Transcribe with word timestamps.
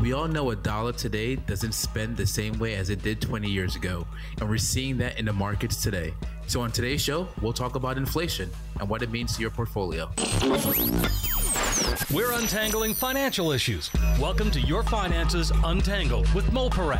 We 0.00 0.12
all 0.12 0.28
know 0.28 0.50
a 0.50 0.56
dollar 0.56 0.92
today 0.92 1.34
doesn't 1.34 1.72
spend 1.72 2.16
the 2.16 2.26
same 2.26 2.56
way 2.60 2.76
as 2.76 2.88
it 2.88 3.02
did 3.02 3.20
20 3.20 3.50
years 3.50 3.74
ago, 3.74 4.06
and 4.40 4.48
we're 4.48 4.56
seeing 4.56 4.96
that 4.98 5.18
in 5.18 5.24
the 5.24 5.32
markets 5.32 5.82
today. 5.82 6.14
So, 6.46 6.60
on 6.60 6.70
today's 6.70 7.00
show, 7.00 7.26
we'll 7.42 7.52
talk 7.52 7.74
about 7.74 7.96
inflation 7.96 8.48
and 8.78 8.88
what 8.88 9.02
it 9.02 9.10
means 9.10 9.34
to 9.34 9.40
your 9.40 9.50
portfolio. 9.50 10.08
We're 12.14 12.30
untangling 12.30 12.94
financial 12.94 13.50
issues. 13.50 13.90
Welcome 14.20 14.52
to 14.52 14.60
Your 14.60 14.84
Finances 14.84 15.50
Untangled 15.64 16.32
with 16.32 16.52
Mo 16.52 16.70
Param. 16.70 16.98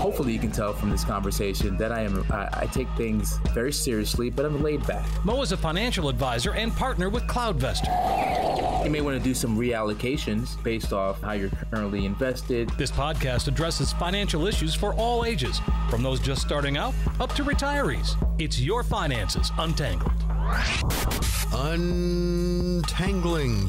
Hopefully, 0.00 0.32
you 0.32 0.40
can 0.40 0.50
tell 0.50 0.72
from 0.72 0.90
this 0.90 1.04
conversation 1.04 1.76
that 1.76 1.92
I 1.92 2.02
am 2.02 2.26
I, 2.32 2.48
I 2.52 2.66
take 2.66 2.88
things 2.96 3.38
very 3.54 3.72
seriously, 3.72 4.30
but 4.30 4.44
I'm 4.44 4.60
laid 4.64 4.84
back. 4.84 5.06
Mo 5.24 5.42
is 5.42 5.52
a 5.52 5.56
financial 5.56 6.08
advisor 6.08 6.54
and 6.54 6.74
partner 6.74 7.08
with 7.08 7.22
CloudVestor. 7.28 8.59
You 8.84 8.90
may 8.90 9.00
want 9.02 9.18
to 9.18 9.22
do 9.22 9.34
some 9.34 9.58
reallocations 9.58 10.60
based 10.62 10.94
off 10.94 11.20
how 11.20 11.32
you're 11.32 11.50
currently 11.70 12.06
invested. 12.06 12.70
This 12.78 12.90
podcast 12.90 13.46
addresses 13.46 13.92
financial 13.92 14.46
issues 14.46 14.74
for 14.74 14.94
all 14.94 15.26
ages, 15.26 15.60
from 15.90 16.02
those 16.02 16.18
just 16.18 16.40
starting 16.40 16.78
out 16.78 16.94
up 17.20 17.34
to 17.34 17.44
retirees. 17.44 18.16
It's 18.40 18.58
Your 18.58 18.82
Finances 18.82 19.52
Untangled. 19.58 20.10
Untangling 21.52 22.88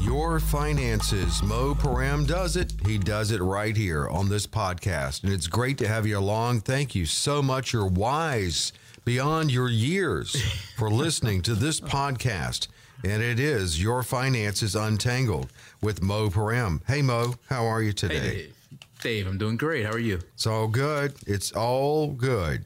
your 0.00 0.40
finances. 0.40 1.42
Mo 1.42 1.74
Param 1.74 2.26
does 2.26 2.56
it. 2.56 2.72
He 2.86 2.96
does 2.96 3.32
it 3.32 3.42
right 3.42 3.76
here 3.76 4.08
on 4.08 4.30
this 4.30 4.46
podcast. 4.46 5.24
And 5.24 5.32
it's 5.32 5.46
great 5.46 5.76
to 5.78 5.88
have 5.88 6.06
you 6.06 6.16
along. 6.16 6.60
Thank 6.60 6.94
you 6.94 7.04
so 7.04 7.42
much. 7.42 7.74
You're 7.74 7.86
wise 7.86 8.72
beyond 9.04 9.52
your 9.52 9.68
years 9.68 10.40
for 10.76 10.90
listening 10.90 11.42
to 11.42 11.54
this 11.54 11.80
podcast. 11.80 12.68
And 13.04 13.20
it 13.22 13.40
is 13.40 13.82
Your 13.82 14.02
Finances 14.02 14.76
Untangled 14.76 15.52
with 15.80 16.02
Mo 16.02 16.30
Param. 16.30 16.80
Hey, 16.86 17.02
Mo, 17.02 17.34
how 17.48 17.66
are 17.66 17.82
you 17.82 17.92
today? 17.92 18.18
Hey, 18.18 18.30
Dave. 18.30 18.54
Dave, 19.00 19.26
I'm 19.26 19.38
doing 19.38 19.56
great. 19.56 19.84
How 19.84 19.90
are 19.90 19.98
you? 19.98 20.20
It's 20.34 20.46
all 20.46 20.68
good. 20.68 21.14
It's 21.26 21.50
all 21.50 22.08
good. 22.08 22.64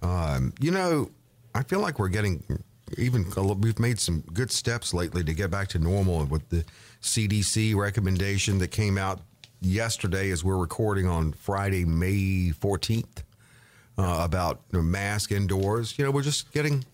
Um, 0.00 0.54
you 0.58 0.70
know, 0.70 1.10
I 1.54 1.62
feel 1.62 1.80
like 1.80 1.98
we're 1.98 2.08
getting 2.08 2.42
even 2.96 3.26
we've 3.60 3.78
made 3.78 3.98
some 3.98 4.22
good 4.32 4.50
steps 4.50 4.94
lately 4.94 5.22
to 5.24 5.34
get 5.34 5.50
back 5.50 5.68
to 5.68 5.78
normal 5.78 6.24
with 6.24 6.48
the 6.48 6.64
CDC 7.02 7.74
recommendation 7.74 8.58
that 8.58 8.68
came 8.68 8.96
out 8.96 9.20
yesterday 9.60 10.30
as 10.30 10.44
we're 10.44 10.56
recording 10.56 11.06
on 11.06 11.32
Friday, 11.32 11.84
May 11.84 12.52
14th, 12.52 13.24
uh, 13.98 14.20
about 14.24 14.60
you 14.72 14.78
know, 14.78 14.82
mask 14.82 15.32
indoors. 15.32 15.98
You 15.98 16.04
know, 16.04 16.10
we're 16.10 16.22
just 16.22 16.52
getting, 16.52 16.84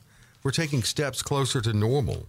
we're 0.42 0.50
taking 0.50 0.82
steps 0.82 1.22
closer 1.22 1.60
to 1.60 1.72
normal. 1.72 2.26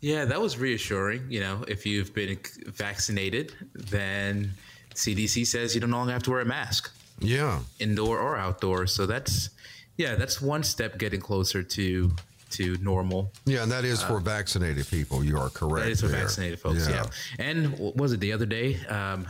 Yeah, 0.00 0.24
that 0.26 0.40
was 0.40 0.58
reassuring. 0.58 1.26
You 1.28 1.40
know, 1.40 1.64
if 1.66 1.84
you've 1.86 2.14
been 2.14 2.38
vaccinated, 2.66 3.54
then 3.74 4.52
CDC 4.94 5.46
says 5.46 5.74
you 5.74 5.80
don't 5.80 5.90
longer 5.90 6.12
have 6.12 6.22
to 6.24 6.30
wear 6.30 6.40
a 6.40 6.44
mask. 6.44 6.92
Yeah. 7.20 7.60
Indoor 7.80 8.18
or 8.18 8.36
outdoor. 8.36 8.86
So 8.86 9.06
that's, 9.06 9.50
yeah, 9.96 10.14
that's 10.14 10.40
one 10.40 10.62
step 10.62 10.98
getting 10.98 11.20
closer 11.20 11.62
to 11.62 12.10
to 12.50 12.78
normal. 12.80 13.30
Yeah, 13.44 13.62
and 13.62 13.72
that 13.72 13.84
is 13.84 14.02
for 14.02 14.16
uh, 14.16 14.20
vaccinated 14.20 14.88
people. 14.88 15.22
You 15.22 15.38
are 15.38 15.50
correct. 15.50 15.84
That 15.84 15.92
is 15.92 16.00
for 16.00 16.08
there. 16.08 16.20
vaccinated 16.20 16.58
folks. 16.58 16.88
Yeah. 16.88 17.04
yeah. 17.38 17.44
And 17.44 17.78
was 17.78 18.12
it 18.12 18.20
the 18.20 18.32
other 18.32 18.46
day? 18.46 18.76
Um, 18.86 19.26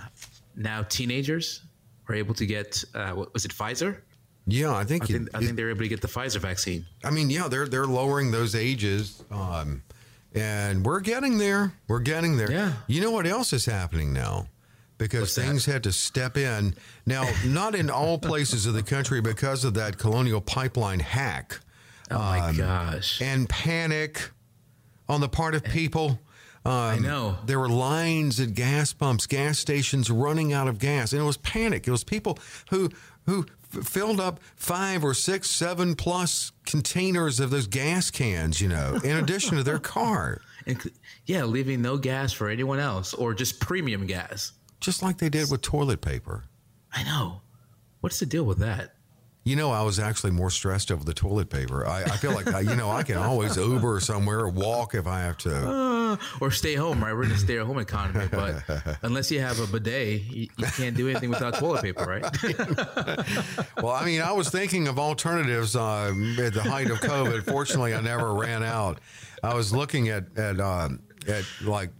now 0.55 0.83
teenagers 0.83 1.62
are 2.08 2.14
able 2.14 2.34
to 2.34 2.46
get. 2.46 2.84
Uh, 2.94 3.24
was 3.33 3.44
it 3.44 3.52
Pfizer? 3.52 3.98
Yeah, 4.46 4.74
I 4.74 4.84
think. 4.84 5.05
I 5.05 5.06
think, 5.06 5.28
it, 5.28 5.34
I 5.34 5.41
think 5.41 5.56
they're 5.56 5.70
able 5.70 5.80
to 5.80 5.89
get 5.89 6.00
the 6.00 6.08
Pfizer 6.08 6.39
vaccine. 6.39 6.86
I 7.05 7.11
mean, 7.11 7.28
yeah, 7.28 7.48
they're 7.48 7.66
they're 7.66 7.86
lowering 7.86 8.30
those 8.30 8.55
ages, 8.55 9.22
um, 9.30 9.83
and 10.39 10.84
we're 10.84 11.00
getting 11.00 11.39
there. 11.39 11.72
We're 11.89 12.00
getting 12.00 12.36
there. 12.36 12.50
Yeah. 12.50 12.72
You 12.86 13.00
know 13.00 13.11
what 13.11 13.27
else 13.27 13.53
is 13.53 13.67
happening 13.67 14.12
now? 14.12 14.47
because 14.98 15.20
What's 15.20 15.34
things 15.36 15.64
that? 15.64 15.72
had 15.72 15.83
to 15.84 15.92
step 15.92 16.36
in. 16.36 16.75
Now, 17.06 17.28
not 17.47 17.75
in 17.75 17.89
all 17.89 18.19
places 18.19 18.67
of 18.67 18.75
the 18.75 18.83
country 18.83 19.20
because 19.20 19.64
of 19.64 19.75
that 19.75 19.97
colonial 19.97 20.41
pipeline 20.41 21.00
hack. 21.00 21.61
Oh 22.11 22.19
my 22.19 22.41
um, 22.41 22.56
gosh. 22.56 23.23
And 23.23 23.48
panic 23.48 24.30
on 25.08 25.20
the 25.20 25.29
part 25.29 25.55
of 25.55 25.64
people. 25.64 26.18
Um, 26.64 26.73
I 26.73 26.98
know. 26.98 27.39
There 27.46 27.58
were 27.58 27.68
lines 27.68 28.41
at 28.41 28.55
gas 28.55 28.92
pumps, 28.92 29.27
gas 29.27 29.58
stations 29.58 30.11
running 30.11 30.52
out 30.52 30.68
of 30.68 30.79
gas. 30.79 31.12
And 31.12 31.23
it 31.23 31.24
was 31.24 31.36
panic. 31.36 31.86
It 31.86 31.91
was 31.91 32.05
people 32.05 32.39
who 32.70 32.91
who 33.27 33.46
filled 33.70 34.20
up 34.20 34.40
five 34.56 35.05
or 35.05 35.14
six, 35.14 35.51
seven 35.51 35.95
plus 35.95 36.52
containers 36.67 37.40
of 37.40 37.51
those 37.51 37.67
gas 37.67 38.11
cans, 38.11 38.61
you 38.61 38.68
know, 38.68 38.98
in 39.05 39.17
addition 39.17 39.56
to 39.56 39.62
their 39.62 39.79
car. 39.79 40.40
And, 40.67 40.79
yeah, 41.24 41.45
leaving 41.45 41.80
no 41.80 41.96
gas 41.96 42.30
for 42.30 42.51
anyone 42.51 42.79
else 42.79 43.14
or 43.14 43.33
just 43.33 43.58
premium 43.58 44.06
gas. 44.06 44.52
Just 44.80 45.02
like 45.02 45.17
they 45.17 45.30
did 45.30 45.51
with 45.51 45.62
toilet 45.62 46.02
paper. 46.02 46.45
I 46.92 47.05
know. 47.05 47.40
What's 48.01 48.20
the 48.20 48.27
deal 48.27 48.45
with 48.45 48.58
that? 48.58 48.95
You 49.45 49.56
know, 49.56 49.70
I 49.70 49.80
was 49.80 49.98
actually 49.98 50.33
more 50.33 50.50
stressed 50.50 50.92
over 50.92 51.02
the 51.05 51.14
toilet 51.14 51.48
paper. 51.48 51.86
I, 51.86 52.02
I 52.02 52.17
feel 52.18 52.33
like, 52.33 52.52
I, 52.52 52.61
you 52.61 52.77
know, 52.77 52.90
I 52.90 53.02
can 53.02 53.17
always 53.17 53.56
Uber 53.56 54.00
somewhere 54.00 54.40
or 54.40 54.50
walk 54.50 54.95
if 54.95 55.06
I 55.06 55.20
have 55.20 55.39
to. 55.39 55.48
Oh, 55.67 55.98
Or 56.41 56.51
stay 56.51 56.74
home, 56.74 57.02
right? 57.02 57.13
We're 57.13 57.24
in 57.24 57.33
a 57.33 57.36
stay 57.36 57.58
at 57.58 57.67
home 57.67 57.79
economy. 57.79 58.27
But 58.30 58.63
unless 59.02 59.30
you 59.30 59.41
have 59.41 59.61
a 59.61 59.67
bidet, 59.67 60.23
you, 60.23 60.48
you 60.57 60.67
can't 60.67 60.96
do 60.96 61.08
anything 61.08 61.30
without 61.30 61.55
toilet 61.55 61.83
paper, 61.83 62.05
right? 62.05 62.23
well, 63.83 63.92
I 63.92 64.05
mean, 64.05 64.20
I 64.20 64.33
was 64.33 64.51
thinking 64.51 64.89
of 64.89 64.98
alternatives 64.98 65.74
uh, 65.77 66.13
at 66.39 66.55
the 66.55 66.63
height 66.63 66.91
of 66.91 66.98
COVID. 66.98 67.45
Fortunately, 67.45 67.95
I 67.95 68.01
never 68.01 68.35
ran 68.35 68.63
out. 68.63 69.01
I 69.42 69.55
was 69.55 69.73
looking 69.73 70.08
at, 70.08 70.36
at, 70.36 70.61
uh, 70.61 70.91
at 71.27 71.45
like 71.63 71.91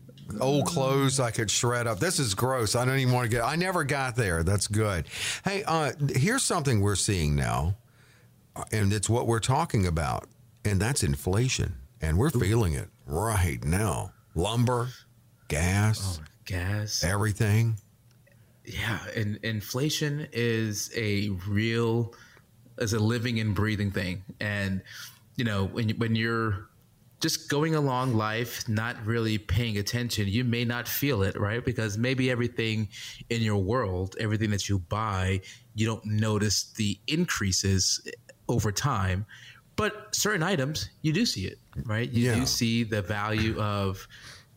old 0.41 0.67
clothes 0.67 1.21
I 1.21 1.31
could 1.31 1.51
shred 1.51 1.87
up. 1.87 1.99
This 1.99 2.19
is 2.19 2.35
gross. 2.35 2.75
I 2.75 2.85
don't 2.85 2.99
even 2.99 3.15
want 3.15 3.25
to 3.25 3.37
get. 3.37 3.45
I 3.45 3.57
never 3.57 3.85
got 3.85 4.17
there. 4.17 4.43
That's 4.43 4.67
good. 4.67 5.07
Hey, 5.45 5.65
uh, 5.65 5.93
here's 6.15 6.43
something 6.43 6.81
we're 6.81 6.97
seeing 6.97 7.35
now, 7.35 7.77
and 8.73 8.93
it's 8.93 9.09
what 9.09 9.27
we're 9.27 9.41
talking 9.41 9.87
about, 9.87 10.29
and 10.65 10.81
that's 10.81 11.03
inflation, 11.03 11.77
and 12.01 12.19
we're 12.19 12.31
feeling 12.31 12.75
it 12.75 12.89
right 13.07 13.63
now. 13.65 14.13
Lumber, 14.35 14.89
gas, 15.49 16.21
oh, 16.21 16.25
gas, 16.45 17.03
everything. 17.05 17.77
Yeah, 18.65 18.99
and 19.17 19.39
inflation 19.43 20.29
is 20.33 20.91
a 20.95 21.31
real, 21.49 22.15
is 22.79 22.93
a 22.93 22.99
living 22.99 23.41
and 23.41 23.55
breathing 23.55 23.91
thing, 23.91 24.25
and 24.41 24.83
you 25.37 25.45
know 25.45 25.65
when 25.65 25.91
when 25.91 26.15
you're 26.15 26.69
just 27.21 27.49
going 27.49 27.75
along 27.75 28.15
life, 28.15 28.69
not 28.69 29.05
really 29.05 29.39
paying 29.39 29.77
attention, 29.77 30.29
you 30.29 30.45
may 30.45 30.65
not 30.65 30.87
feel 30.87 31.23
it, 31.23 31.39
right? 31.39 31.65
Because 31.65 31.99
maybe 31.99 32.31
everything 32.31 32.89
in 33.29 33.43
your 33.43 33.57
world, 33.57 34.15
everything 34.21 34.51
that 34.51 34.69
you 34.69 34.79
buy, 34.79 35.41
you 35.75 35.87
don't 35.87 36.05
notice 36.05 36.73
the 36.77 36.99
increases 37.09 38.01
over 38.49 38.71
time. 38.71 39.27
But 39.75 40.15
certain 40.15 40.43
items, 40.43 40.91
you 41.03 41.13
do 41.13 41.27
see 41.27 41.47
it, 41.47 41.59
right? 41.87 42.11
You 42.11 42.31
yeah. 42.31 42.35
do 42.37 42.47
see 42.47 42.85
the 42.85 43.03
value 43.03 43.59
of, 43.61 44.07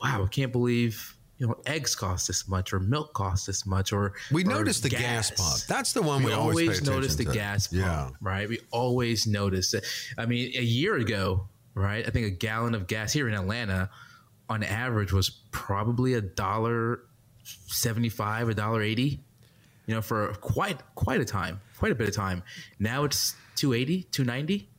wow, 0.01 0.23
I 0.23 0.27
can't 0.27 0.51
believe 0.51 1.17
you 1.37 1.47
know 1.47 1.55
eggs 1.65 1.95
cost 1.95 2.27
this 2.27 2.47
much 2.47 2.71
or 2.71 2.79
milk 2.79 3.13
costs 3.13 3.47
this 3.47 3.65
much 3.65 3.91
or 3.91 4.13
we 4.31 4.43
notice 4.43 4.79
the 4.79 4.89
gas. 4.89 5.31
gas. 5.31 5.31
pump 5.31 5.61
that's 5.67 5.91
the 5.91 6.01
one 6.03 6.19
we, 6.21 6.27
we 6.27 6.33
always, 6.33 6.67
always 6.67 6.83
notice 6.83 7.15
the 7.15 7.25
to. 7.25 7.31
gas 7.31 7.65
pump 7.65 7.81
yeah. 7.81 8.09
right 8.21 8.47
we 8.47 8.59
always 8.69 9.25
notice 9.25 9.73
it 9.73 9.83
i 10.19 10.25
mean 10.27 10.51
a 10.55 10.61
year 10.61 10.97
ago 10.97 11.49
right? 11.73 12.05
I 12.05 12.09
think 12.09 12.25
a 12.25 12.31
gallon 12.31 12.75
of 12.75 12.87
gas 12.87 13.13
here 13.13 13.27
in 13.27 13.33
Atlanta 13.33 13.89
on 14.49 14.63
average 14.63 15.13
was 15.13 15.29
probably 15.51 16.13
a 16.15 16.21
dollar 16.21 17.03
75, 17.43 18.49
a 18.49 18.53
dollar 18.53 18.81
80, 18.81 19.19
you 19.87 19.95
know, 19.95 20.01
for 20.01 20.33
quite 20.35 20.81
quite 20.95 21.21
a 21.21 21.25
time, 21.25 21.61
quite 21.77 21.91
a 21.91 21.95
bit 21.95 22.07
of 22.07 22.15
time. 22.15 22.43
Now 22.79 23.03
it's 23.03 23.35
280, 23.55 24.03
290, 24.11 24.69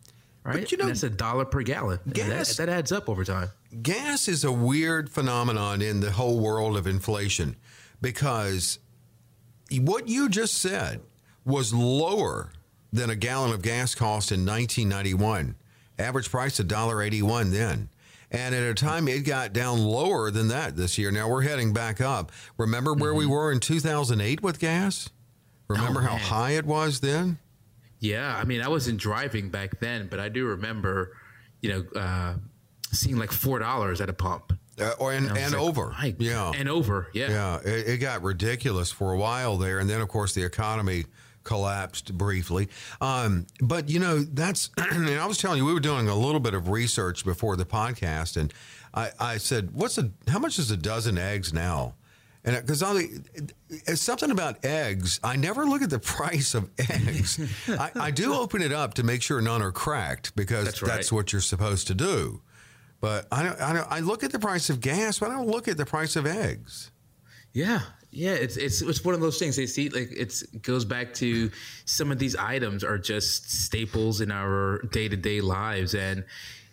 right? 0.44 0.60
But 0.60 0.72
you 0.72 0.78
know, 0.78 0.84
and 0.84 0.91
that's 0.91 1.03
a 1.03 1.10
dollar 1.10 1.44
per 1.44 1.62
gallon. 1.62 2.00
Gas, 2.12 2.56
that, 2.56 2.66
that 2.66 2.72
adds 2.72 2.92
up 2.92 3.08
over 3.08 3.25
time. 3.25 3.50
Gas 3.82 4.28
is 4.28 4.44
a 4.44 4.53
weird 4.53 5.10
phenomenon 5.10 5.82
in 5.82 6.00
the 6.00 6.12
whole 6.12 6.41
world 6.41 6.76
of 6.76 6.86
inflation 6.86 7.56
because 8.00 8.78
what 9.70 10.08
you 10.08 10.28
just 10.28 10.55
said 10.55 11.00
was 11.44 11.72
lower 11.72 12.52
than 12.93 13.11
a 13.11 13.17
gallon 13.17 13.52
of 13.52 13.62
gas 13.62 13.94
cost 13.94 14.31
in 14.31 14.44
1991. 14.44 15.56
Average 15.99 16.31
price 16.31 16.58
$1.81 16.58 17.50
then. 17.50 17.88
And 18.31 18.55
at 18.55 18.62
a 18.62 18.75
time 18.75 19.08
it 19.08 19.20
got 19.20 19.52
down 19.52 19.78
lower 19.78 20.31
than 20.31 20.49
that 20.49 20.76
this 20.76 20.99
year. 20.99 21.11
Now 21.11 21.28
we're 21.28 21.43
heading 21.43 21.72
back 21.72 22.00
up. 22.00 22.32
Remember 22.56 22.94
where 22.94 23.11
mm-hmm. 23.11 23.19
we 23.19 23.26
were 23.26 23.52
in 23.52 23.61
2008 23.61 24.43
with 24.43 24.58
gas? 24.58 25.11
Remember 25.69 26.00
oh, 26.00 26.05
how 26.05 26.17
high 26.17 26.52
it 26.52 26.67
was 26.67 27.00
then? 27.00 27.38
Yeah, 28.02 28.37
I 28.37 28.44
mean, 28.44 28.60
I 28.60 28.69
wasn't 28.69 28.99
driving 28.99 29.49
back 29.49 29.78
then, 29.78 30.08
but 30.08 30.19
I 30.19 30.28
do 30.28 30.44
remember, 30.46 31.16
you 31.60 31.70
know, 31.70 32.00
uh, 32.00 32.34
seeing 32.90 33.16
like 33.16 33.31
four 33.31 33.60
dollars 33.60 34.00
at 34.00 34.10
a 34.10 34.12
pump. 34.12 34.58
Uh, 34.81 34.93
or 34.99 35.12
and, 35.12 35.28
and, 35.28 35.38
and 35.38 35.52
like, 35.52 35.62
over, 35.62 35.94
yeah, 36.19 36.50
and 36.52 36.69
over, 36.69 37.08
yeah, 37.12 37.31
yeah. 37.31 37.60
It, 37.60 37.88
it, 37.88 37.99
got 37.99 38.22
ridiculous 38.22 38.90
for 38.90 39.12
a 39.12 39.19
while 39.19 39.56
there, 39.56 39.78
and 39.78 39.88
then 39.88 40.00
of 40.00 40.08
course 40.08 40.34
the 40.34 40.43
economy 40.43 41.04
collapsed 41.44 42.16
briefly. 42.19 42.69
Um, 43.00 43.46
but 43.60 43.88
you 43.88 44.00
know, 44.00 44.19
that's, 44.20 44.70
and 44.78 45.08
I 45.08 45.26
was 45.26 45.38
telling 45.38 45.58
you, 45.58 45.64
we 45.64 45.72
were 45.72 45.78
doing 45.78 46.08
a 46.08 46.16
little 46.16 46.40
bit 46.40 46.55
of 46.55 46.70
research 46.70 47.25
before 47.25 47.55
the 47.55 47.66
podcast, 47.66 48.37
and 48.37 48.52
I, 48.93 49.10
I 49.20 49.37
said, 49.37 49.75
"What's 49.75 49.96
a 49.96 50.10
how 50.26 50.40
much 50.40 50.58
is 50.58 50.72
a 50.72 50.76
dozen 50.76 51.19
eggs 51.19 51.52
now?" 51.52 51.94
And 52.44 52.56
uh, 52.56 52.61
because 52.61 52.83
uh, 52.83 53.03
it's 53.69 54.03
something 54.03 54.31
about 54.31 54.65
eggs, 54.65 55.21
I 55.23 55.37
never 55.37 55.65
look 55.65 55.83
at 55.83 55.91
the 55.91 55.99
price 56.17 56.55
of 56.55 56.71
eggs. 56.79 57.41
I, 57.69 57.91
I, 57.94 58.11
do 58.11 58.35
open 58.41 58.62
it 58.62 58.73
up 58.73 58.94
to 58.94 59.03
make 59.03 59.23
sure 59.23 59.41
none 59.41 59.62
are 59.62 59.73
cracked 59.73 60.35
because 60.35 60.65
that's, 60.65 60.83
right. 60.83 60.89
that's 60.89 61.12
what 61.12 61.33
you're 61.33 61.43
supposed 61.43 61.87
to 61.89 61.94
do. 61.94 62.43
But 63.00 63.27
I, 63.33 63.43
don't, 63.43 63.61
I, 63.61 63.73
don't, 63.73 63.91
I 63.91 64.00
look 64.00 64.23
at 64.23 64.33
the 64.33 64.39
price 64.39 64.71
of 64.71 64.81
gas, 64.81 65.19
but 65.19 65.31
I 65.31 65.35
don't 65.35 65.49
look 65.49 65.69
at 65.69 65.77
the 65.77 65.87
price 65.87 66.17
of 66.17 66.27
eggs. 66.27 66.91
Yeah, 67.53 67.81
yeah, 68.11 68.33
it's 68.33 68.56
it's 68.56 68.83
it's 68.83 69.05
one 69.05 69.15
of 69.15 69.21
those 69.21 69.39
things. 69.39 69.56
They 69.56 69.67
see 69.67 69.89
like 69.89 70.09
it's 70.15 70.43
it 70.43 70.62
goes 70.62 70.85
back 70.85 71.15
to 71.15 71.50
some 71.87 72.12
of 72.12 72.19
these 72.19 72.37
items 72.37 72.85
are 72.85 72.99
just 72.99 73.50
staples 73.50 74.21
in 74.21 74.31
our 74.31 74.83
day 74.93 75.09
to 75.09 75.17
day 75.17 75.41
lives, 75.41 75.94
and 75.94 76.25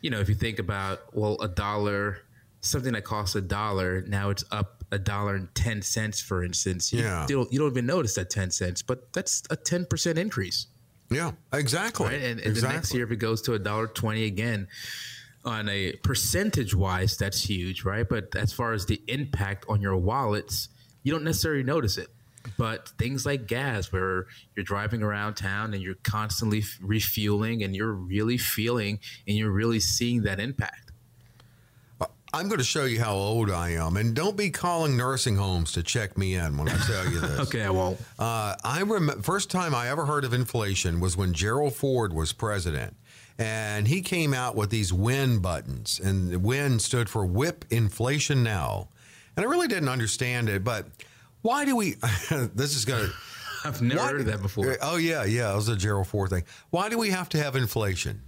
you 0.01 0.10
know 0.10 0.19
if 0.19 0.30
you 0.30 0.36
think 0.36 0.60
about 0.60 1.16
well 1.16 1.38
a 1.42 1.48
dollar, 1.48 2.19
something 2.61 2.94
that 2.94 3.03
costs 3.03 3.35
a 3.35 3.41
dollar 3.41 4.01
now 4.01 4.29
it's 4.29 4.44
up 4.51 4.79
a 4.91 5.00
dollar 5.00 5.35
and 5.35 5.53
ten 5.56 5.81
cents, 5.81 6.21
for 6.21 6.44
instance. 6.44 6.91
You 6.91 7.01
yeah, 7.03 7.25
don't, 7.27 7.51
you 7.51 7.59
don't 7.59 7.71
even 7.71 7.85
notice 7.85 8.15
that 8.15 8.29
ten 8.29 8.51
cents, 8.51 8.81
but 8.81 9.13
that's 9.13 9.44
a 9.50 9.56
ten 9.56 9.85
percent 9.85 10.17
increase. 10.17 10.67
Yeah, 11.11 11.31
exactly. 11.53 12.07
Right? 12.07 12.15
And, 12.15 12.39
and 12.39 12.41
exactly. 12.41 12.61
the 12.61 12.73
next 12.73 12.94
year, 12.94 13.03
if 13.03 13.11
it 13.11 13.17
goes 13.17 13.41
to 13.44 13.53
a 13.53 13.59
dollar 13.59 13.88
twenty 13.88 14.25
again, 14.25 14.67
on 15.45 15.69
a 15.69 15.94
percentage 16.03 16.75
wise, 16.75 17.17
that's 17.17 17.41
huge, 17.41 17.83
right? 17.83 18.07
But 18.07 18.35
as 18.35 18.53
far 18.53 18.73
as 18.73 18.85
the 18.85 19.01
impact 19.07 19.65
on 19.69 19.81
your 19.81 19.97
wallets, 19.97 20.69
you 21.03 21.11
don't 21.11 21.23
necessarily 21.23 21.63
notice 21.63 21.97
it. 21.97 22.07
But 22.57 22.89
things 22.97 23.25
like 23.25 23.47
gas, 23.47 23.91
where 23.91 24.25
you're 24.56 24.63
driving 24.63 25.03
around 25.03 25.35
town 25.35 25.73
and 25.73 25.83
you're 25.83 25.95
constantly 26.03 26.63
refueling 26.81 27.63
and 27.63 27.75
you're 27.75 27.91
really 27.91 28.38
feeling 28.38 29.00
and 29.27 29.38
you're 29.38 29.51
really 29.51 29.79
seeing 29.79 30.23
that 30.23 30.39
impact. 30.39 30.88
I'm 32.31 32.47
going 32.47 32.59
to 32.59 32.63
show 32.65 32.85
you 32.85 32.99
how 32.99 33.15
old 33.15 33.49
I 33.49 33.71
am, 33.71 33.97
and 33.97 34.15
don't 34.15 34.37
be 34.37 34.51
calling 34.51 34.95
nursing 34.95 35.35
homes 35.35 35.71
to 35.71 35.83
check 35.83 36.15
me 36.15 36.35
in 36.35 36.57
when 36.57 36.69
I 36.69 36.77
tell 36.85 37.05
you 37.09 37.19
this. 37.19 37.39
okay, 37.47 37.63
I 37.63 37.71
won't. 37.71 37.99
Uh, 38.19 38.55
I 38.63 38.81
remember 38.81 39.23
first 39.23 39.49
time 39.49 39.73
I 39.73 39.89
ever 39.89 40.05
heard 40.05 40.23
of 40.23 40.33
inflation 40.33 40.99
was 40.99 41.17
when 41.17 41.33
Gerald 41.33 41.73
Ford 41.73 42.13
was 42.13 42.31
president, 42.31 42.95
and 43.39 43.87
he 43.87 44.01
came 44.01 44.33
out 44.35 44.55
with 44.55 44.69
these 44.69 44.93
WIN 44.93 45.39
buttons, 45.39 45.99
and 45.99 46.43
WIN 46.43 46.77
stood 46.77 47.09
for 47.09 47.25
Whip 47.25 47.65
Inflation 47.71 48.43
Now, 48.43 48.89
and 49.35 49.43
I 49.43 49.49
really 49.49 49.67
didn't 49.67 49.89
understand 49.89 50.49
it, 50.49 50.63
but 50.63 50.85
why 51.41 51.65
do 51.65 51.75
we? 51.75 51.95
this 52.53 52.75
is 52.75 52.85
going 52.85 53.07
to. 53.07 53.13
I've 53.65 53.81
never 53.81 54.01
why, 54.01 54.07
heard 54.07 54.19
of 54.21 54.25
that 54.27 54.41
before. 54.43 54.77
Oh 54.83 54.97
yeah, 54.97 55.25
yeah, 55.25 55.51
it 55.51 55.55
was 55.55 55.67
a 55.67 55.75
Gerald 55.75 56.07
Ford 56.07 56.29
thing. 56.29 56.43
Why 56.69 56.89
do 56.89 56.97
we 56.99 57.09
have 57.09 57.27
to 57.29 57.41
have 57.41 57.55
inflation? 57.55 58.21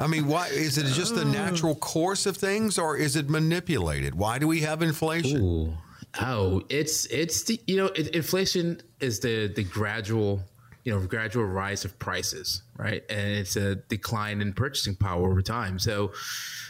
I 0.00 0.06
mean, 0.08 0.26
why 0.26 0.48
is 0.48 0.78
it 0.78 0.86
just 0.86 1.14
the 1.14 1.24
natural 1.24 1.74
course 1.74 2.26
of 2.26 2.36
things, 2.36 2.78
or 2.78 2.96
is 2.96 3.16
it 3.16 3.28
manipulated? 3.28 4.14
Why 4.14 4.38
do 4.38 4.46
we 4.46 4.60
have 4.60 4.82
inflation? 4.82 5.42
Ooh. 5.42 5.74
Oh, 6.20 6.62
it's 6.68 7.06
it's 7.06 7.44
the 7.44 7.60
you 7.66 7.76
know 7.76 7.86
it, 7.86 8.08
inflation 8.08 8.80
is 9.00 9.20
the 9.20 9.48
the 9.48 9.64
gradual 9.64 10.42
you 10.84 10.92
know 10.92 11.04
gradual 11.06 11.44
rise 11.44 11.84
of 11.84 11.98
prices, 11.98 12.62
right? 12.76 13.02
And 13.08 13.32
it's 13.32 13.56
a 13.56 13.76
decline 13.76 14.40
in 14.40 14.52
purchasing 14.52 14.94
power 14.94 15.30
over 15.30 15.42
time. 15.42 15.78
So 15.78 16.12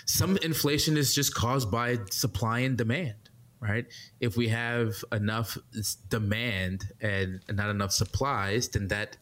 some 0.07 0.37
inflation 0.39 0.97
is 0.97 1.15
just 1.15 1.35
caused 1.35 1.71
by 1.71 1.99
supply 2.11 2.61
and 2.61 2.77
demand 2.79 3.15
right? 3.63 3.87
If 4.21 4.37
we 4.37 4.49
have 4.49 5.05
enough 5.13 5.57
demand 6.09 6.85
and 7.01 7.41
not 7.51 7.71
enough 7.71 7.93
supplies, 7.93 8.69
then 8.69 8.89
that 8.89 9.17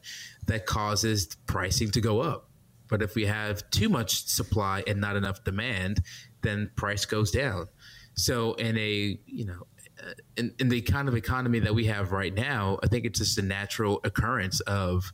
that 0.46 0.64
causes 0.64 1.36
pricing 1.46 1.90
to 1.90 2.00
go 2.00 2.20
up. 2.20 2.48
But 2.88 3.02
if 3.02 3.14
we 3.14 3.26
have 3.26 3.68
too 3.70 3.88
much 3.88 4.26
supply 4.26 4.82
and 4.86 5.00
not 5.00 5.14
enough 5.14 5.44
demand, 5.44 6.02
then 6.40 6.70
price 6.74 7.04
goes 7.04 7.30
down. 7.30 7.66
So 8.14 8.54
in 8.54 8.78
a 8.78 9.20
you 9.26 9.44
know 9.44 9.66
uh, 10.02 10.12
in, 10.36 10.54
in 10.58 10.70
the 10.70 10.80
kind 10.80 11.06
of 11.06 11.14
economy 11.14 11.58
that 11.60 11.74
we 11.74 11.84
have 11.86 12.10
right 12.10 12.34
now, 12.34 12.78
I 12.82 12.86
think 12.86 13.04
it's 13.04 13.18
just 13.18 13.36
a 13.36 13.42
natural 13.42 14.00
occurrence 14.04 14.60
of 14.60 15.12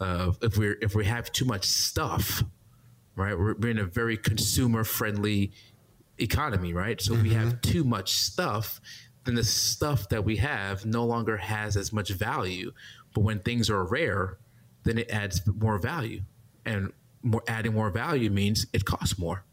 of 0.00 0.36
if 0.42 0.58
we're 0.58 0.78
if 0.82 0.96
we 0.96 1.04
have 1.04 1.30
too 1.30 1.44
much 1.44 1.64
stuff, 1.64 2.42
right? 3.14 3.38
We're, 3.38 3.54
we're 3.54 3.70
in 3.70 3.78
a 3.78 3.84
very 3.84 4.16
consumer 4.16 4.82
friendly 4.82 5.52
economy, 6.18 6.72
right? 6.72 7.00
So 7.00 7.14
mm-hmm. 7.14 7.22
we 7.22 7.30
have 7.30 7.60
too 7.60 7.84
much 7.84 8.12
stuff, 8.12 8.80
then 9.24 9.34
the 9.34 9.44
stuff 9.44 10.08
that 10.08 10.24
we 10.24 10.36
have 10.36 10.86
no 10.86 11.04
longer 11.04 11.36
has 11.36 11.76
as 11.76 11.92
much 11.92 12.10
value. 12.10 12.72
But 13.14 13.22
when 13.22 13.40
things 13.40 13.70
are 13.70 13.84
rare, 13.84 14.38
then 14.84 14.98
it 14.98 15.10
adds 15.10 15.40
more 15.46 15.78
value. 15.78 16.22
And 16.64 16.92
more 17.22 17.42
adding 17.48 17.74
more 17.74 17.90
value 17.90 18.30
means 18.30 18.66
it 18.72 18.84
costs 18.84 19.18
more. 19.18 19.44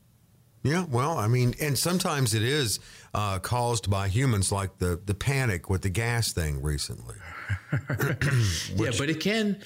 Yeah, 0.64 0.86
well, 0.90 1.18
I 1.20 1.28
mean, 1.28 1.54
and 1.62 1.78
sometimes 1.78 2.34
it 2.34 2.42
is 2.42 2.80
uh, 3.14 3.38
caused 3.38 3.90
by 3.90 4.08
humans, 4.08 4.52
like 4.52 4.80
the 4.80 5.00
the 5.06 5.14
panic 5.14 5.70
with 5.70 5.84
the 5.84 5.92
gas 5.92 6.34
thing 6.34 6.62
recently. 6.64 7.18
Which, 7.98 8.72
yeah, 8.76 8.92
but 8.98 9.10
it 9.12 9.20
can 9.20 9.62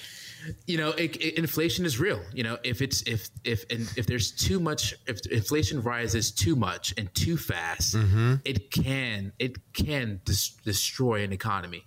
you 0.66 0.78
know, 0.78 0.90
it, 0.90 1.16
it, 1.16 1.38
inflation 1.38 1.84
is 1.84 1.98
real. 1.98 2.20
You 2.32 2.42
know, 2.42 2.58
if 2.62 2.82
it's 2.82 3.02
if 3.02 3.28
if 3.44 3.64
and 3.70 3.92
if 3.96 4.06
there's 4.06 4.30
too 4.30 4.60
much, 4.60 4.94
if 5.06 5.24
inflation 5.26 5.82
rises 5.82 6.30
too 6.30 6.56
much 6.56 6.94
and 6.96 7.12
too 7.14 7.36
fast, 7.36 7.94
mm-hmm. 7.94 8.36
it 8.44 8.70
can 8.70 9.32
it 9.38 9.72
can 9.72 10.20
dis- 10.24 10.50
destroy 10.64 11.22
an 11.22 11.32
economy. 11.32 11.86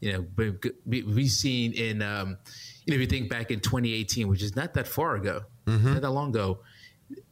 You 0.00 0.12
know, 0.12 0.52
we, 0.86 1.02
we've 1.02 1.30
seen 1.30 1.72
in 1.72 2.02
um, 2.02 2.38
you 2.84 2.92
know 2.92 2.94
if 2.94 3.00
you 3.00 3.06
think 3.06 3.28
back 3.28 3.50
in 3.50 3.60
2018, 3.60 4.28
which 4.28 4.42
is 4.42 4.56
not 4.56 4.74
that 4.74 4.88
far 4.88 5.16
ago, 5.16 5.42
mm-hmm. 5.66 5.94
not 5.94 6.02
that 6.02 6.10
long 6.10 6.30
ago. 6.30 6.60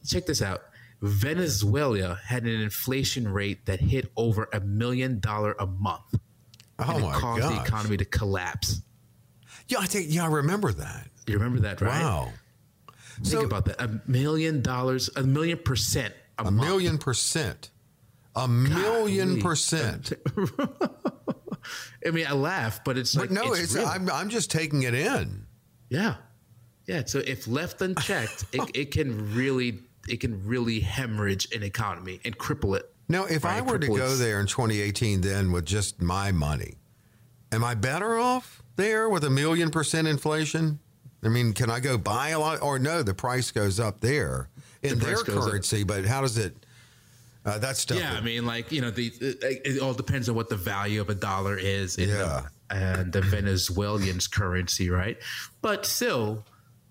Check 0.04 0.26
this 0.26 0.42
out. 0.42 0.60
Venezuela 1.00 2.18
had 2.24 2.42
an 2.42 2.60
inflation 2.60 3.28
rate 3.28 3.66
that 3.66 3.80
hit 3.80 4.10
over 4.16 4.48
a 4.52 4.60
million 4.60 5.20
dollar 5.20 5.54
a 5.60 5.66
month. 5.66 6.18
Oh 6.80 6.96
and 6.96 7.04
it 7.04 7.12
caused 7.12 7.42
gosh. 7.42 7.54
the 7.54 7.62
economy 7.62 7.96
to 7.96 8.04
collapse. 8.04 8.82
Yeah, 9.68 9.78
I 9.80 9.86
think 9.86 10.06
yeah, 10.08 10.24
I 10.24 10.28
remember 10.28 10.72
that. 10.72 11.08
You 11.26 11.34
remember 11.34 11.60
that, 11.60 11.80
right? 11.80 12.02
Wow. 12.02 12.32
Think 13.16 13.26
so, 13.26 13.44
about 13.44 13.64
that. 13.66 13.80
A 13.80 14.00
million 14.06 14.62
dollars, 14.62 15.10
a 15.16 15.22
million 15.22 15.58
percent 15.58 16.14
a, 16.38 16.44
a 16.44 16.50
million 16.50 16.98
percent. 16.98 17.70
A 18.36 18.46
million 18.46 19.40
percent. 19.42 20.12
I 22.06 22.10
mean, 22.10 22.26
I 22.26 22.32
laugh, 22.32 22.84
but 22.84 22.96
it's 22.96 23.16
like 23.16 23.30
but 23.30 23.44
no, 23.44 23.52
it's, 23.52 23.74
it's 23.74 23.76
I'm, 23.76 24.10
I'm 24.10 24.28
just 24.28 24.50
taking 24.50 24.82
it 24.82 24.94
in. 24.94 25.46
Yeah, 25.88 26.16
yeah. 26.86 27.02
So 27.06 27.18
if 27.18 27.48
left 27.48 27.82
unchecked, 27.82 28.44
it, 28.52 28.70
it 28.74 28.90
can 28.92 29.34
really 29.34 29.80
it 30.08 30.20
can 30.20 30.46
really 30.46 30.80
hemorrhage 30.80 31.52
an 31.54 31.62
economy 31.62 32.20
and 32.24 32.38
cripple 32.38 32.76
it. 32.76 32.90
Now, 33.08 33.24
if 33.24 33.44
right? 33.44 33.58
I 33.58 33.60
were 33.62 33.78
to 33.78 33.86
go 33.86 34.14
there 34.16 34.38
in 34.38 34.46
2018, 34.46 35.22
then 35.22 35.50
with 35.50 35.64
just 35.64 36.00
my 36.02 36.30
money, 36.30 36.74
am 37.50 37.64
I 37.64 37.74
better 37.74 38.18
off? 38.18 38.62
There 38.78 39.10
with 39.10 39.24
a 39.24 39.30
million 39.30 39.70
percent 39.70 40.08
inflation? 40.08 40.78
I 41.22 41.28
mean, 41.28 41.52
can 41.52 41.70
I 41.70 41.80
go 41.80 41.98
buy 41.98 42.30
a 42.30 42.38
lot? 42.38 42.62
Or 42.62 42.78
no, 42.78 43.02
the 43.02 43.12
price 43.12 43.50
goes 43.50 43.78
up 43.78 44.00
there 44.00 44.48
in 44.82 44.98
the 44.98 45.04
their 45.04 45.16
currency, 45.16 45.82
up. 45.82 45.88
but 45.88 46.06
how 46.06 46.22
does 46.22 46.38
it? 46.38 46.54
Uh, 47.44 47.58
that's 47.58 47.80
stuff. 47.80 47.98
Yeah, 47.98 48.14
I 48.14 48.20
mean, 48.20 48.46
like 48.46 48.72
you 48.72 48.80
know, 48.80 48.90
the 48.90 49.12
it, 49.20 49.42
it, 49.64 49.82
all 49.82 49.94
depends 49.94 50.28
on 50.28 50.34
what 50.34 50.48
the 50.48 50.56
value 50.56 51.00
of 51.00 51.10
a 51.10 51.14
dollar 51.14 51.58
is 51.58 51.96
in 51.96 52.08
yeah. 52.08 52.42
the, 52.70 52.76
and 52.76 53.12
the 53.12 53.20
Venezuelan's 53.20 54.26
currency, 54.26 54.90
right? 54.90 55.18
But 55.60 55.86
still, 55.86 56.44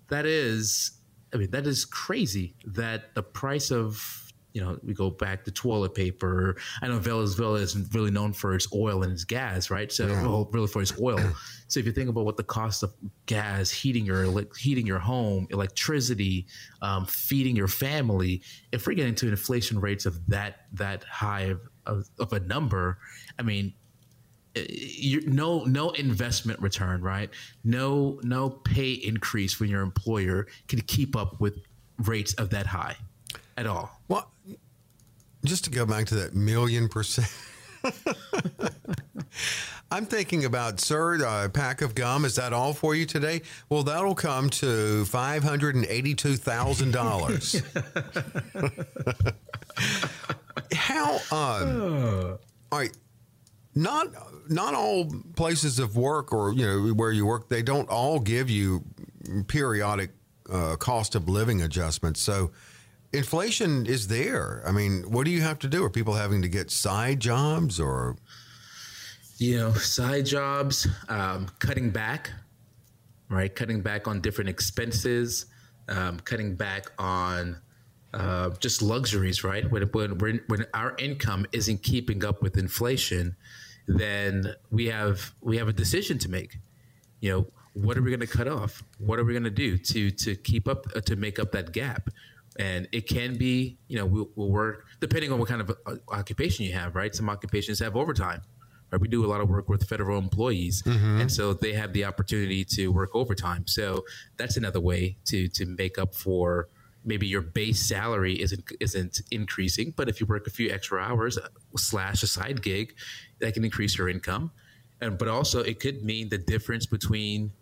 that 0.08 0.26
is, 0.26 0.92
I 1.32 1.38
mean, 1.38 1.50
that 1.52 1.66
is 1.66 1.84
crazy 1.84 2.54
that 2.64 3.14
the 3.14 3.22
price 3.22 3.70
of 3.70 4.27
you 4.54 4.62
know, 4.62 4.78
we 4.82 4.94
go 4.94 5.10
back 5.10 5.44
to 5.44 5.50
toilet 5.50 5.94
paper. 5.94 6.56
I 6.82 6.88
know 6.88 6.98
Venezuela 6.98 7.58
isn't 7.60 7.94
really 7.94 8.10
known 8.10 8.32
for 8.32 8.54
its 8.54 8.66
oil 8.74 9.02
and 9.02 9.12
its 9.12 9.24
gas, 9.24 9.70
right? 9.70 9.92
So, 9.92 10.06
yeah. 10.06 10.22
well, 10.22 10.48
really 10.52 10.66
for 10.66 10.80
its 10.80 10.98
oil. 11.00 11.18
so, 11.68 11.80
if 11.80 11.86
you 11.86 11.92
think 11.92 12.08
about 12.08 12.24
what 12.24 12.36
the 12.36 12.44
cost 12.44 12.82
of 12.82 12.92
gas, 13.26 13.70
heating 13.70 14.04
your 14.04 14.44
heating 14.56 14.86
your 14.86 14.98
home, 14.98 15.46
electricity, 15.50 16.46
um, 16.82 17.04
feeding 17.06 17.56
your 17.56 17.68
family, 17.68 18.42
if 18.72 18.86
we're 18.86 18.94
getting 18.94 19.14
to 19.16 19.28
inflation 19.28 19.80
rates 19.80 20.06
of 20.06 20.26
that 20.28 20.66
that 20.72 21.04
high 21.04 21.42
of, 21.42 21.60
of, 21.86 22.08
of 22.18 22.32
a 22.32 22.40
number, 22.40 22.98
I 23.38 23.42
mean, 23.42 23.74
eh, 24.56 25.20
no 25.26 25.64
no 25.64 25.90
investment 25.90 26.60
return, 26.60 27.02
right? 27.02 27.30
No 27.64 28.18
no 28.22 28.48
pay 28.48 28.92
increase 28.92 29.52
from 29.52 29.66
your 29.66 29.82
employer 29.82 30.46
can 30.68 30.80
keep 30.80 31.14
up 31.14 31.38
with 31.38 31.54
rates 31.98 32.32
of 32.34 32.50
that 32.50 32.66
high 32.66 32.96
at 33.58 33.66
all. 33.66 33.97
Well, 34.08 34.30
just 35.44 35.64
to 35.64 35.70
go 35.70 35.86
back 35.86 36.06
to 36.06 36.14
that 36.16 36.34
million 36.34 36.88
percent. 36.88 37.30
I'm 39.90 40.04
thinking 40.04 40.44
about, 40.44 40.80
sir, 40.80 41.14
a 41.24 41.48
pack 41.48 41.80
of 41.80 41.94
gum. 41.94 42.26
Is 42.26 42.34
that 42.36 42.52
all 42.52 42.74
for 42.74 42.94
you 42.94 43.06
today? 43.06 43.40
Well, 43.70 43.82
that'll 43.84 44.14
come 44.14 44.50
to 44.50 45.04
five 45.06 45.42
hundred 45.42 45.76
and 45.76 45.86
eighty-two 45.86 46.36
thousand 46.36 46.92
dollars. 46.92 47.62
How? 50.74 51.18
Um, 51.32 51.80
all 52.72 52.78
right. 52.78 52.94
Not 53.74 54.08
not 54.50 54.74
all 54.74 55.10
places 55.36 55.78
of 55.78 55.96
work 55.96 56.32
or 56.32 56.52
you 56.52 56.66
know 56.66 56.94
where 56.94 57.12
you 57.12 57.24
work. 57.24 57.48
They 57.48 57.62
don't 57.62 57.88
all 57.88 58.18
give 58.18 58.50
you 58.50 58.84
periodic 59.46 60.10
uh, 60.50 60.76
cost 60.76 61.14
of 61.14 61.28
living 61.28 61.62
adjustments. 61.62 62.20
So 62.20 62.50
inflation 63.12 63.86
is 63.86 64.08
there. 64.08 64.62
I 64.66 64.72
mean, 64.72 65.10
what 65.10 65.24
do 65.24 65.30
you 65.30 65.40
have 65.42 65.58
to 65.60 65.68
do? 65.68 65.84
Are 65.84 65.90
people 65.90 66.14
having 66.14 66.42
to 66.42 66.48
get 66.48 66.70
side 66.70 67.20
jobs 67.20 67.80
or? 67.80 68.16
You 69.38 69.58
know, 69.58 69.72
side 69.72 70.26
jobs, 70.26 70.86
um, 71.08 71.48
cutting 71.60 71.90
back, 71.90 72.32
right? 73.28 73.54
Cutting 73.54 73.82
back 73.82 74.08
on 74.08 74.20
different 74.20 74.50
expenses, 74.50 75.46
um, 75.88 76.18
cutting 76.20 76.56
back 76.56 76.90
on 76.98 77.56
uh, 78.14 78.50
just 78.58 78.82
luxuries, 78.82 79.44
right? 79.44 79.70
When, 79.70 79.82
when, 79.84 80.40
when 80.48 80.66
our 80.74 80.96
income 80.98 81.46
isn't 81.52 81.82
keeping 81.82 82.24
up 82.24 82.42
with 82.42 82.56
inflation, 82.56 83.36
then 83.86 84.54
we 84.70 84.86
have 84.86 85.34
we 85.40 85.56
have 85.56 85.68
a 85.68 85.72
decision 85.72 86.18
to 86.18 86.28
make. 86.28 86.58
You 87.20 87.32
know, 87.32 87.46
what 87.72 87.96
are 87.96 88.02
we 88.02 88.10
going 88.10 88.20
to 88.20 88.26
cut 88.26 88.48
off? 88.48 88.82
What 88.98 89.18
are 89.18 89.24
we 89.24 89.32
going 89.32 89.44
to 89.44 89.50
do 89.50 89.78
to 89.78 90.10
to 90.10 90.36
keep 90.36 90.68
up 90.68 90.86
uh, 90.94 91.00
to 91.02 91.16
make 91.16 91.38
up 91.38 91.52
that 91.52 91.72
gap? 91.72 92.10
And 92.58 92.88
it 92.90 93.08
can 93.08 93.36
be, 93.36 93.78
you 93.86 93.98
know, 93.98 94.06
we'll, 94.06 94.30
we'll 94.34 94.50
work 94.50 94.86
depending 95.00 95.30
on 95.32 95.38
what 95.38 95.48
kind 95.48 95.60
of 95.60 95.70
uh, 95.86 95.94
occupation 96.08 96.64
you 96.66 96.72
have, 96.72 96.96
right? 96.96 97.14
Some 97.14 97.28
occupations 97.28 97.78
have 97.78 97.96
overtime. 97.96 98.42
Right? 98.90 99.00
We 99.00 99.08
do 99.08 99.24
a 99.24 99.28
lot 99.28 99.40
of 99.40 99.48
work 99.50 99.68
with 99.68 99.86
federal 99.86 100.18
employees, 100.18 100.82
mm-hmm. 100.82 101.20
and 101.20 101.30
so 101.30 101.52
they 101.52 101.74
have 101.74 101.92
the 101.92 102.06
opportunity 102.06 102.64
to 102.76 102.88
work 102.88 103.10
overtime. 103.14 103.66
So 103.66 104.04
that's 104.38 104.56
another 104.56 104.80
way 104.80 105.18
to 105.26 105.46
to 105.48 105.66
make 105.66 105.98
up 105.98 106.14
for 106.14 106.68
maybe 107.04 107.26
your 107.26 107.42
base 107.42 107.86
salary 107.86 108.40
isn't 108.40 108.64
isn't 108.80 109.20
increasing, 109.30 109.92
but 109.96 110.08
if 110.08 110.20
you 110.20 110.26
work 110.26 110.46
a 110.46 110.50
few 110.50 110.70
extra 110.70 111.02
hours 111.02 111.36
uh, 111.36 111.48
slash 111.76 112.22
a 112.22 112.26
side 112.26 112.62
gig, 112.62 112.94
that 113.40 113.54
can 113.54 113.64
increase 113.64 113.98
your 113.98 114.08
income. 114.08 114.52
And 115.00 115.18
but 115.18 115.28
also 115.28 115.60
it 115.60 115.80
could 115.80 116.02
mean 116.02 116.28
the 116.28 116.38
difference 116.38 116.86
between 116.86 117.52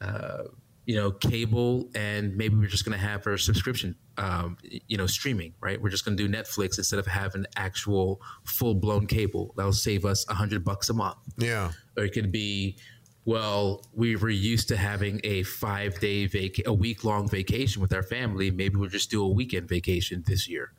uh, 0.00 0.44
you 0.84 0.96
know, 0.96 1.12
cable, 1.12 1.88
and 1.94 2.36
maybe 2.36 2.56
we're 2.56 2.66
just 2.66 2.84
going 2.84 2.98
to 2.98 3.04
have 3.04 3.24
our 3.26 3.36
subscription, 3.38 3.94
um, 4.18 4.56
you 4.88 4.96
know, 4.96 5.06
streaming, 5.06 5.54
right? 5.60 5.80
We're 5.80 5.90
just 5.90 6.04
going 6.04 6.16
to 6.16 6.26
do 6.26 6.32
Netflix 6.32 6.76
instead 6.76 6.98
of 6.98 7.06
having 7.06 7.46
actual 7.56 8.20
full 8.44 8.74
blown 8.74 9.06
cable. 9.06 9.54
That'll 9.56 9.72
save 9.72 10.04
us 10.04 10.26
a 10.28 10.34
hundred 10.34 10.64
bucks 10.64 10.88
a 10.88 10.94
month. 10.94 11.18
Yeah. 11.38 11.70
Or 11.96 12.04
it 12.04 12.12
could 12.12 12.32
be, 12.32 12.78
well, 13.24 13.84
we 13.94 14.16
were 14.16 14.28
used 14.28 14.66
to 14.68 14.76
having 14.76 15.20
a 15.22 15.44
five 15.44 16.00
day 16.00 16.26
vac, 16.26 16.66
a 16.66 16.72
week 16.72 17.04
long 17.04 17.28
vacation 17.28 17.80
with 17.80 17.94
our 17.94 18.02
family. 18.02 18.50
Maybe 18.50 18.76
we'll 18.76 18.88
just 18.88 19.10
do 19.10 19.22
a 19.22 19.28
weekend 19.28 19.68
vacation 19.68 20.24
this 20.26 20.48
year, 20.48 20.72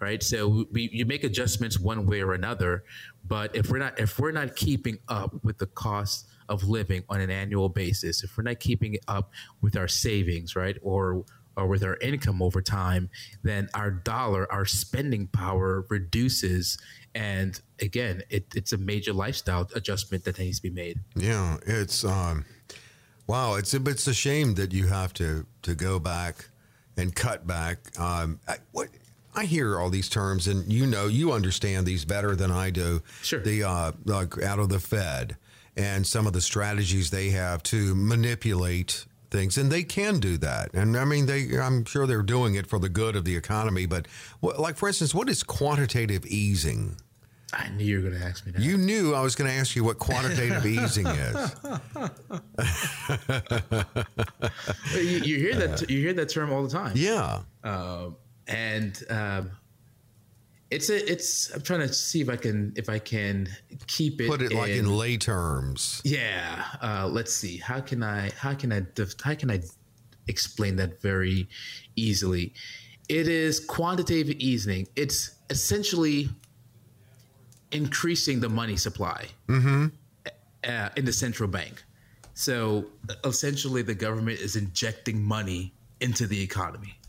right? 0.00 0.22
So 0.22 0.64
we, 0.72 0.88
you 0.90 1.04
make 1.04 1.22
adjustments 1.22 1.78
one 1.78 2.06
way 2.06 2.22
or 2.22 2.32
another, 2.32 2.84
but 3.26 3.54
if 3.54 3.68
we're 3.68 3.78
not 3.78 4.00
if 4.00 4.18
we're 4.18 4.32
not 4.32 4.56
keeping 4.56 4.98
up 5.08 5.44
with 5.44 5.58
the 5.58 5.66
cost 5.66 6.28
of 6.50 6.64
living 6.64 7.04
on 7.08 7.20
an 7.20 7.30
annual 7.30 7.70
basis, 7.70 8.22
if 8.22 8.36
we're 8.36 8.42
not 8.42 8.60
keeping 8.60 8.94
it 8.94 9.04
up 9.08 9.30
with 9.62 9.76
our 9.76 9.88
savings, 9.88 10.54
right, 10.54 10.76
or 10.82 11.24
or 11.56 11.66
with 11.66 11.82
our 11.82 11.96
income 11.96 12.42
over 12.42 12.62
time, 12.62 13.10
then 13.42 13.68
our 13.74 13.90
dollar, 13.90 14.50
our 14.52 14.64
spending 14.64 15.26
power 15.26 15.84
reduces. 15.88 16.78
And 17.14 17.60
again, 17.80 18.22
it, 18.30 18.46
it's 18.54 18.72
a 18.72 18.78
major 18.78 19.12
lifestyle 19.12 19.68
adjustment 19.74 20.24
that 20.24 20.38
needs 20.38 20.58
to 20.58 20.62
be 20.62 20.70
made. 20.70 20.98
Yeah, 21.16 21.56
it's 21.66 22.04
um, 22.04 22.44
wow. 23.26 23.54
It's 23.54 23.74
a, 23.74 23.82
it's 23.88 24.06
a 24.06 24.14
shame 24.14 24.54
that 24.54 24.72
you 24.72 24.86
have 24.88 25.12
to 25.14 25.46
to 25.62 25.74
go 25.74 25.98
back 25.98 26.48
and 26.96 27.14
cut 27.14 27.46
back. 27.46 27.78
Um, 27.98 28.40
I, 28.48 28.56
what 28.72 28.88
I 29.34 29.44
hear 29.44 29.78
all 29.78 29.90
these 29.90 30.08
terms, 30.08 30.48
and 30.48 30.72
you 30.72 30.86
know, 30.86 31.06
you 31.06 31.32
understand 31.32 31.86
these 31.86 32.04
better 32.04 32.34
than 32.34 32.50
I 32.50 32.70
do. 32.70 33.02
Sure. 33.22 33.40
The 33.40 33.64
uh, 33.64 33.92
like 34.04 34.40
out 34.42 34.58
of 34.58 34.68
the 34.68 34.80
Fed 34.80 35.36
and 35.80 36.06
some 36.06 36.26
of 36.26 36.34
the 36.34 36.40
strategies 36.40 37.10
they 37.10 37.30
have 37.30 37.62
to 37.62 37.94
manipulate 37.94 39.06
things 39.30 39.56
and 39.56 39.72
they 39.72 39.82
can 39.82 40.20
do 40.20 40.36
that 40.36 40.72
and 40.74 40.96
i 40.96 41.04
mean 41.04 41.26
they 41.26 41.58
i'm 41.58 41.84
sure 41.84 42.06
they're 42.06 42.22
doing 42.22 42.54
it 42.54 42.66
for 42.66 42.78
the 42.78 42.88
good 42.88 43.16
of 43.16 43.24
the 43.24 43.34
economy 43.34 43.86
but 43.86 44.06
like 44.42 44.76
for 44.76 44.88
instance 44.88 45.14
what 45.14 45.28
is 45.28 45.42
quantitative 45.42 46.24
easing 46.26 46.96
I 47.52 47.68
knew 47.70 47.84
you 47.84 47.96
were 47.96 48.10
going 48.10 48.20
to 48.20 48.24
ask 48.24 48.46
me 48.46 48.52
that. 48.52 48.62
You 48.62 48.78
knew 48.78 49.12
I 49.12 49.22
was 49.22 49.34
going 49.34 49.50
to 49.50 49.56
ask 49.56 49.74
you 49.74 49.82
what 49.82 49.98
quantitative 49.98 50.64
easing 50.78 51.08
is. 51.08 51.34
you, 54.94 55.00
you, 55.00 55.36
hear 55.36 55.56
that 55.56 55.90
you 55.90 55.98
hear 55.98 56.12
that 56.12 56.28
term 56.28 56.52
all 56.52 56.62
the 56.62 56.70
time. 56.70 56.92
Yeah. 56.94 57.40
Uh, 57.64 58.10
and 58.46 59.02
um, 59.10 59.50
it's 60.70 60.88
a, 60.88 61.10
it's. 61.10 61.50
I'm 61.52 61.62
trying 61.62 61.80
to 61.80 61.92
see 61.92 62.20
if 62.20 62.28
I 62.28 62.36
can 62.36 62.72
if 62.76 62.88
I 62.88 62.98
can 62.98 63.48
keep 63.86 64.20
it. 64.20 64.28
Put 64.28 64.42
it 64.42 64.52
in, 64.52 64.58
like 64.58 64.70
in 64.70 64.96
lay 64.96 65.16
terms. 65.16 66.00
Yeah. 66.04 66.64
Uh, 66.80 67.08
let's 67.08 67.32
see. 67.32 67.56
How 67.56 67.80
can 67.80 68.02
I? 68.02 68.30
How 68.38 68.54
can 68.54 68.72
I? 68.72 68.86
How 69.22 69.34
can 69.34 69.50
I 69.50 69.60
explain 70.28 70.76
that 70.76 71.02
very 71.02 71.48
easily? 71.96 72.54
It 73.08 73.26
is 73.26 73.58
quantitative 73.58 74.36
easing. 74.38 74.86
It's 74.94 75.32
essentially 75.50 76.28
increasing 77.72 78.38
the 78.38 78.48
money 78.48 78.76
supply 78.76 79.26
mm-hmm. 79.48 79.86
uh, 80.64 80.88
in 80.96 81.04
the 81.04 81.12
central 81.12 81.48
bank. 81.48 81.82
So 82.34 82.86
essentially, 83.24 83.82
the 83.82 83.94
government 83.94 84.38
is 84.38 84.54
injecting 84.54 85.20
money 85.20 85.74
into 86.00 86.28
the 86.28 86.40
economy 86.40 86.99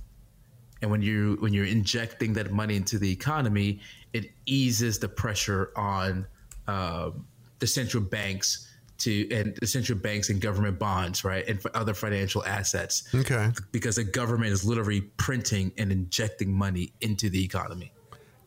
and 0.81 0.89
when 0.89 1.01
you 1.01 1.37
when 1.39 1.53
you're 1.53 1.65
injecting 1.65 2.33
that 2.33 2.51
money 2.51 2.75
into 2.75 2.97
the 2.97 3.11
economy, 3.11 3.79
it 4.13 4.31
eases 4.45 4.99
the 4.99 5.09
pressure 5.09 5.71
on 5.75 6.25
uh, 6.67 7.11
the 7.59 7.67
central 7.67 8.03
banks 8.03 8.67
to 8.99 9.29
and 9.31 9.55
the 9.59 9.67
central 9.67 9.97
banks 9.97 10.29
and 10.29 10.41
government 10.41 10.79
bonds, 10.79 11.23
right, 11.23 11.47
and 11.47 11.61
for 11.61 11.75
other 11.75 11.93
financial 11.93 12.43
assets. 12.45 13.03
Okay. 13.13 13.51
Because 13.71 13.95
the 13.95 14.03
government 14.03 14.51
is 14.51 14.63
literally 14.63 15.01
printing 15.01 15.71
and 15.77 15.91
injecting 15.91 16.51
money 16.51 16.93
into 17.01 17.29
the 17.29 17.43
economy. 17.43 17.91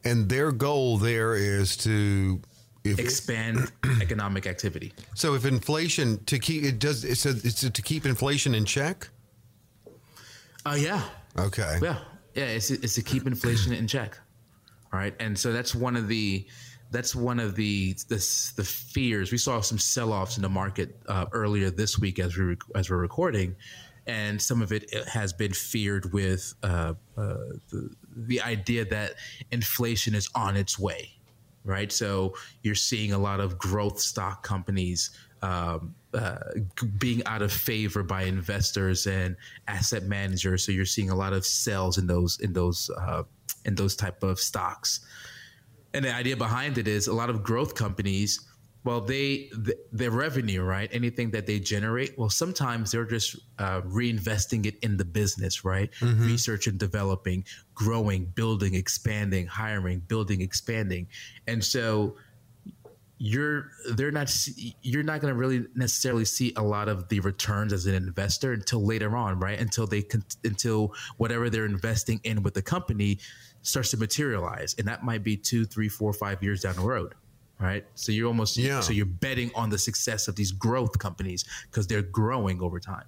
And 0.04 0.28
their 0.28 0.52
goal 0.52 0.98
there 0.98 1.34
is 1.34 1.76
to 1.78 2.40
if, 2.84 2.98
expand 2.98 3.72
economic 4.02 4.46
activity. 4.46 4.92
So 5.14 5.34
if 5.34 5.44
inflation 5.44 6.22
to 6.26 6.38
keep 6.38 6.64
it 6.64 6.78
does 6.78 7.04
it's, 7.04 7.26
a, 7.26 7.30
it's 7.30 7.62
a, 7.62 7.70
to 7.70 7.82
keep 7.82 8.06
inflation 8.06 8.54
in 8.54 8.64
check. 8.64 9.08
Oh 10.66 10.72
uh, 10.72 10.74
yeah. 10.74 11.02
Okay. 11.38 11.78
Yeah. 11.82 11.98
Yeah, 12.34 12.46
it's 12.46 12.70
it's 12.70 12.94
to 12.94 13.02
keep 13.02 13.26
inflation 13.26 13.72
in 13.72 13.86
check. 13.86 14.18
All 14.92 14.98
right, 14.98 15.14
and 15.20 15.38
so 15.38 15.52
that's 15.52 15.74
one 15.74 15.96
of 15.96 16.08
the 16.08 16.46
that's 16.90 17.14
one 17.14 17.40
of 17.40 17.54
the 17.56 17.94
the, 18.08 18.16
the 18.56 18.64
fears. 18.64 19.32
We 19.32 19.38
saw 19.38 19.60
some 19.60 19.78
sell-offs 19.78 20.36
in 20.36 20.42
the 20.42 20.48
market 20.48 20.96
uh, 21.08 21.26
earlier 21.32 21.70
this 21.70 21.98
week 21.98 22.18
as 22.18 22.36
we 22.36 22.56
as 22.74 22.90
we're 22.90 22.98
recording, 22.98 23.56
and 24.06 24.40
some 24.40 24.62
of 24.62 24.72
it 24.72 24.92
has 25.08 25.32
been 25.32 25.52
feared 25.52 26.12
with 26.12 26.54
uh, 26.62 26.94
uh, 27.16 27.34
the 27.70 27.90
the 28.16 28.40
idea 28.42 28.84
that 28.84 29.14
inflation 29.50 30.14
is 30.14 30.28
on 30.34 30.56
its 30.56 30.78
way. 30.78 31.10
Right, 31.66 31.90
so 31.90 32.34
you're 32.62 32.74
seeing 32.74 33.12
a 33.12 33.18
lot 33.18 33.40
of 33.40 33.58
growth 33.58 33.98
stock 33.98 34.42
companies 34.42 35.10
um, 35.44 35.94
uh, 36.14 36.38
being 36.98 37.22
out 37.26 37.42
of 37.42 37.52
favor 37.52 38.02
by 38.02 38.22
investors 38.22 39.06
and 39.06 39.36
asset 39.68 40.04
managers. 40.04 40.64
So 40.64 40.72
you're 40.72 40.86
seeing 40.86 41.10
a 41.10 41.14
lot 41.14 41.34
of 41.34 41.44
sales 41.44 41.98
in 41.98 42.06
those 42.06 42.40
in 42.40 42.54
those 42.54 42.90
uh, 42.98 43.24
in 43.66 43.74
those 43.74 43.94
type 43.94 44.22
of 44.22 44.38
stocks. 44.38 45.00
And 45.92 46.04
the 46.04 46.14
idea 46.14 46.36
behind 46.36 46.78
it 46.78 46.88
is 46.88 47.08
a 47.08 47.12
lot 47.12 47.28
of 47.28 47.42
growth 47.42 47.74
companies. 47.74 48.40
Well, 48.84 49.00
they 49.00 49.50
th- 49.64 49.78
their 49.92 50.10
revenue, 50.10 50.62
right? 50.62 50.88
Anything 50.92 51.30
that 51.32 51.46
they 51.46 51.58
generate, 51.58 52.18
well, 52.18 52.30
sometimes 52.30 52.90
they're 52.90 53.06
just 53.06 53.36
uh, 53.58 53.80
reinvesting 53.82 54.66
it 54.66 54.78
in 54.82 54.96
the 54.96 55.04
business, 55.04 55.64
right? 55.64 55.90
Mm-hmm. 56.00 56.26
Research 56.26 56.66
and 56.66 56.78
developing, 56.78 57.44
growing, 57.74 58.26
building, 58.26 58.74
expanding, 58.74 59.46
hiring, 59.46 60.00
building, 60.00 60.40
expanding, 60.42 61.06
and 61.46 61.64
so 61.64 62.16
you're 63.18 63.70
they're 63.92 64.10
not 64.10 64.30
you're 64.82 65.02
not 65.02 65.20
going 65.20 65.32
to 65.32 65.38
really 65.38 65.66
necessarily 65.74 66.24
see 66.24 66.52
a 66.56 66.62
lot 66.62 66.88
of 66.88 67.08
the 67.08 67.20
returns 67.20 67.72
as 67.72 67.86
an 67.86 67.94
investor 67.94 68.52
until 68.52 68.84
later 68.84 69.16
on 69.16 69.38
right? 69.38 69.58
Until 69.58 69.86
they 69.86 70.04
until 70.42 70.92
whatever 71.16 71.48
they're 71.48 71.64
investing 71.64 72.20
in 72.24 72.42
with 72.42 72.54
the 72.54 72.62
company 72.62 73.18
starts 73.62 73.90
to 73.90 73.96
materialize. 73.96 74.74
And 74.78 74.88
that 74.88 75.04
might 75.04 75.22
be 75.22 75.36
two 75.36 75.64
three 75.64 75.88
four 75.88 76.12
five 76.12 76.42
years 76.42 76.62
down 76.62 76.76
the 76.76 76.82
road 76.82 77.14
right? 77.60 77.84
So 77.94 78.12
you're 78.12 78.26
almost 78.26 78.56
yeah. 78.56 78.80
so 78.80 78.92
you're 78.92 79.06
betting 79.06 79.50
on 79.54 79.70
the 79.70 79.78
success 79.78 80.28
of 80.28 80.36
these 80.36 80.52
growth 80.52 80.98
companies 80.98 81.44
because 81.70 81.86
they're 81.86 82.02
growing 82.02 82.60
over 82.60 82.80
time. 82.80 83.04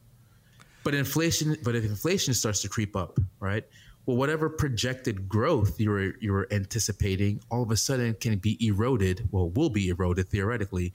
But 0.85 0.95
inflation 0.95 1.57
but 1.65 1.75
if 1.75 1.85
inflation 1.85 2.33
starts 2.33 2.63
to 2.63 2.69
creep 2.69 2.95
up 2.95 3.19
right 3.41 3.65
well, 4.07 4.17
whatever 4.17 4.49
projected 4.49 5.29
growth 5.29 5.81
you 5.81 5.91
were 5.91 6.15
you 6.21 6.33
were 6.33 6.47
anticipating, 6.53 7.41
all 7.51 7.63
of 7.63 7.71
a 7.71 7.77
sudden 7.77 8.15
can 8.15 8.39
be 8.39 8.57
eroded. 8.65 9.29
Well, 9.33 9.51
will 9.51 9.71
be 9.71 9.89
eroded 9.89 10.29
theoretically 10.29 10.93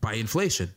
by 0.00 0.14
inflation. 0.14 0.74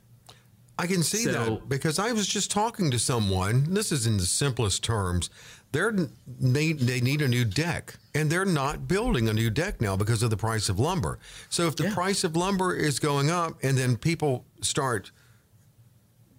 I 0.80 0.88
can 0.88 1.04
see 1.04 1.24
so, 1.24 1.32
that 1.32 1.70
because 1.70 2.00
I 2.00 2.12
was 2.14 2.28
just 2.28 2.52
talking 2.52 2.92
to 2.92 3.00
someone. 3.00 3.74
This 3.74 3.92
is 3.92 4.08
in 4.08 4.18
the 4.18 4.26
simplest 4.26 4.84
terms. 4.84 5.30
They're 5.74 5.94
they 6.26 6.72
they 6.72 7.02
need 7.02 7.22
a 7.22 7.28
new 7.28 7.44
deck, 7.44 7.96
and 8.16 8.30
they're 8.30 8.46
not 8.46 8.88
building 8.88 9.28
a 9.28 9.34
new 9.34 9.50
deck 9.50 9.82
now 9.82 9.98
because 9.98 10.24
of 10.24 10.30
the 10.30 10.38
price 10.38 10.70
of 10.70 10.80
lumber. 10.80 11.20
So 11.50 11.68
if 11.68 11.76
the 11.76 11.86
yeah. 11.86 11.94
price 11.94 12.24
of 12.24 12.38
lumber 12.38 12.74
is 12.74 13.00
going 13.00 13.30
up, 13.30 13.58
and 13.62 13.78
then 13.78 13.98
people 13.98 14.46
start 14.62 15.12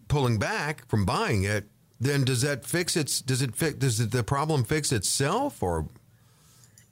pulling 0.06 0.38
back 0.38 0.88
from 0.88 1.04
buying 1.04 1.42
it, 1.42 1.66
then 2.00 2.24
does 2.24 2.42
that 2.42 2.64
fix 2.64 2.96
its? 2.96 3.20
Does 3.20 3.42
it 3.42 3.56
fix? 3.56 3.74
Does 3.74 4.00
it, 4.00 4.10
the 4.10 4.22
problem 4.22 4.64
fix 4.64 4.92
itself, 4.92 5.62
or 5.62 5.88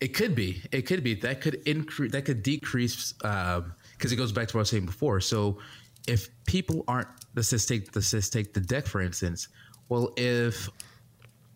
It 0.00 0.08
could 0.08 0.34
be. 0.34 0.62
It 0.72 0.82
could 0.82 1.04
be. 1.04 1.14
That 1.14 1.40
could 1.40 1.62
increase. 1.66 2.12
That 2.12 2.24
could 2.24 2.42
decrease 2.42 3.12
because 3.12 3.56
um, 3.58 3.72
it 4.00 4.16
goes 4.16 4.32
back 4.32 4.48
to 4.48 4.56
what 4.56 4.60
I 4.60 4.62
was 4.62 4.70
saying 4.70 4.86
before. 4.86 5.20
So 5.20 5.58
if 6.06 6.28
people 6.46 6.84
aren't 6.88 7.08
let's 7.34 7.50
just 7.50 7.68
take 7.68 7.94
let's 7.94 8.10
just 8.10 8.32
take 8.32 8.52
the 8.52 8.60
deck 8.60 8.86
for 8.86 9.00
instance. 9.00 9.48
Well, 9.88 10.12
if 10.16 10.68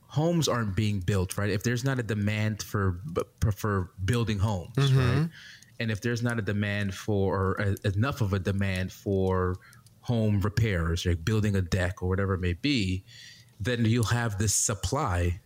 homes 0.07 0.49
aren't 0.49 0.77
being 0.77 1.01
built, 1.01 1.37
right? 1.39 1.51
If 1.51 1.63
there's 1.63 1.85
not 1.85 1.99
a 1.99 2.03
demand 2.03 2.63
for 2.63 3.01
for 3.57 3.91
building 4.05 4.39
homes, 4.39 4.77
mm-hmm. 4.77 4.99
right? 4.99 5.29
And 5.81 5.91
if 5.91 6.03
there's 6.03 6.23
not 6.23 6.39
a 6.39 6.43
demand 6.43 6.95
for 6.95 7.55
a, 7.55 7.89
enough 7.89 8.21
of 8.21 8.33
a 8.33 8.39
demand 8.39 8.93
for 8.93 9.57
home 10.03 10.41
repairs, 10.41 11.07
like 11.07 11.25
building 11.25 11.57
a 11.57 11.63
deck 11.63 12.03
or 12.03 12.09
whatever 12.09 12.35
it 12.35 12.41
may 12.41 12.53
be, 12.53 13.05
then 13.61 13.85
you'll 13.85 14.05
have 14.05 14.39
this 14.39 14.55
supply, 14.55 15.39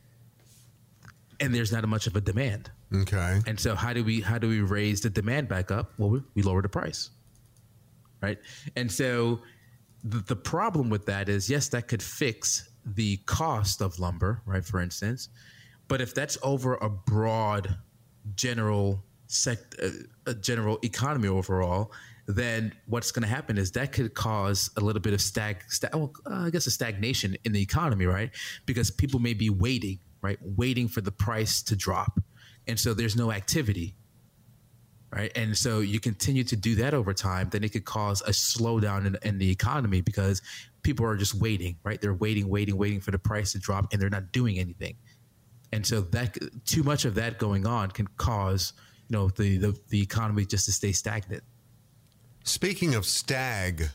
and 1.40 1.54
there's 1.54 1.73
not 1.73 1.87
much 1.88 2.06
of 2.06 2.14
a 2.16 2.21
demand. 2.21 2.71
Okay. 2.94 3.40
And 3.47 3.59
so 3.59 3.75
how 3.75 3.92
do 3.92 4.04
we 4.04 4.21
how 4.21 4.38
do 4.38 4.49
we 4.49 4.61
raise 4.61 5.00
the 5.00 5.11
demand 5.11 5.49
back 5.49 5.71
up? 5.71 5.92
Well, 5.99 6.11
we, 6.11 6.23
we 6.35 6.42
lower 6.42 6.62
the 6.62 6.68
price, 6.68 7.11
right? 8.23 8.38
And 8.76 8.90
so 8.90 9.40
the, 10.04 10.18
the 10.18 10.37
problem 10.37 10.90
with 10.90 11.04
that 11.06 11.28
is 11.28 11.50
yes, 11.50 11.68
that 11.71 11.88
could 11.88 12.02
fix 12.02 12.68
the 12.87 13.16
cost 13.26 13.80
of 13.80 13.99
lumber, 13.99 14.42
right? 14.47 14.64
For 14.64 14.80
instance, 14.80 15.28
but 15.88 16.00
if 16.00 16.14
that's 16.14 16.38
over 16.42 16.75
a 16.76 16.88
broad 16.88 17.76
general 18.37 19.02
sect, 19.26 19.76
uh, 19.83 19.88
a 20.26 20.35
general 20.35 20.78
economy 20.85 21.28
overall, 21.28 21.90
then 22.26 22.73
what's 22.87 23.12
going 23.12 23.23
to 23.23 23.28
happen 23.28 23.59
is 23.59 23.73
that 23.73 23.93
could 23.93 24.14
cause 24.14 24.71
a 24.76 24.81
little 24.81 25.00
bit 25.00 25.12
of 25.12 25.21
stag, 25.21 25.62
stag 25.69 25.95
well, 25.95 26.12
uh, 26.26 26.47
I 26.47 26.50
guess 26.50 26.66
a 26.66 26.71
stagnation 26.71 27.37
in 27.45 27.52
the 27.52 27.61
economy, 27.61 28.07
right? 28.07 28.31
Because 28.66 28.90
people 28.90 29.21
may 29.21 29.35
be 29.35 29.50
waiting, 29.50 29.99
right, 30.23 30.38
waiting 30.40 30.88
for 30.88 31.00
the 31.00 31.12
price 31.12 31.62
to 31.64 31.76
drop, 31.76 32.19
and 32.66 32.81
so 32.81 32.95
there's 32.95 33.14
no 33.14 33.31
activity, 33.31 33.95
right? 35.14 35.31
And 35.37 35.57
so 35.57 35.81
you 35.81 36.00
continue 36.00 36.45
to 36.45 36.57
do 36.57 36.75
that 36.76 36.95
over 36.95 37.12
time, 37.12 37.50
then 37.50 37.62
it 37.62 37.73
could 37.73 37.85
cause 37.85 38.23
a 38.23 38.31
slowdown 38.31 39.07
in, 39.07 39.16
in 39.23 39.38
the 39.38 39.50
economy 39.50 40.00
because 40.00 40.40
people 40.83 41.04
are 41.04 41.16
just 41.16 41.35
waiting, 41.35 41.76
right? 41.85 42.00
They're 42.00 42.14
waiting, 42.14 42.49
waiting, 42.49 42.76
waiting 42.78 43.00
for 43.00 43.11
the 43.11 43.19
price 43.19 43.52
to 43.52 43.59
drop, 43.59 43.93
and 43.93 44.00
they're 44.00 44.11
not 44.11 44.33
doing 44.33 44.59
anything. 44.59 44.97
And 45.73 45.85
so 45.85 46.02
that 46.02 46.38
too 46.64 46.85
much 46.85 47.04
of 47.04 47.16
that 47.16 47.38
going 47.38 47.66
on 47.66 47.90
can 47.90 48.07
cause 48.16 48.73
you 49.09 49.16
know 49.16 49.28
the, 49.28 49.59
the, 49.59 49.78
the 49.88 50.00
economy 50.00 50.47
just 50.47 50.66
to 50.66 50.73
stay 50.73 50.93
stagnant. 50.93 51.43
Speaking 52.44 52.94
of 52.94 53.06
stag, 53.06 53.88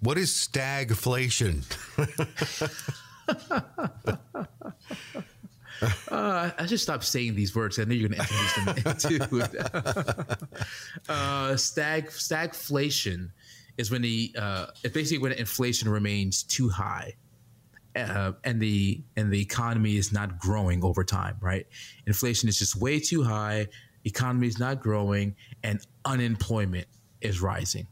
what 0.00 0.16
is 0.16 0.30
stagflation? 0.30 1.64
uh, 6.10 6.50
I 6.56 6.66
just 6.66 6.84
stop 6.84 7.02
saying 7.02 7.34
these 7.34 7.54
words. 7.54 7.80
I 7.80 7.84
know 7.84 7.94
you're 7.94 8.08
going 8.08 8.20
to 8.20 8.86
introduce 8.86 9.18
them 9.18 9.28
into 9.50 10.36
uh, 11.08 11.56
stag 11.56 12.06
stagflation 12.06 13.30
is 13.76 13.90
when 13.90 14.02
the 14.02 14.32
uh, 14.38 14.66
it's 14.84 14.94
basically 14.94 15.18
when 15.18 15.32
inflation 15.32 15.88
remains 15.88 16.44
too 16.44 16.68
high. 16.68 17.14
Uh, 17.96 18.32
and 18.44 18.62
the 18.62 19.02
and 19.16 19.32
the 19.32 19.40
economy 19.40 19.96
is 19.96 20.12
not 20.12 20.38
growing 20.38 20.84
over 20.84 21.02
time, 21.02 21.36
right? 21.40 21.66
Inflation 22.06 22.48
is 22.48 22.56
just 22.56 22.76
way 22.76 23.00
too 23.00 23.24
high 23.24 23.66
economy 24.04 24.46
is 24.46 24.58
not 24.58 24.80
growing, 24.80 25.34
and 25.62 25.80
unemployment 26.04 26.86
is 27.20 27.40
rising. 27.40 27.86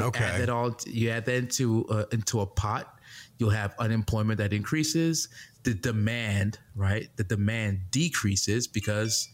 Okay. 0.00 0.24
Add 0.24 0.40
that 0.42 0.48
all 0.48 0.76
you 0.86 1.10
add 1.10 1.24
that 1.26 1.34
into 1.34 1.84
uh, 1.86 2.04
into 2.12 2.40
a 2.40 2.46
pot, 2.46 2.98
you'll 3.38 3.50
have 3.50 3.74
unemployment 3.78 4.38
that 4.38 4.52
increases. 4.52 5.28
The 5.64 5.74
demand, 5.74 6.58
right? 6.74 7.08
The 7.16 7.24
demand 7.24 7.80
decreases 7.90 8.66
because, 8.68 9.28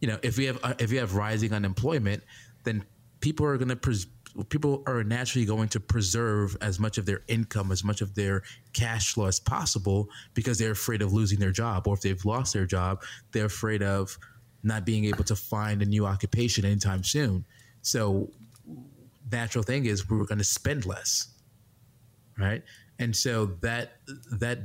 you 0.00 0.08
know, 0.08 0.18
if 0.22 0.36
we 0.36 0.44
have 0.44 0.60
uh, 0.62 0.74
if 0.78 0.92
you 0.92 0.98
have 0.98 1.14
rising 1.14 1.52
unemployment, 1.52 2.22
then 2.64 2.84
people 3.20 3.46
are 3.46 3.56
going 3.56 3.70
to 3.70 3.76
pres- 3.76 4.06
people 4.48 4.82
are 4.86 5.04
naturally 5.04 5.46
going 5.46 5.68
to 5.68 5.80
preserve 5.80 6.56
as 6.60 6.78
much 6.78 6.98
of 6.98 7.06
their 7.06 7.22
income, 7.28 7.70
as 7.72 7.84
much 7.84 8.00
of 8.00 8.14
their 8.14 8.42
cash 8.72 9.14
flow 9.14 9.26
as 9.26 9.40
possible 9.40 10.08
because 10.34 10.58
they're 10.58 10.72
afraid 10.72 11.02
of 11.02 11.12
losing 11.12 11.38
their 11.38 11.52
job, 11.52 11.86
or 11.86 11.94
if 11.94 12.02
they've 12.02 12.24
lost 12.24 12.52
their 12.52 12.66
job, 12.66 13.02
they're 13.32 13.46
afraid 13.46 13.82
of 13.82 14.18
not 14.62 14.84
being 14.84 15.04
able 15.04 15.24
to 15.24 15.36
find 15.36 15.82
a 15.82 15.84
new 15.84 16.04
occupation 16.04 16.64
anytime 16.64 17.04
soon. 17.04 17.44
So, 17.84 18.30
natural 19.30 19.62
thing 19.62 19.84
is 19.84 20.08
we 20.08 20.18
are 20.18 20.24
going 20.24 20.38
to 20.38 20.44
spend 20.44 20.86
less, 20.86 21.28
right? 22.38 22.62
And 22.98 23.14
so 23.14 23.46
that 23.60 23.98
that 24.32 24.58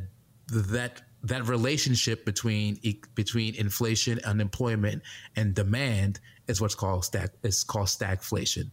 that 0.47 1.01
that 1.23 1.47
relationship 1.47 2.23
between 2.25 2.79
between 3.13 3.55
inflation, 3.55 4.19
unemployment, 4.25 5.03
and 5.35 5.53
demand 5.53 6.21
is 6.47 6.61
what's 6.61 6.75
called 6.75 7.05
stag. 7.05 7.29
is 7.43 7.63
called 7.63 7.87
stagflation. 7.87 8.71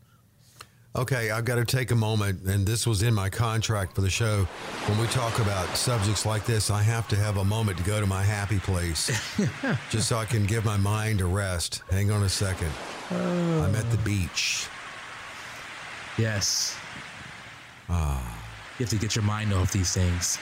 Okay, 0.94 1.30
I've 1.30 1.44
got 1.44 1.56
to 1.56 1.64
take 1.64 1.90
a 1.90 1.96
moment, 1.96 2.42
and 2.44 2.64
this 2.64 2.86
was 2.86 3.02
in 3.02 3.12
my 3.12 3.28
contract 3.28 3.94
for 3.94 4.00
the 4.00 4.08
show. 4.08 4.44
When 4.86 4.98
we 4.98 5.06
talk 5.08 5.40
about 5.40 5.76
subjects 5.76 6.24
like 6.24 6.46
this, 6.46 6.70
I 6.70 6.82
have 6.82 7.06
to 7.08 7.16
have 7.16 7.36
a 7.36 7.44
moment 7.44 7.76
to 7.78 7.84
go 7.84 8.00
to 8.00 8.06
my 8.06 8.22
happy 8.22 8.60
place 8.60 9.08
just 9.90 10.08
so 10.08 10.16
I 10.16 10.24
can 10.24 10.46
give 10.46 10.64
my 10.64 10.78
mind 10.78 11.20
a 11.20 11.26
rest. 11.26 11.82
Hang 11.90 12.10
on 12.10 12.22
a 12.22 12.30
second. 12.30 12.70
Oh. 13.10 13.62
I'm 13.62 13.74
at 13.74 13.90
the 13.90 13.98
beach. 13.98 14.68
Yes. 16.18 16.76
Ah. 17.88 18.42
You 18.78 18.84
have 18.84 18.90
to 18.90 18.96
get 18.96 19.14
your 19.14 19.24
mind 19.24 19.52
off 19.52 19.72
these 19.72 19.92
things. 19.92 20.38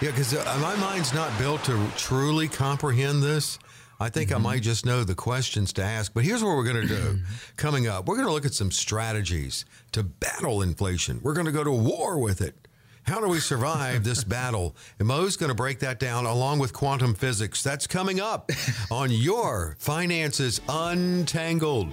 Yeah, 0.00 0.10
because 0.10 0.34
uh, 0.34 0.58
my 0.60 0.76
mind's 0.76 1.14
not 1.14 1.36
built 1.38 1.64
to 1.64 1.88
truly 1.96 2.48
comprehend 2.48 3.22
this. 3.22 3.58
I 4.00 4.10
think 4.10 4.30
mm-hmm. 4.30 4.46
I 4.46 4.50
might 4.50 4.62
just 4.62 4.84
know 4.84 5.04
the 5.04 5.14
questions 5.14 5.72
to 5.74 5.82
ask. 5.82 6.12
But 6.12 6.24
here's 6.24 6.42
what 6.42 6.56
we're 6.56 6.64
going 6.64 6.86
to 6.86 6.88
do 6.88 7.18
coming 7.56 7.86
up. 7.86 8.06
We're 8.06 8.16
going 8.16 8.26
to 8.26 8.32
look 8.32 8.44
at 8.44 8.54
some 8.54 8.70
strategies 8.70 9.64
to 9.92 10.02
battle 10.02 10.62
inflation. 10.62 11.20
We're 11.22 11.34
going 11.34 11.46
to 11.46 11.52
go 11.52 11.64
to 11.64 11.70
war 11.70 12.18
with 12.18 12.40
it. 12.40 12.63
How 13.04 13.20
do 13.20 13.28
we 13.28 13.38
survive 13.38 14.02
this 14.02 14.24
battle? 14.24 14.74
And 14.98 15.06
Mo's 15.06 15.36
going 15.36 15.50
to 15.50 15.54
break 15.54 15.78
that 15.80 16.00
down 16.00 16.24
along 16.24 16.58
with 16.58 16.72
quantum 16.72 17.14
physics. 17.14 17.62
That's 17.62 17.86
coming 17.86 18.18
up 18.18 18.50
on 18.90 19.10
your 19.10 19.76
Finances 19.78 20.62
Untangled. 20.70 21.92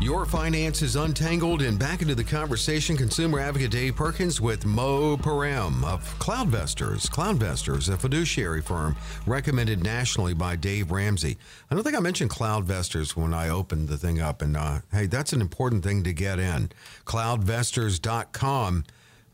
Your 0.00 0.26
finances 0.26 0.94
untangled 0.94 1.60
and 1.60 1.76
back 1.76 2.02
into 2.02 2.14
the 2.14 2.22
conversation. 2.22 2.96
Consumer 2.96 3.40
advocate 3.40 3.72
Dave 3.72 3.96
Perkins 3.96 4.40
with 4.40 4.64
Mo 4.64 5.16
Param 5.16 5.82
of 5.82 6.16
CloudVestors. 6.20 7.10
CloudVestors, 7.10 7.92
a 7.92 7.96
fiduciary 7.96 8.62
firm 8.62 8.96
recommended 9.26 9.82
nationally 9.82 10.34
by 10.34 10.54
Dave 10.54 10.92
Ramsey. 10.92 11.36
I 11.68 11.74
don't 11.74 11.82
think 11.82 11.96
I 11.96 12.00
mentioned 12.00 12.30
CloudVestors 12.30 13.16
when 13.16 13.34
I 13.34 13.48
opened 13.48 13.88
the 13.88 13.98
thing 13.98 14.20
up, 14.20 14.40
and 14.40 14.56
uh, 14.56 14.80
hey, 14.92 15.06
that's 15.06 15.32
an 15.32 15.40
important 15.40 15.82
thing 15.82 16.04
to 16.04 16.12
get 16.12 16.38
in. 16.38 16.70
CloudVestors.com. 17.04 18.84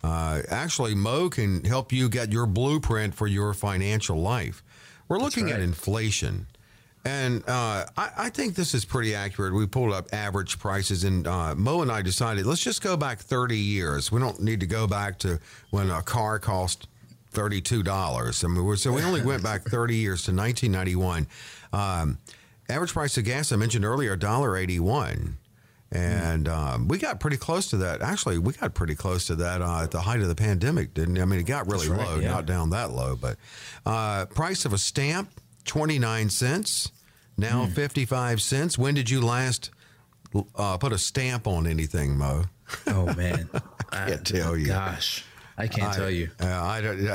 Uh, 0.02 0.42
actually, 0.48 0.94
Mo 0.94 1.28
can 1.28 1.62
help 1.64 1.92
you 1.92 2.08
get 2.08 2.32
your 2.32 2.46
blueprint 2.46 3.14
for 3.14 3.26
your 3.26 3.52
financial 3.52 4.16
life. 4.16 4.62
We're 5.08 5.18
looking 5.18 5.44
right. 5.44 5.54
at 5.56 5.60
inflation. 5.60 6.46
And 7.06 7.42
uh, 7.46 7.84
I, 7.98 8.10
I, 8.16 8.28
think 8.30 8.54
this 8.54 8.72
is 8.72 8.86
pretty 8.86 9.14
accurate. 9.14 9.52
We 9.52 9.66
pulled 9.66 9.92
up 9.92 10.06
average 10.14 10.58
prices, 10.58 11.04
and 11.04 11.26
uh, 11.26 11.54
Mo 11.54 11.82
and 11.82 11.92
I 11.92 12.00
decided 12.00 12.46
let's 12.46 12.62
just 12.62 12.80
go 12.80 12.96
back 12.96 13.18
30 13.18 13.58
years. 13.58 14.10
We 14.10 14.20
don't 14.20 14.40
need 14.40 14.60
to 14.60 14.66
go 14.66 14.86
back 14.86 15.18
to 15.18 15.38
when 15.70 15.90
a 15.90 16.00
car 16.00 16.38
cost 16.38 16.88
$32. 17.34 18.44
I 18.44 18.48
mean, 18.48 18.76
so 18.76 18.92
we 18.92 19.02
only 19.02 19.22
went 19.22 19.42
back 19.42 19.62
30 19.68 19.96
years 19.96 20.24
to 20.24 20.30
1991. 20.30 21.26
Um, 21.74 22.18
average 22.70 22.92
price 22.92 23.18
of 23.18 23.24
gas, 23.24 23.52
I 23.52 23.56
mentioned 23.56 23.84
earlier, 23.84 24.16
$1.81. 24.16 25.34
And 25.92 26.48
um, 26.48 26.88
we 26.88 26.98
got 26.98 27.20
pretty 27.20 27.36
close 27.36 27.68
to 27.70 27.76
that. 27.78 28.02
Actually, 28.02 28.38
we 28.38 28.52
got 28.54 28.74
pretty 28.74 28.96
close 28.96 29.26
to 29.28 29.36
that 29.36 29.62
uh, 29.62 29.82
at 29.82 29.92
the 29.92 30.00
height 30.00 30.20
of 30.20 30.28
the 30.28 30.34
pandemic, 30.34 30.92
didn't? 30.92 31.20
I 31.20 31.24
mean, 31.24 31.38
it 31.38 31.44
got 31.44 31.70
really 31.70 31.88
right, 31.88 32.00
low, 32.00 32.18
yeah. 32.18 32.30
not 32.30 32.46
down 32.46 32.70
that 32.70 32.90
low. 32.90 33.14
But 33.14 33.36
uh, 33.86 34.26
price 34.26 34.64
of 34.64 34.72
a 34.72 34.78
stamp, 34.78 35.30
twenty 35.64 35.98
nine 35.98 36.30
cents. 36.30 36.92
Now 37.36 37.66
fifty 37.66 38.04
five 38.04 38.40
cents. 38.40 38.78
When 38.78 38.94
did 38.94 39.10
you 39.10 39.20
last 39.20 39.70
uh, 40.56 40.78
put 40.78 40.92
a 40.92 40.98
stamp 40.98 41.46
on 41.46 41.66
anything, 41.66 42.16
Mo? 42.16 42.44
Oh 42.86 43.12
man, 43.14 43.48
I 43.90 44.10
can't 44.10 44.26
tell 44.26 44.56
you. 44.56 44.66
Gosh, 44.68 45.24
I 45.56 45.66
can't 45.66 45.92
tell 45.92 46.10
you. 46.10 46.30
Uh, 46.40 46.46
I 46.46 46.80
don't. 46.80 47.08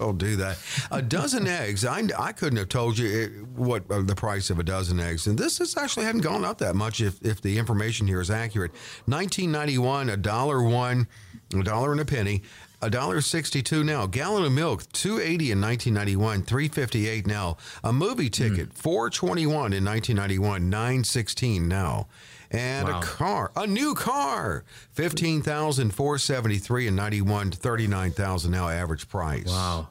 I'll 0.00 0.12
do 0.14 0.36
that. 0.36 0.58
A 0.90 1.02
dozen 1.02 1.46
eggs. 1.46 1.84
I, 1.84 2.02
I 2.18 2.32
couldn't 2.32 2.58
have 2.58 2.68
told 2.68 2.98
you 2.98 3.20
it, 3.20 3.46
what 3.58 3.90
uh, 3.90 4.02
the 4.02 4.14
price 4.14 4.50
of 4.50 4.58
a 4.58 4.62
dozen 4.62 5.00
eggs, 5.00 5.26
and 5.26 5.38
this 5.38 5.60
is 5.60 5.76
actually 5.76 6.06
hadn't 6.06 6.22
gone 6.22 6.44
up 6.44 6.58
that 6.58 6.74
much 6.74 7.00
if, 7.00 7.20
if 7.22 7.40
the 7.40 7.58
information 7.58 8.06
here 8.06 8.20
is 8.20 8.30
accurate. 8.30 8.72
1991, 9.06 10.08
a 10.08 10.16
dollar 10.16 10.62
one, 10.62 11.06
a 11.54 11.62
dollar 11.62 11.92
and 11.92 12.00
a 12.00 12.04
penny, 12.04 12.42
a 12.82 12.90
dollar 12.90 13.20
sixty-two 13.20 13.84
now. 13.84 14.06
Gallon 14.06 14.44
of 14.44 14.52
milk, 14.52 14.90
two 14.92 15.18
eighty 15.20 15.50
in 15.50 15.60
1991, 15.60 16.42
three 16.42 16.68
fifty-eight 16.68 17.26
now. 17.26 17.56
A 17.82 17.92
movie 17.92 18.26
hmm. 18.26 18.30
ticket, 18.30 18.74
four 18.74 19.08
twenty-one 19.08 19.72
in 19.72 19.84
1991, 19.84 20.68
nine 20.68 21.04
sixteen 21.04 21.68
now. 21.68 22.08
And 22.50 22.86
Wow. 22.86 22.98
a 22.98 23.02
car, 23.02 23.52
a 23.56 23.66
new 23.66 23.94
car, 23.94 24.64
fifteen 24.90 25.40
thousand 25.40 25.94
four 25.94 26.18
seventy 26.18 26.58
three 26.58 26.86
and 26.86 26.96
ninety 26.96 27.22
one, 27.22 27.50
thirty 27.50 27.86
nine 27.86 28.10
thousand 28.10 28.50
now 28.50 28.68
average 28.68 29.08
price. 29.08 29.46
Wow, 29.46 29.88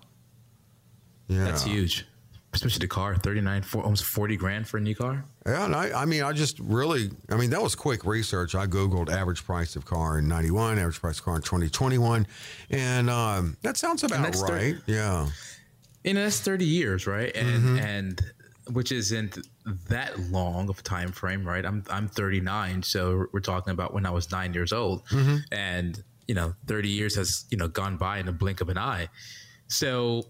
yeah, 1.28 1.46
that's 1.46 1.64
huge. 1.64 2.06
Especially 2.54 2.80
the 2.80 2.88
car, 2.88 3.16
39, 3.16 3.62
four, 3.62 3.82
almost 3.84 4.04
40 4.04 4.36
grand 4.36 4.68
for 4.68 4.78
a 4.78 4.82
new 4.82 4.94
car. 4.94 5.24
Yeah, 5.46 5.66
and 5.66 5.74
I, 5.74 6.02
I 6.02 6.06
mean, 6.06 6.22
I 6.24 6.34
just 6.34 6.60
really, 6.60 7.10
I 7.30 7.36
mean, 7.38 7.50
that 7.52 7.62
was 7.62 7.76
quick 7.76 8.04
research. 8.04 8.56
I 8.56 8.68
googled 8.68 9.10
average 9.10 9.46
price 9.46 9.78
of 9.78 9.86
car 9.86 10.20
in 10.20 10.28
ninety 10.28 10.52
one, 10.52 10.78
average 10.78 11.00
price 11.00 11.20
of 11.20 11.26
car 11.26 11.38
in 11.38 11.42
twenty 11.42 11.70
twenty 11.70 11.98
one, 11.98 12.28
and 12.70 13.10
um, 13.10 13.56
that 13.62 13.78
sounds 13.78 14.04
about 14.04 14.20
right. 14.50 14.76
yeah, 14.86 15.30
And 16.04 16.18
that's 16.18 16.40
30 16.42 16.66
years, 16.66 17.08
right? 17.08 17.34
And 17.36 17.80
and 17.80 18.22
which 18.72 18.92
isn't 18.92 19.38
that 19.88 20.20
long 20.20 20.70
of 20.70 20.80
a 20.80 20.82
time 20.84 21.12
frame, 21.12 21.48
right? 21.48 21.66
I'm 21.66 21.84
I'm 21.90 22.08
39, 22.10 22.84
so 22.84 23.28
we're 23.32 23.40
talking 23.40 23.72
about 23.72 23.94
when 23.94 24.06
I 24.06 24.12
was 24.12 24.30
9 24.32 24.54
years 24.54 24.74
old. 24.74 25.04
And 25.52 26.04
you 26.28 26.36
know, 26.36 26.54
30 26.68 26.90
years 26.90 27.16
has, 27.16 27.46
you 27.50 27.58
know, 27.58 27.68
gone 27.68 27.98
by 27.98 28.20
in 28.20 28.28
a 28.28 28.32
blink 28.32 28.62
of 28.62 28.70
an 28.70 28.78
eye. 28.78 29.08
So 29.68 30.24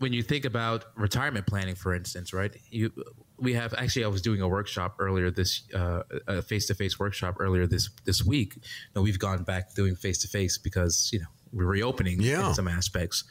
when 0.00 0.12
you 0.12 0.22
think 0.22 0.44
about 0.44 0.86
retirement 0.96 1.46
planning, 1.46 1.74
for 1.76 1.94
instance, 1.94 2.32
right? 2.32 2.52
You 2.70 2.90
we 3.38 3.54
have 3.54 3.72
actually 3.74 4.04
I 4.04 4.08
was 4.08 4.20
doing 4.22 4.40
a 4.42 4.48
workshop 4.48 4.96
earlier 4.98 5.30
this 5.30 5.62
uh, 5.74 6.02
a 6.26 6.42
face 6.42 6.66
to 6.66 6.74
face 6.74 6.98
workshop 6.98 7.36
earlier 7.38 7.66
this 7.66 7.88
this 8.04 8.24
week. 8.24 8.58
And 8.94 9.04
we've 9.04 9.18
gone 9.18 9.44
back 9.44 9.74
doing 9.74 9.94
face 9.96 10.18
to 10.22 10.28
face 10.28 10.58
because 10.58 11.10
you 11.12 11.20
know 11.20 11.26
we're 11.52 11.66
reopening 11.66 12.20
Yeah. 12.20 12.48
in 12.48 12.54
some 12.54 12.66
aspects, 12.68 13.24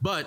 but. 0.00 0.26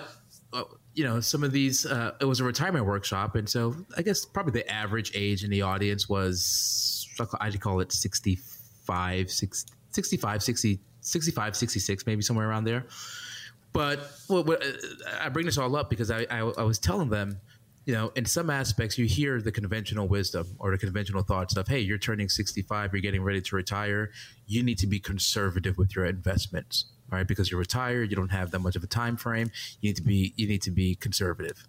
Uh, 0.52 0.62
you 0.94 1.04
know, 1.04 1.20
some 1.20 1.42
of 1.44 1.50
these, 1.52 1.84
uh, 1.84 2.12
it 2.20 2.24
was 2.24 2.40
a 2.40 2.44
retirement 2.44 2.86
workshop. 2.86 3.34
And 3.34 3.46
so 3.46 3.74
I 3.98 4.02
guess 4.02 4.24
probably 4.24 4.52
the 4.52 4.72
average 4.72 5.10
age 5.14 5.44
in 5.44 5.50
the 5.50 5.60
audience 5.62 6.08
was, 6.08 7.06
I'd 7.40 7.60
call 7.60 7.80
it 7.80 7.92
65, 7.92 9.30
60, 9.30 9.72
65, 9.90 10.42
60, 10.42 10.80
65, 11.00 11.56
66, 11.56 12.06
maybe 12.06 12.22
somewhere 12.22 12.48
around 12.48 12.64
there. 12.64 12.84
But 13.76 14.10
well, 14.28 14.50
uh, 14.50 14.56
I 15.20 15.28
bring 15.28 15.46
this 15.46 15.58
all 15.58 15.76
up 15.76 15.90
because 15.90 16.10
I, 16.10 16.26
I, 16.30 16.38
I 16.38 16.62
was 16.62 16.78
telling 16.78 17.10
them, 17.10 17.40
you 17.84 17.92
know, 17.94 18.10
in 18.16 18.24
some 18.24 18.50
aspects, 18.50 18.98
you 18.98 19.06
hear 19.06 19.40
the 19.40 19.52
conventional 19.52 20.08
wisdom 20.08 20.46
or 20.58 20.72
the 20.72 20.78
conventional 20.78 21.22
thoughts 21.22 21.56
of, 21.56 21.68
hey, 21.68 21.78
you're 21.80 21.98
turning 21.98 22.28
65, 22.28 22.92
you're 22.92 23.00
getting 23.00 23.22
ready 23.22 23.40
to 23.40 23.56
retire. 23.56 24.10
You 24.46 24.62
need 24.62 24.78
to 24.78 24.86
be 24.86 24.98
conservative 24.98 25.78
with 25.78 25.94
your 25.94 26.04
investments, 26.06 26.86
right? 27.10 27.26
Because 27.28 27.50
you're 27.50 27.60
retired, 27.60 28.10
you 28.10 28.16
don't 28.16 28.32
have 28.32 28.50
that 28.50 28.58
much 28.60 28.74
of 28.76 28.82
a 28.82 28.88
time 28.88 29.16
frame. 29.16 29.50
You 29.80 29.90
need 29.90 29.96
to 29.96 30.02
be 30.02 30.32
you 30.36 30.48
need 30.48 30.62
to 30.62 30.70
be 30.70 30.96
conservative. 30.96 31.64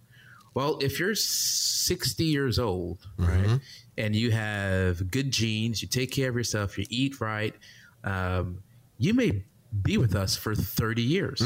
Well, 0.54 0.78
if 0.80 0.98
you're 0.98 1.14
60 1.14 2.24
years 2.24 2.58
old, 2.58 3.06
right, 3.18 3.60
and 3.96 4.16
you 4.16 4.32
have 4.32 5.08
good 5.10 5.30
genes, 5.30 5.82
you 5.82 5.88
take 5.88 6.10
care 6.10 6.30
of 6.30 6.34
yourself, 6.36 6.76
you 6.78 6.84
eat 6.90 7.20
right, 7.20 7.54
um, 8.02 8.62
you 8.96 9.14
may 9.14 9.44
be 9.82 9.98
with 9.98 10.16
us 10.16 10.34
for 10.34 10.54
30 10.56 11.02
years, 11.02 11.40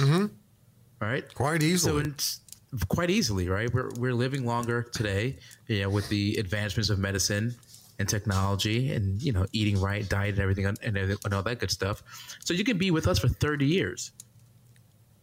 right? 1.02 1.34
quite 1.34 1.60
So 1.62 1.66
easily. 1.66 2.04
it's 2.04 2.40
quite 2.88 3.10
easily, 3.10 3.48
right? 3.48 3.72
We're, 3.72 3.90
we're 3.98 4.14
living 4.14 4.46
longer 4.46 4.82
today, 4.82 5.36
you 5.66 5.82
know, 5.82 5.90
with 5.90 6.08
the 6.08 6.36
advancements 6.36 6.90
of 6.90 6.98
medicine 6.98 7.54
and 7.98 8.08
technology 8.08 8.92
and, 8.92 9.20
you 9.22 9.32
know, 9.32 9.46
eating 9.52 9.80
right, 9.80 10.08
diet 10.08 10.34
and 10.34 10.40
everything 10.40 10.66
and, 10.66 10.78
and, 10.82 10.96
and 10.96 11.34
all 11.34 11.42
that 11.42 11.58
good 11.58 11.70
stuff. 11.70 12.02
So 12.44 12.54
you 12.54 12.64
can 12.64 12.78
be 12.78 12.90
with 12.90 13.06
us 13.06 13.18
for 13.18 13.28
30 13.28 13.66
years. 13.66 14.12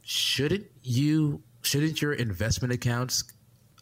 Shouldn't 0.02 0.66
you, 0.84 1.42
shouldn't 1.62 2.02
your 2.02 2.14
investment 2.14 2.74
accounts 2.74 3.24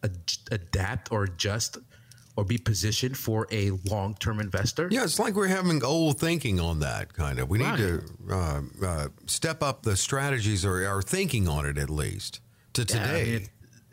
ad- 0.03 0.33
adapt 0.51 1.11
or 1.11 1.23
adjust 1.23 1.77
or 2.37 2.45
be 2.45 2.57
positioned 2.57 3.17
for 3.17 3.47
a 3.51 3.71
long-term 3.89 4.39
investor? 4.39 4.87
yeah, 4.91 5.03
it's 5.03 5.19
like 5.19 5.33
we're 5.35 5.47
having 5.47 5.83
old 5.83 6.19
thinking 6.19 6.59
on 6.59 6.79
that 6.79 7.13
kind 7.13 7.39
of. 7.39 7.49
We 7.49 7.57
need 7.57 7.65
Right. 7.65 7.77
to 7.77 8.03
uh, 8.31 8.61
uh, 8.85 9.07
step 9.25 9.61
up 9.61 9.83
the 9.83 9.97
strategies 9.97 10.63
or 10.63 10.85
our 10.87 11.01
thinking 11.01 11.47
on 11.49 11.65
it 11.65 11.77
at 11.77 11.89
least 11.89 12.39
to 12.73 12.83
Yeah, 12.87 12.95
I 12.95 13.07
today. 13.07 13.23
mean, 13.25 13.33
if- 13.41 13.49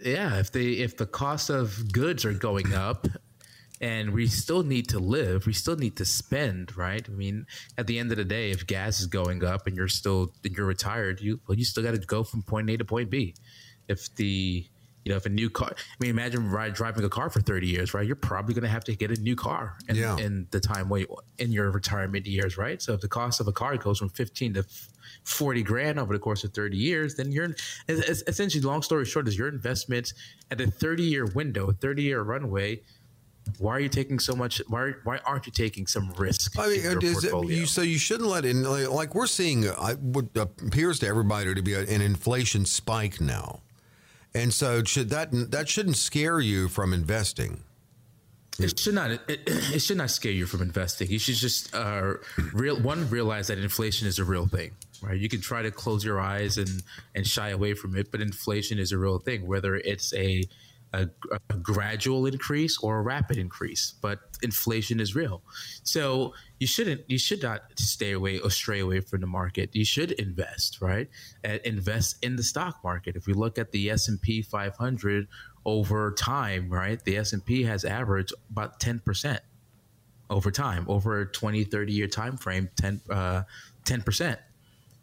yeah, 0.07 0.39
if 0.39 0.53
they 0.53 0.73
if 0.73 0.97
the 0.99 1.07
cost 1.07 1.49
of 1.51 1.91
goods 1.91 2.25
are 2.27 2.35
going 2.35 2.75
up 2.75 3.07
and 3.81 4.11
we 4.11 4.27
still 4.27 4.63
need 4.63 4.89
to 4.91 4.99
live, 4.99 5.47
we 5.47 5.53
still 5.55 5.77
need 5.77 5.97
to 5.97 6.05
spend, 6.05 6.77
right? 6.77 7.07
I 7.09 7.13
mean, 7.13 7.47
at 7.79 7.87
the 7.87 7.99
end 7.99 8.11
of 8.13 8.19
the 8.19 8.25
day, 8.25 8.51
if 8.51 8.67
gas 8.67 9.01
is 9.01 9.07
going 9.07 9.43
up 9.43 9.67
and 9.67 9.75
you're 9.77 9.89
still 9.89 10.33
and 10.45 10.55
you're 10.55 10.67
retired, 10.67 11.21
you 11.23 11.41
well, 11.49 11.57
you 11.57 11.65
still 11.65 11.83
got 11.83 11.93
to 11.95 11.99
go 11.99 12.23
from 12.23 12.43
point 12.43 12.69
A 12.69 12.77
to 12.77 12.85
point 12.85 13.09
B. 13.09 13.35
If 13.89 14.15
the 14.17 14.67
you 15.05 15.11
know, 15.11 15.17
if 15.17 15.27
a 15.27 15.29
new 15.29 15.51
car, 15.51 15.71
I 15.77 15.83
mean, 16.01 16.11
imagine 16.11 16.51
ride, 16.51 16.75
driving 16.75 17.05
a 17.05 17.09
car 17.09 17.29
for 17.31 17.41
30 17.41 17.67
years, 17.67 17.93
right? 17.95 18.07
You're 18.07 18.17
probably 18.17 18.55
going 18.55 18.63
to 18.63 18.69
have 18.71 18.85
to 18.85 18.97
get 18.97 19.11
a 19.11 19.21
new 19.21 19.37
car 19.37 19.77
in, 19.89 19.97
Yeah. 19.97 20.17
in 20.17 20.47
the 20.51 20.61
time 20.61 20.89
way 20.89 21.07
in 21.39 21.53
your 21.53 21.71
retirement 21.71 22.27
years, 22.27 22.57
right? 22.57 22.81
So 22.81 22.95
if 22.95 23.01
the 23.01 23.09
cost 23.09 23.41
of 23.41 23.47
a 23.49 23.53
car 23.53 23.77
goes 23.77 23.99
from 23.99 24.09
15 24.09 24.55
to 24.55 24.65
40 25.25 25.63
grand 25.63 25.99
over 25.99 26.13
the 26.13 26.19
course 26.19 26.45
of 26.45 26.53
30 26.53 26.77
years, 26.77 27.15
then 27.17 27.33
you're 27.33 27.55
es- 27.89 28.09
es- 28.09 28.23
essentially, 28.27 28.63
long 28.63 28.83
story 28.83 29.05
short, 29.05 29.29
is 29.29 29.37
your 29.39 29.49
investment 29.49 30.13
at 30.51 30.61
a 30.61 30.67
30 30.71 31.03
year 31.03 31.27
window, 31.27 31.69
a 31.69 31.73
30 31.73 32.03
year 32.03 32.23
runway. 32.23 32.81
Why 33.59 33.73
are 33.77 33.81
you 33.81 33.91
taking 33.91 34.19
so 34.19 34.35
much? 34.35 34.63
Why, 34.69 34.93
why 35.05 35.19
aren't 35.27 35.45
you 35.45 35.53
taking 35.53 35.87
some 35.87 36.11
risk? 36.17 36.59
I 36.59 36.67
mean, 36.69 36.79
in 36.79 36.93
your 36.93 37.05
is 37.05 37.25
it, 37.25 37.47
you, 37.47 37.67
so 37.67 37.83
you 37.83 37.99
shouldn't 37.99 38.31
let 38.31 38.47
in 38.47 38.63
Like, 38.63 38.89
like 38.89 39.15
we're 39.15 39.27
seeing, 39.27 39.69
uh, 39.69 39.95
what 39.97 40.35
appears 40.35 40.99
to 41.01 41.07
everybody 41.07 41.55
to 41.55 41.61
be 41.63 41.75
a, 41.75 41.81
an 41.81 42.01
inflation 42.01 42.65
spike 42.65 43.21
now, 43.21 43.61
and 44.35 44.53
so 44.53 44.83
should 44.85 45.11
that 45.11 45.29
that 45.51 45.69
shouldn't 45.69 45.97
scare 45.97 46.41
you 46.41 46.69
from 46.69 46.93
investing. 46.93 47.63
It 48.59 48.79
should 48.79 48.95
not. 48.95 49.11
It, 49.11 49.41
it 49.47 49.81
should 49.81 49.97
not 49.97 50.11
scare 50.11 50.33
you 50.33 50.47
from 50.47 50.63
investing. 50.63 51.11
You 51.11 51.19
should 51.19 51.35
just 51.35 51.75
uh, 51.75 52.15
real 52.53 52.79
one 52.79 53.09
realize 53.11 53.49
that 53.49 53.59
inflation 53.59 54.07
is 54.07 54.21
a 54.21 54.25
real 54.25 54.47
thing, 54.47 54.71
right? 55.03 55.19
You 55.19 55.29
can 55.29 55.41
try 55.41 55.63
to 55.63 55.73
close 55.73 56.05
your 56.05 56.21
eyes 56.21 56.57
and 56.57 56.83
and 57.15 57.27
shy 57.27 57.49
away 57.49 57.75
from 57.75 57.97
it, 57.97 58.13
but 58.13 58.21
inflation 58.21 58.79
is 58.79 58.93
a 58.93 58.99
real 58.99 59.19
thing. 59.19 59.47
Whether 59.47 59.75
it's 59.75 60.15
a 60.15 60.45
a, 60.95 61.09
a 61.51 61.57
gradual 61.57 62.27
increase 62.27 62.79
or 62.79 62.99
a 62.99 63.03
rapid 63.03 63.37
increase, 63.37 63.95
but 64.01 64.21
inflation 64.43 65.01
is 65.01 65.15
real. 65.15 65.43
So 65.83 66.35
you 66.61 66.67
shouldn't. 66.67 67.03
You 67.09 67.19
should 67.19 67.43
not 67.43 67.63
stay 67.77 68.13
away 68.13 68.39
or 68.39 68.51
stray 68.51 68.81
away 68.81 69.01
from 69.01 69.21
the 69.21 69.27
market. 69.27 69.75
You 69.75 69.85
should 69.85 70.13
invest, 70.13 70.81
right? 70.81 71.09
And 71.43 71.61
invest 71.65 72.19
in 72.23 72.37
the 72.37 72.43
stock 72.43 72.83
market. 72.85 73.17
If 73.17 73.27
we 73.27 73.33
look 73.33 73.59
at 73.59 73.73
the 73.73 73.91
S 73.91 74.09
and 74.09 74.21
P 74.21 74.43
500 74.43 75.27
over 75.67 76.13
time, 76.13 76.69
right? 76.71 77.03
The 77.03 77.17
S&P 77.17 77.63
has 77.65 77.85
averaged 77.85 78.35
about 78.51 78.81
10% 78.81 79.39
over 80.31 80.51
time, 80.51 80.85
over 80.89 81.21
a 81.21 81.27
20, 81.27 81.65
30 81.65 81.93
year 81.93 82.07
time 82.07 82.37
frame, 82.37 82.69
10 82.77 83.01
uh, 83.11 83.43
10%. 83.85 84.39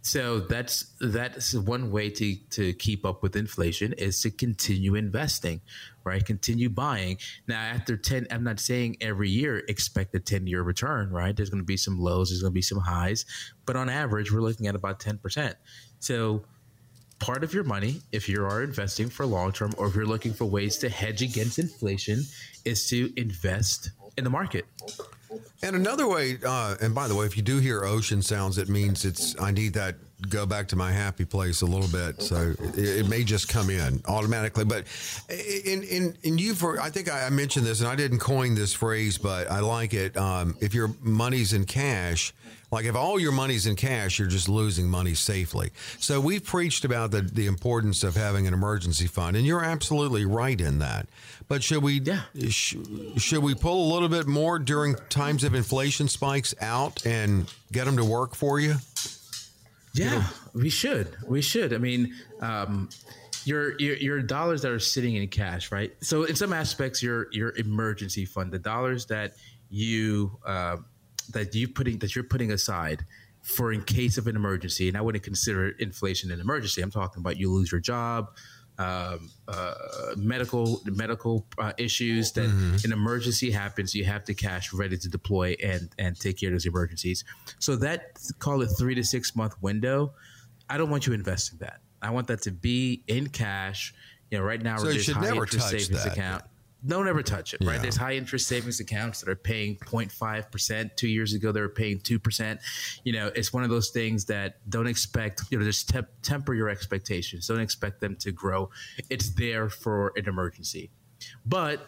So 0.04 0.40
that's 0.40 0.94
that's 1.00 1.54
one 1.54 1.92
way 1.92 2.10
to 2.10 2.36
to 2.52 2.74
keep 2.74 3.06
up 3.06 3.22
with 3.22 3.36
inflation 3.36 3.94
is 3.94 4.20
to 4.22 4.32
continue 4.32 4.96
investing, 4.96 5.62
right? 6.04 6.26
Continue 6.26 6.70
buying. 6.70 7.18
Now 7.48 7.62
after 7.62 7.96
10 7.98 8.28
I'm 8.32 8.44
not 8.44 8.60
saying 8.60 8.98
every 9.00 9.30
year 9.30 9.62
expect 9.68 10.16
a 10.16 10.20
10 10.20 10.48
year 10.48 10.64
return, 10.64 11.12
right? 11.12 11.36
There's 11.36 11.52
going 11.52 11.62
to 11.62 11.66
be 11.66 11.78
some 11.78 12.00
lows, 12.00 12.30
there's 12.30 12.42
going 12.42 12.52
to 12.52 12.56
be 12.56 12.64
some 12.64 12.80
highs, 12.80 13.26
but 13.66 13.76
on 13.76 13.90
average 13.90 14.32
we're 14.32 14.42
looking 14.42 14.66
at 14.66 14.74
about 14.74 15.00
10%. 15.00 15.54
So 16.00 16.46
part 17.20 17.44
of 17.44 17.54
your 17.54 17.64
money, 17.64 18.02
if 18.12 18.28
you 18.28 18.44
are 18.44 18.64
investing 18.64 19.08
for 19.08 19.28
long 19.28 19.52
term 19.52 19.72
or 19.78 19.88
if 19.88 19.96
you're 19.96 20.08
looking 20.08 20.34
for 20.34 20.46
ways 20.46 20.78
to 20.78 20.90
hedge 20.90 21.22
against 21.22 21.60
inflation, 21.60 22.24
is 22.66 22.90
to 22.90 23.14
invest 23.16 23.92
in 24.18 24.24
the 24.24 24.30
market. 24.30 24.66
And 25.64 25.76
another 25.76 26.08
way, 26.08 26.38
uh, 26.46 26.76
and 26.82 26.94
by 26.94 27.08
the 27.08 27.16
way, 27.16 27.26
if 27.26 27.38
you 27.38 27.44
do 27.44 27.60
hear 27.60 27.86
ocean 27.86 28.22
sounds, 28.22 28.58
it 28.58 28.68
means 28.68 29.06
it's 29.06 29.40
I 29.40 29.52
need 29.52 29.74
that 29.74 29.96
go 30.30 30.46
back 30.46 30.68
to 30.68 30.76
my 30.76 30.92
happy 30.92 31.26
place 31.26 31.62
a 31.62 31.66
little 31.66 31.88
bit. 31.88 32.22
So 32.22 32.54
it, 32.76 32.78
it 32.78 33.10
may 33.10 33.24
just 33.24 33.48
come 33.48 33.70
in 33.70 34.02
automatically. 34.08 34.66
But 34.66 34.86
in 35.30 35.84
in 35.84 36.18
in 36.24 36.38
you 36.38 36.54
for 36.56 36.80
I 36.80 36.90
think 36.90 37.12
I 37.12 37.30
mentioned 37.30 37.66
this, 37.66 37.80
and 37.80 37.88
I 37.88 37.96
didn't 37.96 38.20
coin 38.20 38.56
this 38.56 38.74
phrase, 38.74 39.18
but 39.18 39.50
I 39.50 39.60
like 39.60 39.94
it. 39.94 40.18
Um, 40.18 40.58
if 40.60 40.74
your 40.74 40.94
money's 41.02 41.54
in 41.54 41.66
cash. 41.66 42.34
Like 42.72 42.86
if 42.86 42.96
all 42.96 43.20
your 43.20 43.34
money's 43.34 43.68
in 43.68 43.76
cash, 43.76 44.18
you're 44.18 44.30
just 44.30 44.48
losing 44.48 44.90
money 44.90 45.14
safely. 45.14 45.72
So 46.00 46.22
we've 46.22 46.44
preached 46.44 46.86
about 46.86 47.12
the, 47.12 47.22
the 47.22 47.46
importance 47.48 48.02
of 48.04 48.16
having 48.16 48.48
an 48.48 48.54
emergency 48.54 49.08
fund, 49.08 49.36
and 49.36 49.46
you're 49.46 49.64
absolutely 49.64 50.24
right 50.26 50.60
in 50.60 50.80
that. 50.80 51.08
But 51.50 51.64
should 51.64 51.84
we 51.84 52.00
Yeah. 52.00 52.22
sh- 52.50 52.78
should 53.18 53.44
we 53.44 53.56
pull 53.56 53.92
a 53.92 53.94
little 53.94 54.08
bit 54.08 54.26
more 54.26 54.58
during 54.58 54.96
times 55.10 55.44
of 55.44 55.54
inflation 55.54 56.08
spikes 56.08 56.56
out 56.62 57.06
and 57.06 57.54
get 57.74 57.86
them 57.86 57.98
to 57.98 58.06
work 58.06 58.36
for 58.36 58.58
you? 58.60 58.76
Yeah, 59.94 60.26
we 60.54 60.70
should. 60.70 61.18
We 61.28 61.42
should. 61.42 61.74
I 61.74 61.78
mean, 61.78 62.16
um, 62.40 62.88
your, 63.44 63.78
your 63.80 63.96
your 63.98 64.22
dollars 64.22 64.62
that 64.62 64.72
are 64.72 64.80
sitting 64.80 65.16
in 65.16 65.28
cash, 65.28 65.72
right? 65.72 65.92
So 66.02 66.24
in 66.24 66.36
some 66.38 66.54
aspects, 66.54 67.04
your 67.04 67.28
your 67.34 67.54
emergency 67.58 68.24
fund, 68.24 68.52
the 68.54 68.60
dollars 68.60 69.06
that 69.08 69.34
you 69.70 70.38
uh, 70.46 70.78
that 71.32 71.54
you 71.56 71.68
putting 71.68 72.00
that 72.00 72.16
you're 72.16 72.24
putting 72.24 72.52
aside 72.52 73.06
for 73.42 73.74
in 73.74 73.84
case 73.84 74.18
of 74.18 74.28
an 74.28 74.36
emergency, 74.36 74.88
and 74.88 74.96
I 74.96 75.02
wouldn't 75.02 75.24
consider 75.24 75.70
inflation 75.70 76.32
an 76.32 76.40
emergency. 76.40 76.82
I'm 76.82 76.92
talking 76.92 77.22
about 77.22 77.38
you 77.38 77.52
lose 77.52 77.72
your 77.72 77.82
job, 77.82 78.30
um, 78.78 79.30
uh, 79.48 79.74
medical 80.16 80.82
medical 80.86 81.46
uh, 81.58 81.74
issues 81.78 82.32
that 82.34 82.46
an 82.86 82.92
emergency 82.92 83.52
happens, 83.52 83.94
you 83.96 84.06
have 84.06 84.26
the 84.26 84.34
cash 84.34 84.74
ready 84.74 84.98
to 84.98 85.10
deploy 85.10 85.56
and 85.64 85.90
and 85.98 86.20
take 86.20 86.40
care 86.40 86.50
of 86.50 86.54
those 86.54 86.66
emergencies. 86.66 87.24
So 87.60 87.76
that 87.78 88.20
call 88.40 88.62
it 88.62 88.68
three 88.78 88.96
to 88.96 89.04
six 89.04 89.36
month 89.36 89.56
window. 89.62 90.14
I 90.70 90.78
don't 90.78 90.90
want 90.90 91.06
you 91.06 91.14
investing 91.14 91.60
that. 91.60 91.82
I 92.02 92.12
want 92.12 92.28
that 92.28 92.42
to 92.44 92.52
be 92.52 93.04
in 93.08 93.28
cash. 93.30 93.94
You 94.30 94.38
know, 94.38 94.46
right 94.46 94.62
now 94.62 94.78
So 94.78 94.86
there's 94.86 95.04
should 95.04 95.16
high 95.16 95.26
never 95.26 95.44
interest 95.44 95.70
savings 95.70 95.90
that. 95.90 96.14
account. 96.14 96.44
Don't 96.86 97.08
ever 97.08 97.22
touch 97.22 97.54
it, 97.54 97.62
right? 97.64 97.76
Yeah. 97.76 97.82
There's 97.84 97.96
high 97.96 98.14
interest 98.14 98.48
savings 98.48 98.80
accounts 98.80 99.20
that 99.22 99.30
are 99.30 99.36
paying 99.36 99.78
0.5%. 99.78 100.96
Two 100.96 101.08
years 101.08 101.34
ago, 101.34 101.52
they 101.52 101.62
were 101.62 101.70
paying 101.70 102.00
2%. 102.00 102.60
You 103.04 103.14
know, 103.14 103.28
it's 103.36 103.54
one 103.54 103.64
of 103.64 103.70
those 103.70 103.92
things 103.92 104.26
that 104.26 104.58
don't 104.68 104.88
expect, 104.88 105.44
you 105.52 105.60
know, 105.60 105.64
just 105.66 105.90
temp- 105.90 106.10
temper 106.24 106.56
your 106.56 106.70
expectations. 106.70 107.48
Don't 107.48 107.60
expect 107.60 108.02
them 108.02 108.16
to 108.18 108.32
grow. 108.32 108.72
It's 109.12 109.30
there 109.30 109.70
for 109.70 110.12
an 110.16 110.28
emergency. 110.28 110.90
But 111.46 111.88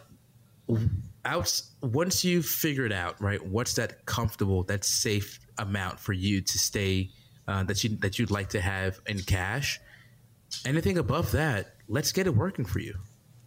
out, 1.24 1.60
once 1.82 2.24
you've 2.24 2.46
figured 2.46 2.92
out, 2.92 3.20
right, 3.20 3.44
what's 3.44 3.74
that 3.74 4.06
comfortable, 4.06 4.62
that 4.64 4.84
safe 4.84 5.40
amount 5.58 5.98
for 5.98 6.12
you 6.12 6.40
to 6.40 6.58
stay, 6.58 7.10
uh, 7.48 7.64
that, 7.64 7.82
you, 7.82 7.96
that 7.96 8.20
you'd 8.20 8.30
like 8.30 8.50
to 8.50 8.60
have 8.60 9.00
in 9.06 9.18
cash, 9.18 9.80
anything 10.64 10.98
above 10.98 11.32
that, 11.32 11.74
let's 11.88 12.12
get 12.12 12.28
it 12.28 12.36
working 12.36 12.64
for 12.64 12.78
you 12.78 12.94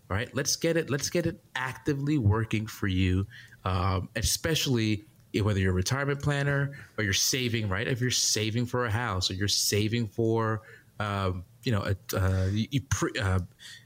right 0.09 0.33
let's 0.35 0.55
get 0.55 0.77
it 0.77 0.89
let's 0.89 1.09
get 1.09 1.25
it 1.25 1.39
actively 1.55 2.17
working 2.17 2.65
for 2.65 2.87
you 2.87 3.25
um, 3.65 4.09
especially 4.15 5.05
whether 5.41 5.59
you're 5.59 5.71
a 5.71 5.75
retirement 5.75 6.21
planner 6.21 6.71
or 6.97 7.03
you're 7.03 7.13
saving 7.13 7.69
right 7.69 7.87
if 7.87 8.01
you're 8.01 8.09
saving 8.09 8.65
for 8.65 8.85
a 8.85 8.91
house 8.91 9.29
or 9.29 9.33
you're 9.33 9.47
saving 9.47 10.07
for 10.07 10.61
um, 10.99 11.43
you 11.63 11.71
know 11.71 11.83
a, 11.83 12.17
uh, 12.17 12.47
you, 12.51 12.81
pre, 12.89 13.11
uh, 13.19 13.39
uh, 13.39 13.39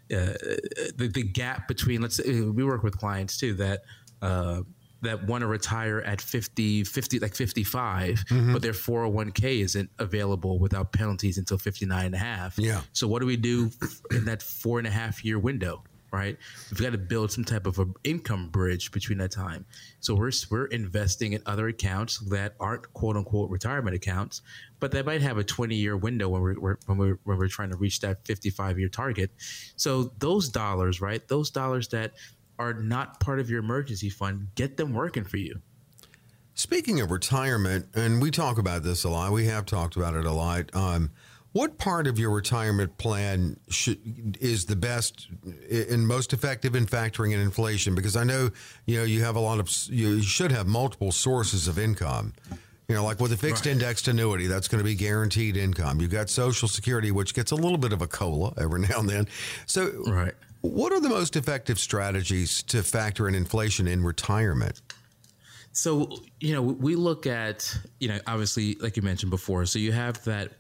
the, 0.09 1.09
the 1.13 1.23
gap 1.23 1.67
between 1.67 2.01
let's 2.01 2.17
say 2.17 2.41
we 2.41 2.63
work 2.63 2.83
with 2.83 2.97
clients 2.97 3.37
too 3.37 3.53
that 3.53 3.81
uh, 4.21 4.61
that 5.01 5.25
want 5.25 5.41
to 5.41 5.47
retire 5.47 6.01
at 6.01 6.21
50, 6.21 6.83
50 6.83 7.19
like 7.19 7.35
55, 7.35 8.23
but 8.53 8.61
their 8.61 8.71
401k 8.71 9.61
isn't 9.61 9.89
available 9.99 10.59
without 10.59 10.91
penalties 10.91 11.37
until 11.37 11.57
59 11.57 12.05
and 12.05 12.15
a 12.15 12.17
half. 12.17 12.57
Yeah. 12.57 12.81
So 12.93 13.07
what 13.07 13.19
do 13.19 13.25
we 13.25 13.37
do 13.37 13.71
in 14.11 14.25
that 14.25 14.43
four 14.43 14.77
and 14.77 14.87
a 14.87 14.91
half 14.91 15.25
year 15.25 15.39
window? 15.39 15.83
Right, 16.13 16.37
we've 16.69 16.81
got 16.81 16.91
to 16.91 16.97
build 16.97 17.31
some 17.31 17.45
type 17.45 17.65
of 17.65 17.79
an 17.79 17.93
income 18.03 18.49
bridge 18.49 18.91
between 18.91 19.17
that 19.19 19.31
time. 19.31 19.65
So 20.01 20.13
we're 20.13 20.31
we're 20.49 20.65
investing 20.65 21.31
in 21.31 21.41
other 21.45 21.69
accounts 21.69 22.19
that 22.29 22.53
aren't 22.59 22.91
quote 22.93 23.15
unquote 23.15 23.49
retirement 23.49 23.95
accounts, 23.95 24.41
but 24.81 24.91
they 24.91 25.03
might 25.03 25.21
have 25.21 25.37
a 25.37 25.43
twenty 25.43 25.75
year 25.75 25.95
window 25.95 26.27
when 26.27 26.41
we're, 26.41 26.77
when 26.85 26.97
we're 26.97 27.17
when 27.23 27.37
we're 27.37 27.47
trying 27.47 27.69
to 27.69 27.77
reach 27.77 28.01
that 28.01 28.25
fifty 28.25 28.49
five 28.49 28.77
year 28.77 28.89
target. 28.89 29.31
So 29.77 30.11
those 30.19 30.49
dollars, 30.49 30.99
right, 30.99 31.25
those 31.29 31.49
dollars 31.49 31.87
that 31.89 32.11
are 32.59 32.73
not 32.73 33.21
part 33.21 33.39
of 33.39 33.49
your 33.49 33.59
emergency 33.59 34.09
fund, 34.09 34.49
get 34.55 34.75
them 34.75 34.93
working 34.93 35.23
for 35.23 35.37
you. 35.37 35.61
Speaking 36.55 36.99
of 36.99 37.09
retirement, 37.09 37.87
and 37.95 38.21
we 38.21 38.29
talk 38.31 38.57
about 38.57 38.83
this 38.83 39.05
a 39.05 39.09
lot, 39.09 39.31
we 39.31 39.45
have 39.45 39.65
talked 39.65 39.95
about 39.95 40.13
it 40.15 40.25
a 40.25 40.31
lot. 40.31 40.75
Um, 40.75 41.11
what 41.53 41.77
part 41.77 42.07
of 42.07 42.17
your 42.17 42.31
retirement 42.31 42.97
plan 42.97 43.57
should, 43.69 44.37
is 44.39 44.65
the 44.65 44.75
best 44.75 45.27
and 45.69 46.07
most 46.07 46.33
effective 46.33 46.75
in 46.75 46.85
factoring 46.85 47.33
in 47.33 47.39
inflation? 47.39 47.93
Because 47.95 48.15
I 48.15 48.23
know 48.23 48.49
you 48.85 48.97
know 48.97 49.03
you 49.03 49.23
have 49.23 49.35
a 49.35 49.39
lot 49.39 49.59
of 49.59 49.69
you 49.89 50.21
should 50.21 50.51
have 50.51 50.67
multiple 50.67 51.11
sources 51.11 51.67
of 51.67 51.77
income. 51.77 52.33
You 52.87 52.95
know, 52.95 53.05
like 53.05 53.21
with 53.21 53.31
a 53.31 53.37
fixed 53.37 53.67
indexed 53.67 54.09
annuity, 54.09 54.47
that's 54.47 54.67
going 54.67 54.79
to 54.79 54.83
be 54.83 54.95
guaranteed 54.95 55.55
income. 55.55 56.01
You've 56.01 56.11
got 56.11 56.29
Social 56.29 56.67
Security, 56.67 57.09
which 57.11 57.33
gets 57.33 57.51
a 57.51 57.55
little 57.55 57.77
bit 57.77 57.93
of 57.93 58.01
a 58.01 58.07
cola 58.07 58.53
every 58.57 58.81
now 58.81 58.99
and 58.99 59.09
then. 59.09 59.27
So, 59.65 60.03
Right. 60.07 60.33
what 60.59 60.91
are 60.91 60.99
the 60.99 61.07
most 61.07 61.37
effective 61.37 61.79
strategies 61.79 62.61
to 62.63 62.83
factor 62.83 63.29
in 63.29 63.35
inflation 63.35 63.87
in 63.87 64.03
retirement? 64.03 64.81
So 65.73 66.11
you 66.39 66.53
know, 66.53 66.61
we 66.61 66.95
look 66.95 67.25
at 67.25 67.77
you 67.99 68.09
know, 68.09 68.19
obviously, 68.27 68.75
like 68.75 68.97
you 68.97 69.03
mentioned 69.03 69.31
before. 69.31 69.65
So 69.65 69.79
you 69.79 69.91
have 69.91 70.23
that 70.25 70.53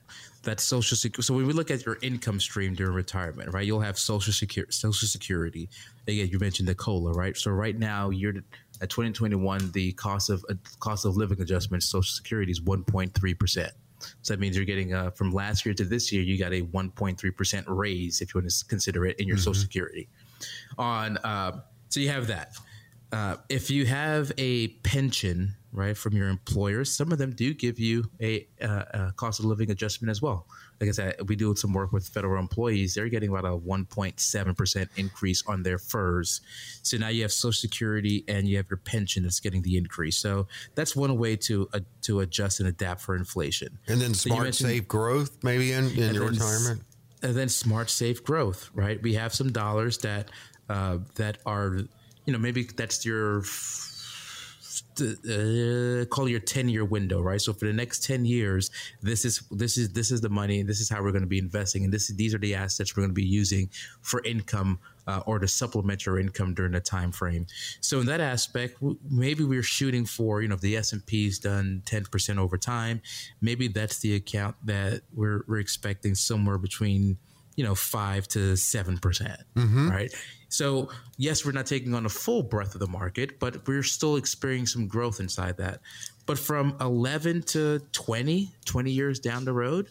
that 0.43 0.59
social 0.59 0.97
security. 0.97 1.23
So 1.23 1.35
when 1.35 1.45
we 1.45 1.53
look 1.53 1.69
at 1.69 1.85
your 1.85 1.97
income 2.01 2.39
stream 2.39 2.73
during 2.73 2.93
retirement, 2.93 3.53
right? 3.53 3.65
You'll 3.65 3.81
have 3.81 3.97
social 3.99 4.33
security. 4.33 4.71
Social 4.71 5.07
security. 5.07 5.69
Again, 6.07 6.29
you 6.29 6.39
mentioned 6.39 6.67
the 6.67 6.75
cola, 6.75 7.11
right? 7.13 7.37
So 7.37 7.51
right 7.51 7.77
now, 7.77 8.09
you're 8.09 8.33
at 8.81 8.89
2021, 8.89 9.71
the 9.71 9.91
cost 9.93 10.29
of 10.29 10.43
uh, 10.49 10.55
cost 10.79 11.05
of 11.05 11.15
living 11.15 11.39
adjustment, 11.41 11.83
Social 11.83 12.11
Security 12.11 12.51
is 12.51 12.61
1.3 12.61 13.39
percent. 13.39 13.71
So 14.23 14.33
that 14.33 14.39
means 14.39 14.55
you're 14.55 14.65
getting 14.65 14.93
uh, 14.93 15.11
from 15.11 15.31
last 15.31 15.63
year 15.63 15.75
to 15.75 15.85
this 15.85 16.11
year, 16.11 16.23
you 16.23 16.39
got 16.39 16.53
a 16.53 16.63
1.3 16.63 17.37
percent 17.37 17.65
raise 17.69 18.21
if 18.21 18.33
you 18.33 18.41
want 18.41 18.51
to 18.51 18.65
consider 18.65 19.05
it 19.05 19.19
in 19.19 19.27
your 19.27 19.37
Social 19.37 19.53
Security. 19.53 20.09
On 20.77 21.17
uh, 21.17 21.59
so 21.89 21.99
you 21.99 22.09
have 22.09 22.27
that. 22.27 22.55
Uh, 23.11 23.35
if 23.49 23.69
you 23.69 23.85
have 23.85 24.31
a 24.37 24.69
pension, 24.83 25.53
right, 25.73 25.97
from 25.97 26.13
your 26.15 26.29
employer, 26.29 26.85
some 26.85 27.11
of 27.11 27.17
them 27.17 27.31
do 27.31 27.53
give 27.53 27.77
you 27.77 28.05
a, 28.21 28.47
uh, 28.61 28.83
a 28.93 29.13
cost 29.17 29.39
of 29.39 29.45
living 29.45 29.69
adjustment 29.69 30.09
as 30.09 30.21
well. 30.21 30.47
Like 30.79 30.87
I 30.89 30.93
said, 30.93 31.15
we 31.27 31.35
do 31.35 31.53
some 31.55 31.73
work 31.73 31.91
with 31.91 32.07
federal 32.07 32.39
employees. 32.39 32.95
They're 32.95 33.09
getting 33.09 33.29
about 33.29 33.43
a 33.45 33.49
1.7% 33.57 34.87
increase 34.95 35.43
on 35.45 35.61
their 35.63 35.77
FERS. 35.77 36.41
So 36.83 36.97
now 36.97 37.09
you 37.09 37.21
have 37.23 37.31
Social 37.31 37.51
Security 37.51 38.23
and 38.27 38.47
you 38.47 38.57
have 38.57 38.67
your 38.69 38.77
pension 38.77 39.23
that's 39.23 39.39
getting 39.39 39.61
the 39.61 39.77
increase. 39.77 40.17
So 40.17 40.47
that's 40.75 40.95
one 40.95 41.17
way 41.17 41.35
to 41.35 41.67
uh, 41.73 41.81
to 42.03 42.21
adjust 42.21 42.59
and 42.59 42.69
adapt 42.69 43.01
for 43.01 43.15
inflation. 43.15 43.77
And 43.87 44.01
then 44.01 44.13
So 44.13 44.29
smart, 44.29 44.55
safe 44.55 44.87
growth, 44.87 45.37
maybe 45.43 45.73
in, 45.73 45.85
in 45.91 46.13
your 46.15 46.25
then 46.31 46.35
s- 46.35 46.39
retirement. 46.39 46.81
and 47.21 47.35
then 47.35 47.49
smart 47.49 47.89
safe 47.91 48.23
growth 48.23 48.71
right 48.73 48.99
we 49.03 49.13
have 49.13 49.31
some 49.31 49.51
dollars 49.51 49.99
that 49.99 50.29
uh, 50.69 50.97
that 51.15 51.37
are 51.45 51.81
you 52.25 52.33
know 52.33 52.39
maybe 52.39 52.67
that's 52.75 53.05
your 53.05 53.43
uh, 54.99 56.05
call 56.05 56.27
your 56.27 56.39
10 56.39 56.69
year 56.69 56.85
window 56.85 57.21
right? 57.21 57.41
So 57.41 57.53
for 57.53 57.65
the 57.65 57.73
next 57.73 58.03
10 58.03 58.25
years 58.25 58.69
this 59.01 59.25
is 59.25 59.41
this 59.49 59.77
is 59.77 59.89
this 59.89 60.11
is 60.11 60.21
the 60.21 60.29
money 60.29 60.63
this 60.63 60.79
is 60.79 60.89
how 60.89 61.01
we're 61.01 61.11
going 61.11 61.23
to 61.23 61.27
be 61.27 61.39
investing 61.39 61.83
and 61.83 61.93
this 61.93 62.07
these 62.09 62.35
are 62.35 62.37
the 62.37 62.55
assets 62.55 62.95
we're 62.95 63.01
going 63.01 63.11
to 63.11 63.13
be 63.13 63.23
using 63.25 63.69
for 64.01 64.23
income 64.23 64.79
uh, 65.07 65.21
or 65.25 65.39
to 65.39 65.47
supplement 65.47 66.05
your 66.05 66.19
income 66.19 66.53
during 66.53 66.73
the 66.73 66.79
time 66.79 67.11
frame. 67.11 67.47
So 67.79 67.99
in 68.01 68.05
that 68.07 68.21
aspect 68.21 68.77
maybe 69.09 69.43
we're 69.43 69.63
shooting 69.63 70.05
for 70.05 70.41
you 70.41 70.47
know 70.47 70.55
if 70.55 70.61
the 70.61 70.77
s&p's 70.77 71.39
done 71.39 71.81
10% 71.85 72.37
over 72.37 72.57
time 72.57 73.01
maybe 73.39 73.67
that's 73.67 73.99
the 73.99 74.15
account 74.15 74.55
that 74.65 75.01
we're, 75.13 75.43
we're 75.47 75.59
expecting 75.59 76.15
somewhere 76.15 76.57
between 76.57 77.17
you 77.55 77.63
know 77.63 77.75
five 77.75 78.27
to 78.29 78.55
seven 78.55 78.97
percent, 78.97 79.39
right? 79.89 80.13
So 80.51 80.89
yes, 81.17 81.45
we're 81.45 81.53
not 81.53 81.65
taking 81.65 81.93
on 81.93 82.05
a 82.05 82.09
full 82.09 82.43
breadth 82.43 82.75
of 82.75 82.81
the 82.81 82.87
market, 82.87 83.39
but 83.39 83.65
we're 83.67 83.83
still 83.83 84.17
experiencing 84.17 84.81
some 84.81 84.87
growth 84.87 85.19
inside 85.19 85.57
that. 85.57 85.79
But 86.25 86.37
from 86.37 86.75
11 86.81 87.43
to 87.43 87.79
20, 87.93 88.51
20 88.65 88.91
years 88.91 89.19
down 89.19 89.45
the 89.45 89.53
road, 89.53 89.87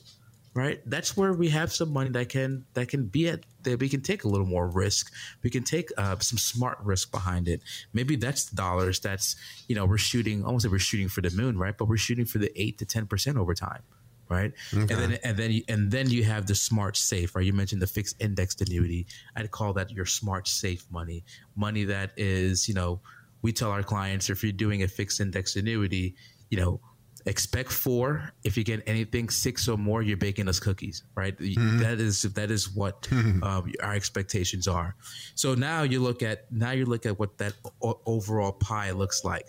right? 0.54 0.80
That's 0.84 1.16
where 1.16 1.32
we 1.32 1.48
have 1.48 1.72
some 1.72 1.92
money 1.92 2.10
that 2.10 2.28
can 2.28 2.66
that 2.74 2.88
can 2.88 3.06
be 3.06 3.28
at 3.28 3.40
that 3.62 3.78
we 3.78 3.88
can 3.88 4.02
take 4.02 4.24
a 4.24 4.28
little 4.28 4.46
more 4.46 4.68
risk. 4.68 5.12
We 5.42 5.48
can 5.48 5.64
take 5.64 5.88
uh, 5.96 6.18
some 6.18 6.38
smart 6.38 6.78
risk 6.82 7.10
behind 7.10 7.48
it. 7.48 7.62
Maybe 7.94 8.16
that's 8.16 8.44
the 8.44 8.56
dollars. 8.56 9.00
That's 9.00 9.36
you 9.66 9.74
know 9.74 9.86
we're 9.86 9.98
shooting. 9.98 10.44
Almost 10.44 10.66
like 10.66 10.72
we're 10.72 10.78
shooting 10.78 11.08
for 11.08 11.22
the 11.22 11.30
moon, 11.30 11.58
right? 11.58 11.76
But 11.76 11.86
we're 11.88 11.96
shooting 11.96 12.26
for 12.26 12.38
the 12.38 12.52
eight 12.60 12.76
to 12.78 12.84
ten 12.84 13.06
percent 13.06 13.38
over 13.38 13.54
time 13.54 13.82
right? 14.30 14.52
And 14.72 14.88
then 14.88 15.18
and 15.24 15.36
then 15.36 15.50
you, 15.50 15.62
and 15.68 15.90
then 15.90 16.08
you 16.08 16.24
have 16.24 16.46
the 16.46 16.54
smart 16.54 16.96
safe, 16.96 17.34
right? 17.34 17.44
You 17.44 17.52
mentioned 17.52 17.82
the 17.82 17.86
fixed 17.86 18.16
indexed 18.20 18.60
annuity. 18.62 19.06
I'd 19.36 19.50
call 19.50 19.72
that 19.74 19.90
your 19.90 20.06
smart 20.06 20.48
safe 20.48 20.86
money, 20.90 21.24
money 21.56 21.84
that 21.84 22.12
is 22.16 22.68
you 22.68 22.74
know 22.74 23.00
we 23.42 23.52
tell 23.52 23.70
our 23.70 23.82
clients 23.82 24.30
if 24.30 24.42
you're 24.42 24.52
doing 24.52 24.82
a 24.82 24.88
fixed 24.88 25.20
indexed 25.20 25.56
annuity, 25.56 26.14
you 26.50 26.58
know, 26.58 26.80
expect 27.26 27.70
four. 27.72 28.32
If 28.44 28.56
you 28.56 28.64
get 28.64 28.82
anything 28.86 29.28
six 29.30 29.68
or 29.68 29.76
more, 29.76 30.02
you're 30.02 30.16
baking 30.16 30.48
us 30.48 30.60
cookies, 30.60 31.04
right? 31.14 31.36
Mm-hmm. 31.38 31.78
That 31.78 32.00
is 32.00 32.22
that 32.22 32.50
is 32.50 32.70
what 32.74 33.08
um, 33.12 33.72
our 33.82 33.94
expectations 33.94 34.68
are. 34.68 34.94
So 35.34 35.54
now 35.54 35.82
you 35.82 36.00
look 36.00 36.22
at 36.22 36.50
now 36.52 36.72
you 36.72 36.86
look 36.86 37.06
at 37.06 37.18
what 37.18 37.38
that 37.38 37.54
o- 37.82 38.00
overall 38.06 38.52
pie 38.52 38.90
looks 38.92 39.24
like. 39.24 39.46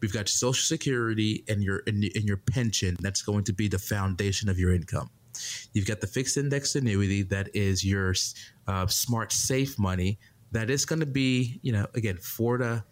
We've 0.00 0.12
got 0.12 0.28
Social 0.28 0.62
Security 0.62 1.44
and 1.48 1.62
your 1.62 1.82
and, 1.86 2.04
and 2.04 2.24
your 2.24 2.36
pension. 2.36 2.96
That's 3.00 3.22
going 3.22 3.44
to 3.44 3.52
be 3.52 3.68
the 3.68 3.78
foundation 3.78 4.48
of 4.48 4.58
your 4.58 4.72
income. 4.74 5.10
You've 5.72 5.86
got 5.86 6.00
the 6.00 6.06
fixed 6.06 6.36
index 6.36 6.74
annuity 6.74 7.22
that 7.24 7.54
is 7.54 7.84
your 7.84 8.14
uh, 8.66 8.86
smart 8.86 9.32
safe 9.32 9.78
money. 9.78 10.18
That 10.52 10.70
is 10.70 10.84
going 10.84 11.00
to 11.00 11.06
be, 11.06 11.60
you 11.62 11.72
know, 11.72 11.86
again, 11.94 12.16
four 12.16 12.58
to 12.58 12.84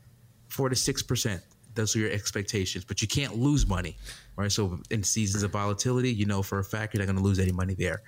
four 0.49 0.69
to 0.69 0.77
six 0.77 1.03
percent. 1.03 1.42
Those 1.75 1.95
are 1.95 1.99
your 1.99 2.11
expectations, 2.11 2.85
but 2.87 3.03
you 3.03 3.09
can't 3.09 3.37
lose 3.37 3.66
money, 3.66 3.99
right? 4.37 4.51
So 4.51 4.79
in 4.90 5.03
seasons 5.03 5.42
of 5.42 5.51
volatility, 5.51 6.11
you 6.11 6.25
know 6.25 6.42
for 6.42 6.59
a 6.59 6.64
fact 6.64 6.95
you're 6.95 7.03
not 7.03 7.07
going 7.07 7.19
to 7.19 7.23
lose 7.23 7.38
any 7.38 7.53
money 7.53 7.75
there. 7.75 8.03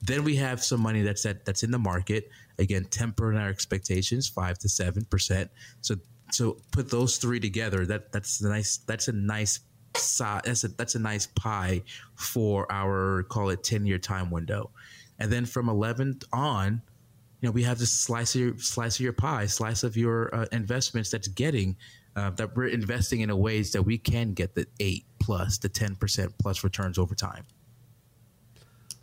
Then 0.00 0.24
we 0.24 0.36
have 0.36 0.64
some 0.64 0.80
money 0.80 1.02
that's 1.02 1.26
at, 1.26 1.44
that's 1.44 1.62
in 1.62 1.70
the 1.70 1.78
market. 1.78 2.30
Again, 2.58 2.84
tempering 2.84 3.36
our 3.36 3.48
expectations, 3.48 4.26
five 4.26 4.58
to 4.60 4.68
seven 4.68 5.04
percent. 5.04 5.50
So 5.82 5.96
so 6.30 6.56
put 6.72 6.90
those 6.90 7.16
three 7.16 7.40
together. 7.40 7.86
That 7.86 8.12
that's 8.12 8.40
a 8.40 8.48
nice. 8.48 8.78
That's 8.78 9.08
a 9.08 9.12
nice. 9.12 9.60
That's 9.92 10.64
a 10.64 10.68
that's 10.68 10.94
a 10.94 10.98
nice 10.98 11.26
pie 11.26 11.82
for 12.14 12.70
our 12.70 13.24
call 13.24 13.50
it 13.50 13.64
ten 13.64 13.86
year 13.86 13.98
time 13.98 14.30
window, 14.30 14.70
and 15.18 15.32
then 15.32 15.46
from 15.46 15.68
eleven 15.68 16.18
on, 16.32 16.82
you 17.40 17.48
know 17.48 17.52
we 17.52 17.64
have 17.64 17.78
this 17.78 17.92
slice 17.92 18.34
of 18.34 18.40
your 18.40 18.58
slice 18.58 18.96
of 18.96 19.00
your 19.00 19.12
pie, 19.12 19.46
slice 19.46 19.82
of 19.82 19.96
your 19.96 20.34
uh, 20.34 20.46
investments 20.52 21.10
that's 21.10 21.28
getting 21.28 21.76
uh, 22.16 22.30
that 22.30 22.56
we're 22.56 22.68
investing 22.68 23.20
in 23.20 23.30
a 23.30 23.36
ways 23.36 23.72
that 23.72 23.82
we 23.82 23.98
can 23.98 24.32
get 24.32 24.54
the 24.54 24.66
eight 24.78 25.04
plus 25.18 25.58
the 25.58 25.68
ten 25.68 25.96
percent 25.96 26.32
plus 26.38 26.62
returns 26.62 26.98
over 26.98 27.14
time. 27.14 27.44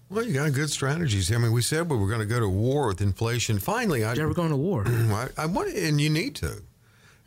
Well, 0.09 0.23
you 0.23 0.33
got 0.33 0.53
good 0.53 0.69
strategies. 0.69 1.33
I 1.33 1.37
mean, 1.37 1.51
we 1.51 1.61
said 1.61 1.89
we 1.89 1.97
were 1.97 2.07
going 2.07 2.21
to 2.21 2.25
go 2.25 2.39
to 2.39 2.47
war 2.47 2.87
with 2.87 3.01
inflation. 3.01 3.59
Finally, 3.59 4.05
I, 4.05 4.13
yeah, 4.13 4.25
we're 4.25 4.33
going 4.33 4.51
to 4.51 4.55
war. 4.55 4.85
I, 4.87 5.27
I 5.37 5.45
want, 5.47 5.75
and 5.75 5.99
you 5.99 6.09
need 6.09 6.35
to 6.37 6.61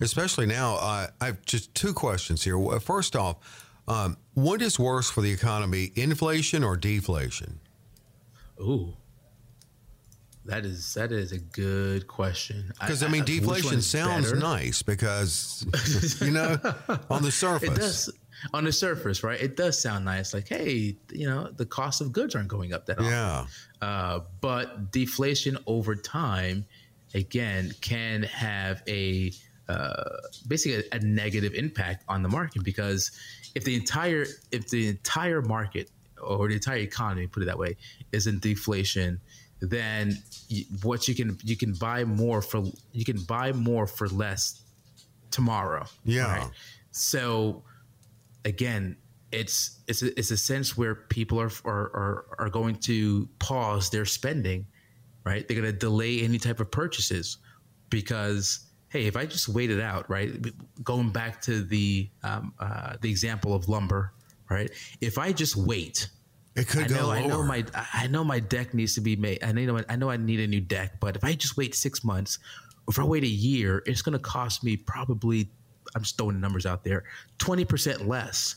especially 0.01 0.47
now. 0.47 0.77
Uh, 0.77 1.07
I 1.21 1.27
have 1.27 1.45
just 1.45 1.75
two 1.75 1.93
questions 1.93 2.45
here. 2.45 2.59
First 2.81 3.17
off, 3.17 3.37
um, 3.89 4.17
what 4.35 4.63
is 4.63 4.79
worse 4.79 5.11
for 5.11 5.21
the 5.21 5.31
economy, 5.31 5.93
inflation 5.95 6.63
or 6.63 6.77
deflation? 6.77 7.61
Ooh, 8.61 8.95
that 10.45 10.65
is 10.65 10.95
that 10.95 11.13
is 11.13 11.33
a 11.33 11.39
good 11.39 12.07
question. 12.07 12.73
Because 12.81 13.03
I, 13.03 13.07
I, 13.07 13.11
mean, 13.11 13.25
deflation 13.25 13.83
sounds 13.83 14.27
better? 14.27 14.37
nice 14.37 14.83
because 14.83 15.65
you 16.21 16.31
know 16.31 16.59
on 17.11 17.23
the 17.23 17.33
surface. 17.33 17.69
It 17.69 17.77
does 17.77 18.13
on 18.55 18.65
the 18.65 18.73
surface, 18.73 19.23
right? 19.23 19.41
It 19.41 19.57
does 19.57 19.81
sound 19.81 20.05
nice. 20.05 20.33
Like, 20.33 20.49
hey, 20.49 20.97
you 21.13 21.29
know, 21.29 21.51
the 21.57 21.67
cost 21.67 22.01
of 22.01 22.13
goods 22.13 22.35
aren't 22.35 22.49
going 22.49 22.73
up 22.73 22.87
that 22.87 22.99
often. 22.99 23.11
Yeah. 23.11 23.47
Uh, 23.83 24.21
but 24.41 24.93
deflation 24.93 25.59
over 25.67 25.95
time, 25.95 26.65
again, 27.15 27.75
can 27.81 28.23
have 28.23 28.83
a 28.87 29.33
uh, 29.71 30.17
basically 30.49 30.83
a, 30.93 30.97
a, 30.97 30.99
negative 30.99 31.55
impact 31.55 32.05
on 32.09 32.23
the 32.23 32.29
market 32.29 32.65
because 32.65 33.11
if 33.55 33.63
the 33.65 33.77
entire 33.77 34.27
if 34.51 34.69
the 34.69 34.89
entire 34.89 35.43
market 35.43 35.91
or 36.21 36.49
the 36.49 36.55
entire 36.55 36.79
economy, 36.79 37.27
put 37.27 37.43
it 37.43 37.47
that 37.47 37.59
way, 37.59 37.77
is 38.13 38.27
in 38.27 38.41
deflation, 38.41 39.21
then 39.61 40.17
what 40.83 41.07
you 41.07 41.15
can 41.15 41.39
you 41.45 41.57
can 41.57 41.73
buy 41.75 42.05
more 42.05 42.43
for 42.43 42.65
you 42.93 43.05
can 43.05 43.21
buy 43.23 43.53
more 43.53 43.87
for 43.87 44.09
less 44.09 44.63
tomorrow. 45.31 45.85
Yeah. 46.05 46.39
Right? 46.39 46.51
So 46.91 47.63
again, 48.45 48.97
it's 49.31 49.79
it's 49.87 50.03
a, 50.03 50.19
it's 50.19 50.33
a 50.33 50.37
sense 50.37 50.77
where 50.77 50.95
people 50.95 51.41
are, 51.41 51.53
are 51.65 51.91
are 51.95 52.25
are 52.41 52.51
going 52.51 52.77
to 52.77 53.29
pause 53.39 53.91
their 53.91 54.05
spending, 54.05 54.67
right? 55.25 55.47
They're 55.47 55.61
going 55.61 55.73
to 55.73 55.79
delay 55.79 56.23
any 56.23 56.39
type 56.39 56.59
of 56.59 56.71
purchases 56.71 57.39
because 57.89 58.70
hey, 58.91 59.07
if 59.07 59.17
I 59.17 59.25
just 59.25 59.49
wait 59.49 59.71
it 59.71 59.81
out, 59.81 60.09
right? 60.11 60.31
Going 60.85 61.11
back 61.11 61.41
to 61.43 61.63
the 61.63 62.11
um, 62.23 62.53
uh, 62.59 62.97
the 63.01 63.09
example 63.09 63.55
of 63.55 63.69
lumber, 63.69 64.13
right? 64.51 64.71
If 65.01 65.17
I 65.17 65.33
just 65.33 65.57
wait, 65.57 66.09
it 66.57 66.69
could 66.69 66.85
I 66.85 66.89
go 66.89 66.95
know, 66.97 67.07
lower. 67.07 67.17
I 67.17 67.27
know 67.27 67.43
my 67.43 67.65
I 67.95 68.07
know 68.09 68.25
my 68.25 68.41
deck 68.41 68.75
needs 68.75 68.95
to 68.97 69.01
be 69.01 69.17
made. 69.17 69.43
I 69.43 69.53
know 69.53 69.81
I 69.89 69.97
know 69.97 70.11
I 70.11 70.17
need 70.17 70.41
a 70.41 70.47
new 70.47 70.61
deck, 70.61 71.01
but 71.01 71.17
if 71.17 71.25
I 71.25 71.33
just 71.35 71.57
wait 71.57 71.75
six 71.75 72.05
months, 72.05 72.39
if 72.89 72.99
I 72.99 73.05
wait 73.05 73.25
a 73.25 73.29
year, 73.29 73.83
it's 73.87 74.03
going 74.03 74.13
to 74.13 74.19
cost 74.19 74.63
me 74.63 74.77
probably. 74.77 75.49
I'm 75.95 76.03
just 76.03 76.19
throwing 76.19 76.35
the 76.35 76.41
numbers 76.41 76.67
out 76.67 76.85
there, 76.85 77.05
twenty 77.39 77.65
percent 77.65 78.07
less. 78.07 78.57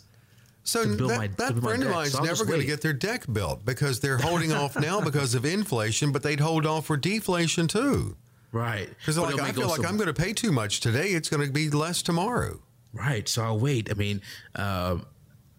So 0.65 0.85
that, 0.85 1.17
my, 1.17 1.27
that 1.27 1.57
friend 1.59 1.83
of 1.83 1.89
mine 1.89 2.07
is 2.07 2.13
so 2.13 2.23
never 2.23 2.45
going 2.45 2.61
to 2.61 2.65
get 2.65 2.79
their 2.79 2.93
deck 2.93 3.25
built 3.31 3.65
because 3.65 3.99
they're 3.99 4.17
holding 4.17 4.53
off 4.53 4.79
now 4.79 5.01
because 5.01 5.35
of 5.35 5.43
inflation, 5.45 6.13
but 6.13 6.23
they'd 6.23 6.39
hold 6.39 6.65
off 6.65 6.85
for 6.85 6.95
deflation 6.95 7.67
too. 7.67 8.15
Right. 8.53 8.87
Because 8.99 9.17
like, 9.17 9.39
I 9.39 9.51
feel 9.51 9.67
like 9.67 9.85
I'm 9.85 9.97
going 9.97 10.07
to 10.07 10.13
pay 10.13 10.31
too 10.31 10.51
much 10.51 10.79
today. 10.79 11.09
It's 11.09 11.27
going 11.27 11.45
to 11.45 11.51
be 11.51 11.69
less 11.71 12.01
tomorrow. 12.03 12.61
Right. 12.93 13.27
So 13.27 13.43
I'll 13.43 13.59
wait. 13.59 13.89
I 13.89 13.95
mean, 13.95 14.21
uh, 14.55 14.99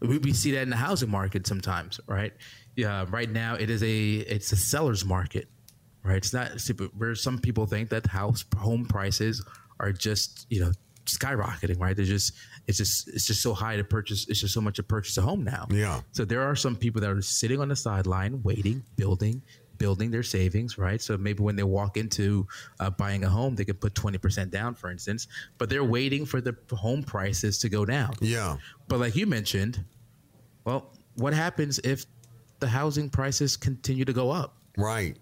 we, 0.00 0.18
we, 0.18 0.32
see 0.32 0.52
that 0.52 0.62
in 0.62 0.70
the 0.70 0.76
housing 0.76 1.10
market 1.10 1.46
sometimes, 1.46 1.98
right? 2.06 2.32
Yeah. 2.76 3.04
Right 3.10 3.28
now, 3.28 3.56
it 3.56 3.68
is 3.68 3.82
a 3.82 4.14
it's 4.18 4.52
a 4.52 4.56
seller's 4.56 5.04
market, 5.04 5.48
right? 6.04 6.18
It's 6.18 6.32
not 6.32 6.52
where 6.96 7.16
some 7.16 7.38
people 7.38 7.66
think 7.66 7.88
that 7.90 8.06
house 8.06 8.44
home 8.56 8.86
prices 8.86 9.44
are 9.80 9.90
just 9.90 10.46
you 10.48 10.60
know 10.60 10.72
skyrocketing, 11.06 11.80
right? 11.80 11.96
They're 11.96 12.04
just 12.04 12.34
it's 12.68 12.78
just 12.78 13.08
it's 13.08 13.26
just 13.26 13.42
so 13.42 13.54
high 13.54 13.76
to 13.76 13.84
purchase. 13.84 14.28
It's 14.28 14.40
just 14.40 14.54
so 14.54 14.60
much 14.60 14.76
to 14.76 14.82
purchase 14.84 15.16
a 15.16 15.22
home 15.22 15.42
now. 15.42 15.66
Yeah. 15.70 16.00
So 16.12 16.24
there 16.24 16.42
are 16.42 16.54
some 16.54 16.76
people 16.76 17.00
that 17.00 17.10
are 17.10 17.22
sitting 17.22 17.60
on 17.60 17.68
the 17.68 17.76
sideline, 17.76 18.42
waiting, 18.42 18.84
building, 18.96 19.42
building 19.78 20.10
their 20.10 20.22
savings, 20.22 20.78
right? 20.78 21.00
So 21.00 21.16
maybe 21.16 21.42
when 21.42 21.56
they 21.56 21.62
walk 21.62 21.96
into 21.96 22.46
uh, 22.80 22.90
buying 22.90 23.24
a 23.24 23.28
home, 23.28 23.54
they 23.54 23.64
could 23.64 23.80
put 23.80 23.94
20% 23.94 24.50
down, 24.50 24.74
for 24.74 24.90
instance, 24.90 25.28
but 25.58 25.68
they're 25.68 25.84
waiting 25.84 26.26
for 26.26 26.40
the 26.40 26.56
home 26.72 27.02
prices 27.02 27.58
to 27.60 27.68
go 27.68 27.84
down. 27.84 28.14
Yeah. 28.20 28.56
But 28.88 29.00
like 29.00 29.16
you 29.16 29.26
mentioned, 29.26 29.84
well, 30.64 30.92
what 31.16 31.34
happens 31.34 31.78
if 31.80 32.06
the 32.60 32.68
housing 32.68 33.10
prices 33.10 33.56
continue 33.56 34.04
to 34.04 34.12
go 34.12 34.30
up? 34.30 34.56
Right. 34.76 35.16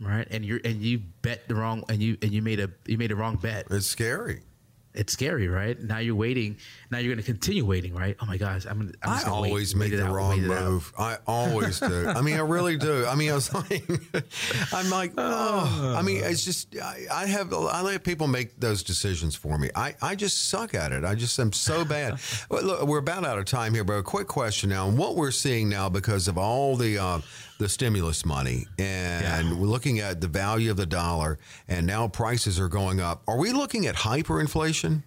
Right. 0.00 0.26
And 0.30 0.44
you're, 0.44 0.60
and 0.64 0.80
you 0.80 1.00
bet 1.22 1.46
the 1.48 1.54
wrong, 1.54 1.84
and 1.88 2.02
you, 2.02 2.16
and 2.22 2.30
you 2.32 2.42
made 2.42 2.60
a, 2.60 2.70
you 2.86 2.96
made 2.96 3.12
a 3.12 3.16
wrong 3.16 3.36
bet. 3.36 3.66
It's 3.70 3.86
scary 3.86 4.42
it's 4.92 5.12
scary, 5.12 5.46
right? 5.46 5.80
Now 5.80 5.98
you're 5.98 6.16
waiting. 6.16 6.56
Now 6.90 6.98
you're 6.98 7.14
going 7.14 7.24
to 7.24 7.30
continue 7.30 7.64
waiting, 7.64 7.94
right? 7.94 8.16
Oh 8.20 8.26
my 8.26 8.36
gosh, 8.36 8.66
I'm. 8.66 8.78
Gonna, 8.78 8.92
I'm 9.02 9.32
always 9.32 9.74
wait, 9.74 9.90
make 9.90 9.98
the 9.98 10.06
out, 10.06 10.12
wrong 10.12 10.42
move. 10.42 10.92
I 10.98 11.18
always 11.26 11.78
do. 11.78 12.08
I 12.08 12.20
mean, 12.22 12.34
I 12.34 12.40
really 12.40 12.76
do. 12.76 13.06
I 13.06 13.14
mean, 13.14 13.30
I 13.30 13.34
was 13.34 13.54
like, 13.54 13.88
I'm 14.72 14.90
like, 14.90 15.12
oh. 15.18 15.94
I 15.96 16.02
mean, 16.02 16.24
it's 16.24 16.44
just 16.44 16.76
I, 16.76 17.06
I, 17.12 17.26
have 17.26 17.52
I 17.54 17.82
let 17.82 18.02
people 18.02 18.26
make 18.26 18.58
those 18.58 18.82
decisions 18.82 19.36
for 19.36 19.58
me. 19.58 19.70
I 19.76 19.94
I 20.02 20.16
just 20.16 20.48
suck 20.48 20.74
at 20.74 20.90
it. 20.92 21.04
I 21.04 21.14
just 21.14 21.38
am 21.38 21.52
so 21.52 21.84
bad. 21.84 22.18
Look, 22.50 22.82
we're 22.82 22.98
about 22.98 23.24
out 23.24 23.38
of 23.38 23.44
time 23.44 23.74
here, 23.74 23.84
but 23.84 23.94
a 23.94 24.02
quick 24.02 24.26
question 24.26 24.70
now. 24.70 24.88
What 24.90 25.14
we're 25.14 25.30
seeing 25.30 25.68
now 25.68 25.88
because 25.88 26.26
of 26.26 26.36
all 26.36 26.76
the. 26.76 26.98
Uh, 26.98 27.20
the 27.60 27.68
stimulus 27.68 28.24
money 28.24 28.66
and 28.78 29.48
yeah. 29.48 29.54
we're 29.54 29.66
looking 29.66 29.98
at 30.00 30.20
the 30.22 30.26
value 30.26 30.70
of 30.70 30.78
the 30.78 30.86
dollar 30.86 31.38
and 31.68 31.86
now 31.86 32.08
prices 32.08 32.58
are 32.58 32.68
going 32.68 33.00
up. 33.00 33.22
Are 33.28 33.36
we 33.36 33.52
looking 33.52 33.86
at 33.86 33.94
hyperinflation? 33.94 35.02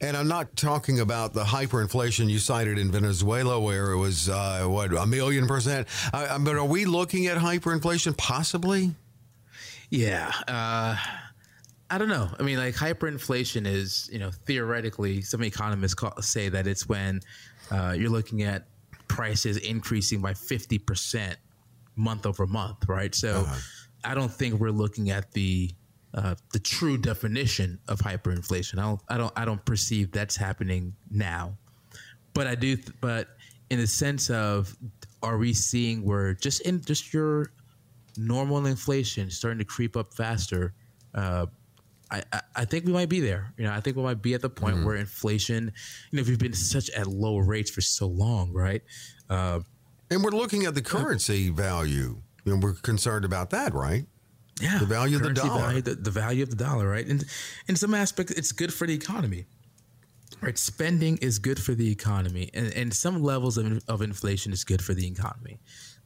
And 0.00 0.16
I'm 0.16 0.28
not 0.28 0.56
talking 0.56 0.98
about 0.98 1.34
the 1.34 1.44
hyperinflation 1.44 2.28
you 2.28 2.38
cited 2.38 2.78
in 2.78 2.90
Venezuela, 2.90 3.60
where 3.60 3.92
it 3.92 3.98
was 3.98 4.28
uh, 4.28 4.64
what 4.64 4.92
a 4.92 5.06
million 5.06 5.46
percent. 5.46 5.86
Uh, 6.12 6.38
but 6.40 6.56
are 6.56 6.64
we 6.64 6.86
looking 6.86 7.28
at 7.28 7.38
hyperinflation 7.38 8.16
possibly? 8.16 8.94
Yeah, 9.90 10.32
uh, 10.48 10.96
I 11.88 11.98
don't 11.98 12.08
know. 12.08 12.30
I 12.36 12.42
mean, 12.42 12.58
like 12.58 12.74
hyperinflation 12.74 13.66
is, 13.66 14.08
you 14.10 14.18
know, 14.18 14.30
theoretically, 14.46 15.20
some 15.20 15.44
economists 15.44 15.94
call, 15.94 16.20
say 16.22 16.48
that 16.48 16.66
it's 16.66 16.88
when 16.88 17.20
uh, 17.70 17.94
you're 17.96 18.10
looking 18.10 18.42
at 18.42 18.64
prices 19.12 19.58
increasing 19.58 20.22
by 20.22 20.32
50% 20.32 21.36
month 21.96 22.24
over 22.24 22.46
month, 22.46 22.88
right? 22.88 23.14
So 23.14 23.40
uh-huh. 23.40 23.58
I 24.04 24.14
don't 24.14 24.32
think 24.32 24.58
we're 24.58 24.70
looking 24.70 25.10
at 25.10 25.30
the 25.32 25.70
uh, 26.14 26.34
the 26.52 26.58
true 26.58 26.98
definition 26.98 27.78
of 27.88 27.98
hyperinflation. 27.98 28.78
I 28.78 28.82
don't, 28.82 29.00
I 29.08 29.16
don't, 29.16 29.32
I 29.34 29.44
don't 29.46 29.64
perceive 29.64 30.12
that's 30.12 30.36
happening 30.36 30.94
now, 31.10 31.56
but 32.34 32.46
I 32.46 32.54
do. 32.54 32.76
Th- 32.76 32.88
but 33.00 33.28
in 33.70 33.78
the 33.78 33.86
sense 33.86 34.28
of, 34.28 34.76
are 35.22 35.38
we 35.38 35.54
seeing 35.54 36.04
where 36.04 36.34
just 36.34 36.60
in 36.62 36.82
just 36.82 37.14
your 37.14 37.52
normal 38.18 38.66
inflation 38.66 39.30
starting 39.30 39.58
to 39.58 39.64
creep 39.64 39.96
up 39.96 40.12
faster? 40.12 40.74
Uh, 41.14 41.46
I, 42.12 42.40
I, 42.54 42.64
think 42.66 42.84
we 42.84 42.92
might 42.92 43.08
be 43.08 43.20
there. 43.20 43.54
You 43.56 43.64
know, 43.64 43.72
I 43.72 43.80
think 43.80 43.96
we 43.96 44.02
might 44.02 44.20
be 44.20 44.34
at 44.34 44.42
the 44.42 44.50
point 44.50 44.76
mm-hmm. 44.76 44.84
where 44.84 44.96
inflation, 44.96 45.72
you 46.10 46.18
know, 46.18 46.24
we've 46.28 46.38
been 46.38 46.52
such 46.52 46.90
at 46.90 47.06
low 47.06 47.38
rates 47.38 47.70
for 47.70 47.80
so 47.80 48.06
long, 48.06 48.52
right? 48.52 48.82
Uh, 49.30 49.60
and 50.10 50.22
we're 50.22 50.30
looking 50.30 50.66
at 50.66 50.74
the 50.74 50.82
currency 50.82 51.48
value. 51.48 52.20
and 52.44 52.62
we're 52.62 52.74
concerned 52.74 53.24
about 53.24 53.50
that, 53.50 53.72
right? 53.72 54.04
Yeah, 54.60 54.78
the 54.78 54.86
value 54.86 55.16
of 55.16 55.22
the 55.22 55.32
dollar. 55.32 55.60
value, 55.60 55.80
the, 55.80 55.94
the 55.94 56.10
value 56.10 56.42
of 56.42 56.50
the 56.50 56.56
dollar, 56.56 56.88
right? 56.88 57.06
And 57.06 57.24
in 57.66 57.76
some 57.76 57.94
aspects, 57.94 58.32
it's 58.32 58.52
good 58.52 58.72
for 58.72 58.86
the 58.86 58.94
economy. 58.94 59.46
Right, 60.40 60.58
spending 60.58 61.18
is 61.18 61.38
good 61.38 61.60
for 61.60 61.72
the 61.72 61.90
economy, 61.90 62.50
and, 62.52 62.72
and 62.72 62.92
some 62.92 63.22
levels 63.22 63.58
of, 63.58 63.80
of 63.86 64.02
inflation 64.02 64.52
is 64.52 64.64
good 64.64 64.82
for 64.82 64.92
the 64.92 65.06
economy, 65.06 65.60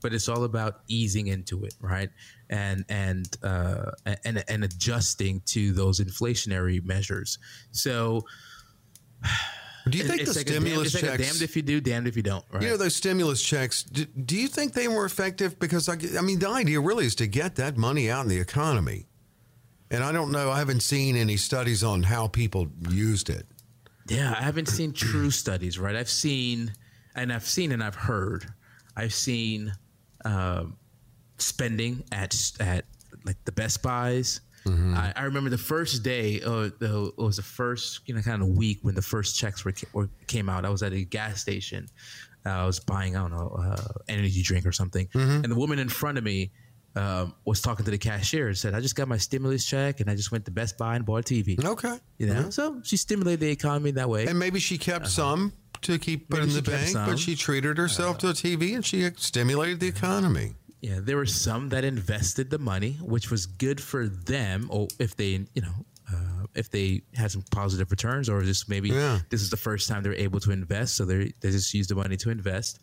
but 0.06 0.14
it's 0.14 0.28
all 0.28 0.44
about 0.44 0.82
easing 0.86 1.26
into 1.26 1.64
it, 1.64 1.74
right? 1.80 2.10
And 2.48 2.84
and 2.88 3.26
uh, 3.42 3.90
and 4.24 4.44
and 4.46 4.62
adjusting 4.62 5.42
to 5.46 5.72
those 5.72 5.98
inflationary 5.98 6.80
measures. 6.84 7.40
So, 7.72 8.24
Do 9.90 9.98
you 9.98 10.04
think 10.08 10.20
it's 10.20 10.34
the 10.34 10.38
like 10.38 10.46
a 10.48 10.52
damn- 10.52 10.62
stimulus 10.62 10.94
like 10.94 11.02
a 11.02 11.06
checks? 11.06 11.26
damned 11.28 11.42
if 11.42 11.56
you 11.56 11.62
do, 11.62 11.80
damned 11.80 12.06
if 12.06 12.16
you 12.16 12.22
don't, 12.22 12.44
right? 12.52 12.62
You 12.62 12.68
know 12.68 12.76
those 12.76 12.94
stimulus 12.94 13.42
checks. 13.42 13.82
Do, 13.82 14.04
do 14.04 14.36
you 14.36 14.46
think 14.46 14.74
they 14.74 14.86
were 14.86 15.04
effective? 15.04 15.58
Because 15.58 15.88
I, 15.88 15.96
I 16.16 16.22
mean, 16.22 16.38
the 16.38 16.50
idea 16.50 16.78
really 16.78 17.04
is 17.04 17.16
to 17.16 17.26
get 17.26 17.56
that 17.56 17.76
money 17.76 18.08
out 18.08 18.22
in 18.22 18.28
the 18.28 18.38
economy. 18.38 19.06
And 19.90 20.04
I 20.04 20.12
don't 20.12 20.30
know. 20.30 20.52
I 20.52 20.58
haven't 20.58 20.84
seen 20.84 21.16
any 21.16 21.36
studies 21.36 21.82
on 21.82 22.04
how 22.04 22.28
people 22.28 22.68
used 22.90 23.28
it. 23.28 23.44
Yeah, 24.06 24.36
I 24.38 24.42
haven't 24.44 24.68
seen 24.68 24.92
true 24.92 25.32
studies, 25.32 25.80
right? 25.80 25.96
I've 25.96 26.08
seen, 26.08 26.72
and 27.16 27.32
I've 27.32 27.48
seen, 27.48 27.72
and 27.72 27.82
I've 27.82 27.96
heard. 27.96 28.46
I've 28.96 29.12
seen 29.12 29.74
um, 30.26 30.76
spending 31.38 32.04
at 32.12 32.34
at 32.60 32.84
like 33.24 33.36
the 33.44 33.52
Best 33.52 33.82
Buys. 33.82 34.40
I, 34.96 35.12
I 35.14 35.22
remember 35.22 35.48
the 35.48 35.58
first 35.58 36.02
day. 36.02 36.40
Uh, 36.42 36.70
the, 36.80 37.12
it 37.16 37.22
was 37.22 37.36
the 37.36 37.42
first 37.42 38.00
you 38.06 38.14
know 38.14 38.20
kind 38.20 38.42
of 38.42 38.48
week 38.48 38.78
when 38.82 38.96
the 38.96 39.02
first 39.02 39.38
checks 39.38 39.64
were, 39.64 39.72
were 39.92 40.08
came 40.26 40.48
out. 40.48 40.64
I 40.64 40.70
was 40.70 40.82
at 40.82 40.92
a 40.92 41.04
gas 41.04 41.40
station. 41.40 41.86
Uh, 42.44 42.50
I 42.50 42.66
was 42.66 42.80
buying 42.80 43.16
I 43.16 43.20
don't 43.22 43.30
know 43.30 43.54
uh, 43.56 43.92
energy 44.08 44.42
drink 44.42 44.66
or 44.66 44.72
something, 44.72 45.08
and 45.14 45.44
the 45.44 45.54
woman 45.54 45.78
in 45.78 45.88
front 45.88 46.18
of 46.18 46.24
me. 46.24 46.50
Um, 46.96 47.34
was 47.44 47.60
talking 47.60 47.84
to 47.84 47.90
the 47.90 47.98
cashier 47.98 48.46
and 48.48 48.56
said, 48.56 48.72
"I 48.72 48.80
just 48.80 48.96
got 48.96 49.06
my 49.06 49.18
stimulus 49.18 49.66
check 49.66 50.00
and 50.00 50.08
I 50.08 50.14
just 50.14 50.32
went 50.32 50.46
to 50.46 50.50
Best 50.50 50.78
Buy 50.78 50.96
and 50.96 51.04
bought 51.04 51.30
a 51.30 51.34
TV." 51.34 51.62
Okay. 51.62 51.94
You 52.16 52.26
know, 52.28 52.48
so 52.48 52.80
she 52.84 52.96
stimulated 52.96 53.40
the 53.40 53.50
economy 53.50 53.90
that 53.90 54.08
way. 54.08 54.24
And 54.24 54.38
maybe 54.38 54.60
she 54.60 54.78
kept 54.78 55.06
some 55.08 55.52
to 55.82 55.98
keep 55.98 56.28
put 56.30 56.40
Uh-huh. 56.40 56.48
In 56.48 56.54
the 56.54 56.62
bank, 56.62 56.88
some. 56.88 57.08
But 57.10 57.18
she 57.18 57.36
treated 57.36 57.78
herself 57.78 58.18
to 58.18 58.28
a 58.28 58.32
TV 58.32 58.74
and 58.74 58.84
she 58.84 59.08
stimulated 59.16 59.80
the 59.80 59.88
economy. 59.88 60.54
Yeah, 60.80 61.00
there 61.02 61.16
were 61.16 61.26
some 61.26 61.70
that 61.70 61.84
invested 61.84 62.50
the 62.50 62.58
money, 62.58 62.98
which 63.00 63.30
was 63.30 63.46
good 63.46 63.80
for 63.80 64.06
them, 64.08 64.68
or 64.70 64.88
if 64.98 65.16
they, 65.16 65.46
you 65.54 65.62
know, 65.62 65.86
uh, 66.12 66.46
if 66.54 66.70
they 66.70 67.02
had 67.14 67.30
some 67.32 67.42
positive 67.50 67.90
returns, 67.90 68.28
or 68.28 68.42
just 68.42 68.68
maybe 68.68 68.90
Yeah. 68.90 69.20
this 69.30 69.40
is 69.42 69.50
the 69.50 69.56
first 69.56 69.88
time 69.88 70.02
they're 70.02 70.14
able 70.14 70.38
to 70.40 70.52
invest, 70.52 70.94
so 70.94 71.04
they 71.04 71.32
they 71.40 71.50
just 71.50 71.72
use 71.74 71.86
the 71.88 71.94
money 71.96 72.16
to 72.18 72.30
invest. 72.30 72.78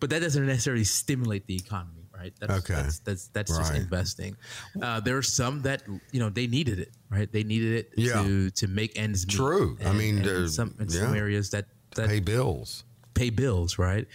But 0.00 0.10
that 0.10 0.20
doesn't 0.20 0.46
necessarily 0.46 0.84
stimulate 0.84 1.48
the 1.48 1.56
economy, 1.56 2.06
right? 2.14 2.32
That's, 2.38 2.52
Okay. 2.52 2.74
that's 2.74 2.98
that's, 3.00 3.28
that's 3.28 3.56
just 3.56 3.74
investing. 3.74 4.36
Uh, 4.80 5.00
there 5.00 5.16
are 5.16 5.22
some 5.22 5.62
that 5.62 5.82
you 6.12 6.20
know 6.20 6.28
they 6.30 6.46
needed 6.46 6.78
it, 6.78 6.92
right? 7.10 7.30
They 7.32 7.42
needed 7.42 7.72
it 7.80 7.90
Yeah. 7.96 8.22
to 8.22 8.50
to 8.50 8.68
make 8.68 8.96
ends 8.96 9.26
meet. 9.26 9.34
True. 9.34 9.76
I 9.84 9.92
mean, 9.92 10.18
and 10.18 10.26
uh, 10.28 10.30
in 10.42 10.48
some 10.50 10.74
in 10.78 10.88
some 10.90 11.14
areas 11.16 11.50
that 11.50 11.66
that 11.96 12.08
Pay 12.08 12.20
bills. 12.20 12.84
pay 13.14 13.30
bills, 13.30 13.78
right? 13.78 14.06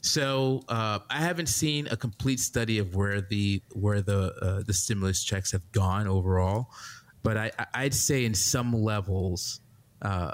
So 0.00 0.62
uh, 0.68 0.98
I 1.10 1.18
haven't 1.20 1.46
seen 1.48 1.86
a 1.90 1.96
complete 1.96 2.40
study 2.40 2.78
of 2.78 2.94
where 2.94 3.20
the 3.20 3.62
where 3.72 4.00
the 4.02 4.32
uh, 4.42 4.62
the 4.66 4.72
stimulus 4.72 5.22
checks 5.24 5.52
have 5.52 5.70
gone 5.72 6.06
overall, 6.08 6.68
but 7.22 7.36
I, 7.36 7.50
I- 7.58 7.66
I'd 7.84 7.94
say 7.94 8.24
in 8.24 8.34
some 8.34 8.72
levels, 8.72 9.60
uh, 10.02 10.32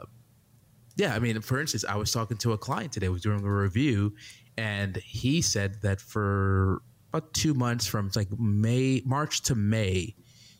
yeah. 0.96 1.14
I 1.14 1.18
mean, 1.18 1.40
for 1.42 1.60
instance, 1.60 1.84
I 1.88 1.96
was 1.96 2.12
talking 2.12 2.36
to 2.38 2.52
a 2.52 2.58
client 2.58 2.92
today, 2.92 3.08
was 3.08 3.22
doing 3.22 3.44
a 3.44 3.50
review, 3.52 4.14
and 4.56 4.96
he 4.96 5.42
said 5.42 5.82
that 5.82 6.00
for 6.00 6.82
about 7.12 7.32
two 7.34 7.54
months, 7.54 7.86
from 7.86 8.10
like 8.16 8.28
May 8.38 9.02
March 9.04 9.42
to 9.42 9.54
May, 9.54 10.14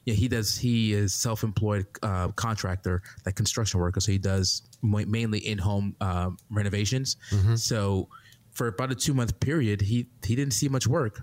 yeah, 0.09 0.15
he 0.23 0.27
does. 0.29 0.57
He 0.57 0.95
is 1.03 1.13
self-employed 1.13 1.87
uh, 2.03 2.29
contractor, 2.47 2.97
like 3.27 3.35
construction 3.37 3.79
worker. 3.81 4.01
So 4.01 4.11
he 4.13 4.19
does 4.33 4.63
mainly 4.83 5.41
in-home 5.53 5.95
um, 6.01 6.31
renovations. 6.51 7.17
So 7.57 8.09
for 8.57 8.67
about 8.69 8.91
a 8.91 8.95
two-month 8.95 9.39
period, 9.41 9.79
he 9.91 9.99
he 10.29 10.35
didn't 10.35 10.55
see 10.61 10.69
much 10.69 10.87
work. 10.87 11.15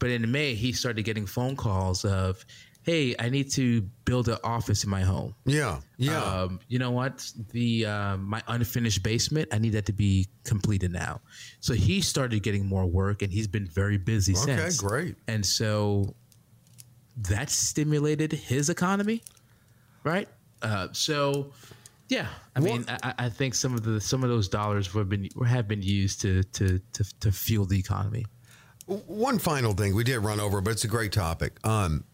But 0.00 0.10
in 0.10 0.22
May, 0.30 0.54
he 0.54 0.70
started 0.72 1.02
getting 1.04 1.26
phone 1.26 1.54
calls 1.56 2.04
of, 2.04 2.44
"Hey, 2.82 3.14
I 3.18 3.28
need 3.30 3.50
to 3.52 3.82
build 4.04 4.28
an 4.28 4.38
office 4.44 4.84
in 4.84 4.90
my 4.90 5.02
home. 5.02 5.34
Yeah. 5.44 5.80
Yeah. 5.96 6.22
Um, 6.22 6.60
you 6.68 6.78
know 6.78 6.92
what? 7.00 7.14
The 7.52 7.86
uh, 7.86 8.16
my 8.34 8.40
unfinished 8.46 9.02
basement, 9.02 9.48
I 9.52 9.58
need 9.58 9.74
that 9.78 9.86
to 9.86 9.92
be 9.92 10.26
completed 10.44 10.90
now." 10.92 11.20
So 11.60 11.72
he 11.74 12.00
started 12.00 12.42
getting 12.42 12.64
more 12.66 12.86
work, 12.86 13.22
and 13.22 13.30
he's 13.32 13.48
been 13.48 13.66
very 13.66 13.98
busy 13.98 14.34
Okay, 14.34 14.56
since. 14.58 14.80
great. 14.80 15.16
And 15.26 15.44
so 15.44 16.14
that 17.18 17.50
stimulated 17.50 18.32
his 18.32 18.70
economy, 18.70 19.22
right? 20.04 20.28
Uh, 20.62 20.88
so, 20.92 21.52
yeah, 22.08 22.28
I 22.54 22.60
mean, 22.60 22.84
I, 22.88 23.14
I 23.18 23.28
think 23.28 23.54
some 23.54 23.74
of 23.74 23.82
the 23.82 24.00
some 24.00 24.22
of 24.22 24.30
those 24.30 24.48
dollars 24.48 24.86
have 24.92 25.08
been 25.08 25.28
have 25.46 25.68
been 25.68 25.82
used 25.82 26.20
to 26.22 26.42
to 26.44 26.78
to, 26.92 27.04
to 27.20 27.32
fuel 27.32 27.64
the 27.64 27.78
economy. 27.78 28.24
One 28.86 29.38
final 29.38 29.74
thing 29.74 29.94
we 29.94 30.04
did 30.04 30.20
run 30.20 30.40
over, 30.40 30.60
but 30.60 30.70
it's 30.70 30.84
a 30.84 30.88
great 30.88 31.12
topic. 31.12 31.58
Um, 31.66 32.04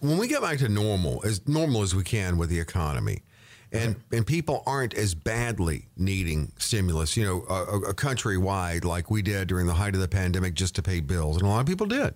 when 0.00 0.18
we 0.18 0.26
get 0.26 0.42
back 0.42 0.58
to 0.58 0.68
normal, 0.68 1.22
as 1.24 1.46
normal 1.46 1.82
as 1.82 1.94
we 1.94 2.02
can 2.02 2.36
with 2.36 2.48
the 2.48 2.58
economy, 2.58 3.22
and 3.70 3.96
and 4.10 4.26
people 4.26 4.62
aren't 4.66 4.94
as 4.94 5.14
badly 5.14 5.86
needing 5.96 6.52
stimulus, 6.58 7.16
you 7.16 7.24
know, 7.24 7.44
a, 7.48 7.54
a, 7.54 7.80
a 7.90 7.94
countrywide 7.94 8.84
like 8.84 9.10
we 9.10 9.22
did 9.22 9.46
during 9.48 9.66
the 9.66 9.74
height 9.74 9.94
of 9.94 10.00
the 10.00 10.08
pandemic, 10.08 10.54
just 10.54 10.74
to 10.74 10.82
pay 10.82 11.00
bills, 11.00 11.36
and 11.36 11.46
a 11.46 11.48
lot 11.48 11.60
of 11.60 11.66
people 11.66 11.86
did. 11.86 12.14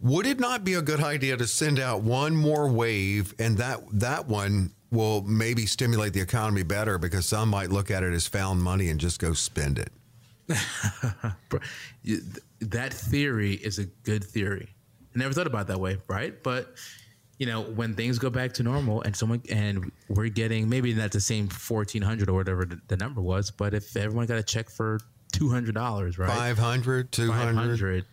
Would 0.00 0.26
it 0.26 0.38
not 0.38 0.64
be 0.64 0.74
a 0.74 0.82
good 0.82 1.02
idea 1.02 1.36
to 1.36 1.46
send 1.46 1.80
out 1.80 2.02
one 2.02 2.36
more 2.36 2.68
wave, 2.70 3.34
and 3.38 3.58
that 3.58 3.80
that 3.92 4.26
one 4.26 4.72
will 4.90 5.22
maybe 5.22 5.66
stimulate 5.66 6.12
the 6.12 6.20
economy 6.20 6.62
better 6.62 6.98
because 6.98 7.26
some 7.26 7.48
might 7.50 7.70
look 7.70 7.90
at 7.90 8.02
it 8.02 8.12
as 8.12 8.26
found 8.26 8.62
money 8.62 8.88
and 8.88 8.98
just 9.00 9.18
go 9.20 9.32
spend 9.34 9.78
it. 9.78 9.90
Bro, 11.48 11.60
you- 12.02 12.20
th- 12.20 12.44
That 12.70 12.92
theory 12.94 13.54
is 13.54 13.78
a 13.78 13.84
good 14.04 14.24
theory. 14.24 14.68
I 15.14 15.18
never 15.18 15.32
thought 15.34 15.46
about 15.46 15.62
it 15.62 15.66
that 15.68 15.80
way, 15.80 15.98
right? 16.08 16.42
But 16.42 16.74
you 17.38 17.46
know, 17.46 17.62
when 17.62 17.94
things 17.94 18.18
go 18.18 18.30
back 18.30 18.52
to 18.54 18.62
normal 18.62 19.02
and 19.02 19.14
someone 19.16 19.42
and 19.50 19.90
we're 20.08 20.28
getting 20.28 20.68
maybe 20.68 20.92
not 20.94 21.10
the 21.12 21.20
same 21.20 21.48
fourteen 21.48 22.02
hundred 22.02 22.28
or 22.28 22.34
whatever 22.34 22.64
the, 22.64 22.80
the 22.88 22.96
number 22.96 23.20
was, 23.20 23.50
but 23.50 23.74
if 23.74 23.96
everyone 23.96 24.26
got 24.26 24.38
a 24.38 24.42
check 24.42 24.70
for 24.70 25.00
two 25.32 25.48
hundred 25.50 25.74
dollars, 25.74 26.18
right? 26.18 26.30
500, 26.30 27.12
200. 27.12 27.54
500 27.54 28.04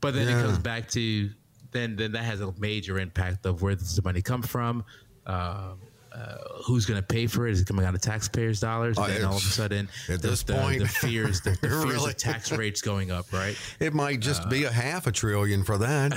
but 0.00 0.14
then 0.14 0.28
Yeah. 0.28 0.38
it 0.40 0.42
comes 0.46 0.58
back 0.58 0.88
to 0.90 1.30
then 1.72 1.96
then 1.96 2.12
that 2.12 2.24
has 2.24 2.40
a 2.40 2.52
major 2.58 2.98
impact 2.98 3.46
of 3.46 3.62
where 3.62 3.74
does 3.74 3.96
the 3.96 4.02
money 4.02 4.22
come 4.22 4.42
from 4.42 4.84
um, 5.26 5.80
uh, 6.14 6.36
who's 6.64 6.86
going 6.86 7.00
to 7.00 7.04
pay 7.06 7.26
for 7.26 7.48
it 7.48 7.52
is 7.52 7.60
it 7.60 7.66
coming 7.66 7.84
out 7.84 7.92
of 7.94 8.00
taxpayers 8.00 8.60
dollars 8.60 8.96
and 8.96 9.06
Oh, 9.06 9.08
then 9.10 9.24
all 9.24 9.36
of 9.36 9.42
a 9.42 9.46
sudden 9.46 9.88
at 10.08 10.22
the, 10.22 10.28
this 10.28 10.42
the, 10.44 10.54
point- 10.54 10.80
the 10.82 10.86
fears 10.88 11.40
the, 11.40 11.50
the 11.60 11.68
fears 11.68 11.84
Really? 11.84 12.10
of 12.10 12.16
tax 12.16 12.52
rates 12.52 12.80
going 12.80 13.10
up 13.10 13.32
right 13.32 13.56
It 13.80 13.92
might 13.94 14.20
just 14.20 14.48
be 14.48 14.62
a 14.64 14.70
half 14.70 15.06
a 15.08 15.12
trillion 15.12 15.64
for 15.64 15.78
that. 15.78 16.12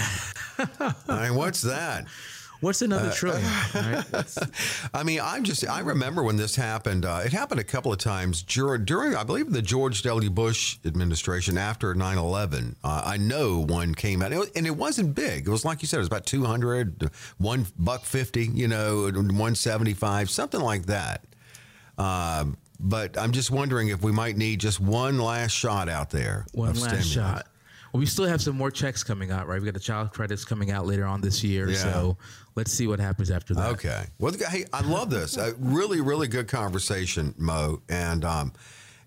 I 1.10 1.28
mean, 1.30 1.36
what's 1.36 1.62
that? 1.62 2.06
What's 2.62 2.82
another 2.82 3.12
trillion 3.12 3.44
right? 3.76 4.04
I 4.94 5.04
mean, 5.04 5.20
I'm 5.22 5.44
just, 5.44 5.68
I 5.68 5.80
remember 5.82 6.24
when 6.24 6.38
this 6.38 6.56
happened. 6.56 7.06
Uh, 7.06 7.22
it 7.26 7.32
happened 7.34 7.60
a 7.60 7.64
couple 7.64 7.92
of 7.92 8.00
times 8.00 8.42
during, 8.44 8.86
during, 8.86 9.16
I 9.16 9.24
believe, 9.24 9.52
the 9.52 9.62
George 9.62 10.02
W. 10.04 10.30
Bush 10.30 10.78
administration 10.86 11.58
after 11.58 11.94
9 11.94 12.18
11. 12.18 12.76
Uh, 12.84 13.02
I 13.06 13.18
know 13.18 13.60
one 13.60 13.94
came 13.96 14.22
out, 14.22 14.32
and 14.32 14.66
it 14.68 14.76
wasn't 14.76 15.16
big. 15.16 15.48
It 15.48 15.52
was 15.52 15.66
like 15.66 15.82
you 15.82 15.88
said, 15.88 15.98
it 15.98 16.00
was 16.02 16.08
about 16.08 16.26
200, 16.26 17.10
one 17.38 17.66
buck 17.78 18.04
50, 18.06 18.46
you 18.48 18.68
know, 18.68 19.04
175, 19.04 20.30
something 20.30 20.62
like 20.62 20.86
that. 20.88 21.24
Um, 21.98 22.58
but 22.80 23.18
I'm 23.18 23.32
just 23.32 23.50
wondering 23.52 23.88
if 23.90 24.02
we 24.04 24.12
might 24.12 24.38
need 24.38 24.60
just 24.60 24.80
one 24.80 25.18
last 25.18 25.52
shot 25.52 25.90
out 25.90 26.10
there. 26.12 26.46
one 26.54 26.70
last 26.70 26.80
stimulus. 26.82 27.08
shot 27.08 27.48
well, 27.94 28.00
we 28.02 28.06
still 28.06 28.26
have 28.26 28.42
some 28.42 28.56
more 28.56 28.70
checks 28.70 29.04
coming 29.04 29.32
out 29.32 29.48
right 29.48 29.60
we 29.60 29.66
got 29.66 29.74
the 29.74 29.80
child 29.80 30.12
credits 30.12 30.46
coming 30.46 30.70
out 30.72 30.86
later 30.86 31.06
on 31.06 31.22
this 31.22 31.44
year 31.44 31.70
Yeah. 31.70 31.78
so 31.78 32.18
let's 32.58 32.74
see 32.74 32.88
what 32.88 33.00
happens 33.00 33.32
after 33.32 33.54
that 33.54 33.72
Okay. 33.74 34.04
Well, 34.20 34.34
hey, 34.50 34.66
I 34.74 34.82
love 34.82 35.10
this. 35.10 35.38
A 35.38 35.54
really, 35.60 36.02
really 36.02 36.28
good 36.28 36.48
conversation, 36.48 37.34
Mo, 37.38 37.82
and 37.88 38.26
um, 38.26 38.52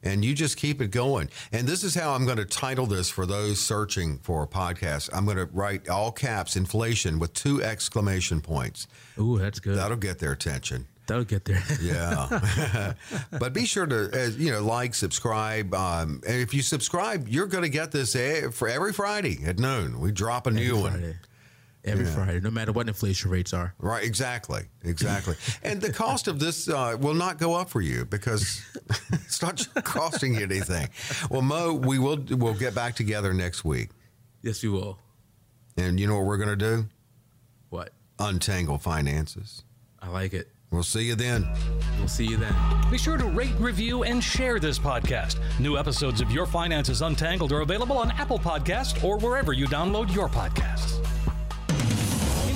and 0.03 0.25
you 0.25 0.35
just 0.35 0.57
keep 0.57 0.81
it 0.81 0.91
going. 0.91 1.29
And 1.53 1.69
this 1.69 1.85
is 1.85 1.95
how 1.95 2.15
I'm 2.15 2.25
going 2.25 2.39
to 2.39 2.47
title 2.47 2.87
this 2.87 3.11
for 3.11 3.27
those 3.27 3.61
searching 3.61 4.19
for 4.19 4.45
a 4.45 4.47
podcast. 4.47 5.11
I'm 5.13 5.25
going 5.27 5.37
to 5.37 5.47
write 5.47 5.89
all 5.89 6.13
caps 6.13 6.57
inflation 6.57 7.19
with 7.19 7.35
two 7.35 7.63
exclamation 7.63 8.41
points. 8.41 8.87
ooh 9.19 9.39
that's 9.39 9.61
good 9.61 9.77
That'll 9.77 9.99
get 9.99 10.19
their 10.19 10.33
attention. 10.33 10.87
that'll 11.07 11.25
get 11.25 11.45
there 11.45 11.63
Yeah. 11.83 12.95
but 13.39 13.53
be 13.53 13.67
sure 13.67 13.85
to, 13.87 14.11
uh, 14.27 14.31
you 14.39 14.53
know, 14.53 14.63
like, 14.63 14.95
subscribe. 14.95 15.75
Um, 15.75 16.23
and 16.27 16.41
if 16.41 16.55
you 16.55 16.63
subscribe, 16.63 17.29
you're 17.29 17.49
going 17.49 17.65
to 17.65 17.69
get 17.69 17.91
this 17.91 18.15
for 18.55 18.69
every 18.69 18.93
Friday 18.93 19.41
at 19.45 19.59
noon. 19.59 20.01
We 20.01 20.13
drop 20.13 20.47
a 20.47 20.51
new 20.51 20.81
one. 20.81 21.19
Friday. 21.83 21.93
Every 22.01 22.05
Friday, 22.07 22.41
no 22.41 22.51
matter 22.51 22.73
what 22.73 22.89
inflation 22.89 23.31
rates 23.31 23.53
are. 23.55 23.75
Right, 23.79 24.05
exactly, 24.05 24.63
exactly. 24.85 25.35
and 25.63 25.81
the 25.81 25.93
cost 25.93 26.29
of 26.29 26.39
this 26.39 26.69
uh, 26.69 26.97
will 27.01 27.15
not 27.15 27.39
go 27.39 27.55
up 27.55 27.71
for 27.71 27.81
you 27.81 28.05
because 28.05 28.61
it's 29.13 29.41
not 29.41 29.67
costing 29.85 30.35
you 30.35 30.43
anything. 30.43 30.89
Well, 31.31 31.43
Mo, 31.43 31.73
we 31.75 31.99
will 31.99 32.23
we'll 32.31 32.55
get 32.55 32.75
back 32.75 32.95
together 32.97 33.33
next 33.33 33.65
week, 33.65 33.91
Yes, 34.43 34.63
we 34.63 34.69
will. 34.69 34.99
and 35.77 35.99
you 35.99 36.07
know 36.07 36.17
what 36.17 36.27
we're 36.27 36.37
going 36.39 36.51
to 36.51 36.57
do? 36.57 36.87
What? 37.71 37.93
Untangle 38.19 38.79
finances. 38.79 39.63
I 40.01 40.09
like 40.09 40.35
it. 40.35 40.49
We'll 40.71 40.83
see 40.85 41.03
you 41.03 41.15
then. 41.17 41.49
We'll 41.99 42.07
see 42.07 42.27
you 42.27 42.37
then. 42.37 42.55
Be 42.91 42.99
sure 42.99 43.17
to 43.17 43.25
rate, 43.25 43.55
review, 43.59 44.05
and 44.05 44.23
share 44.23 44.61
this 44.61 44.79
podcast. 44.79 45.39
New 45.59 45.77
episodes 45.77 46.21
of 46.21 46.31
Your 46.31 46.47
Finances 46.47 47.03
Untangled 47.03 47.51
are 47.53 47.63
available 47.63 47.99
on 47.99 48.13
Apple 48.13 48.39
Podcasts 48.39 49.03
or 49.03 49.19
wherever 49.19 49.53
you 49.53 49.67
download 49.67 50.15
your 50.15 50.29
podcasts. 50.29 51.05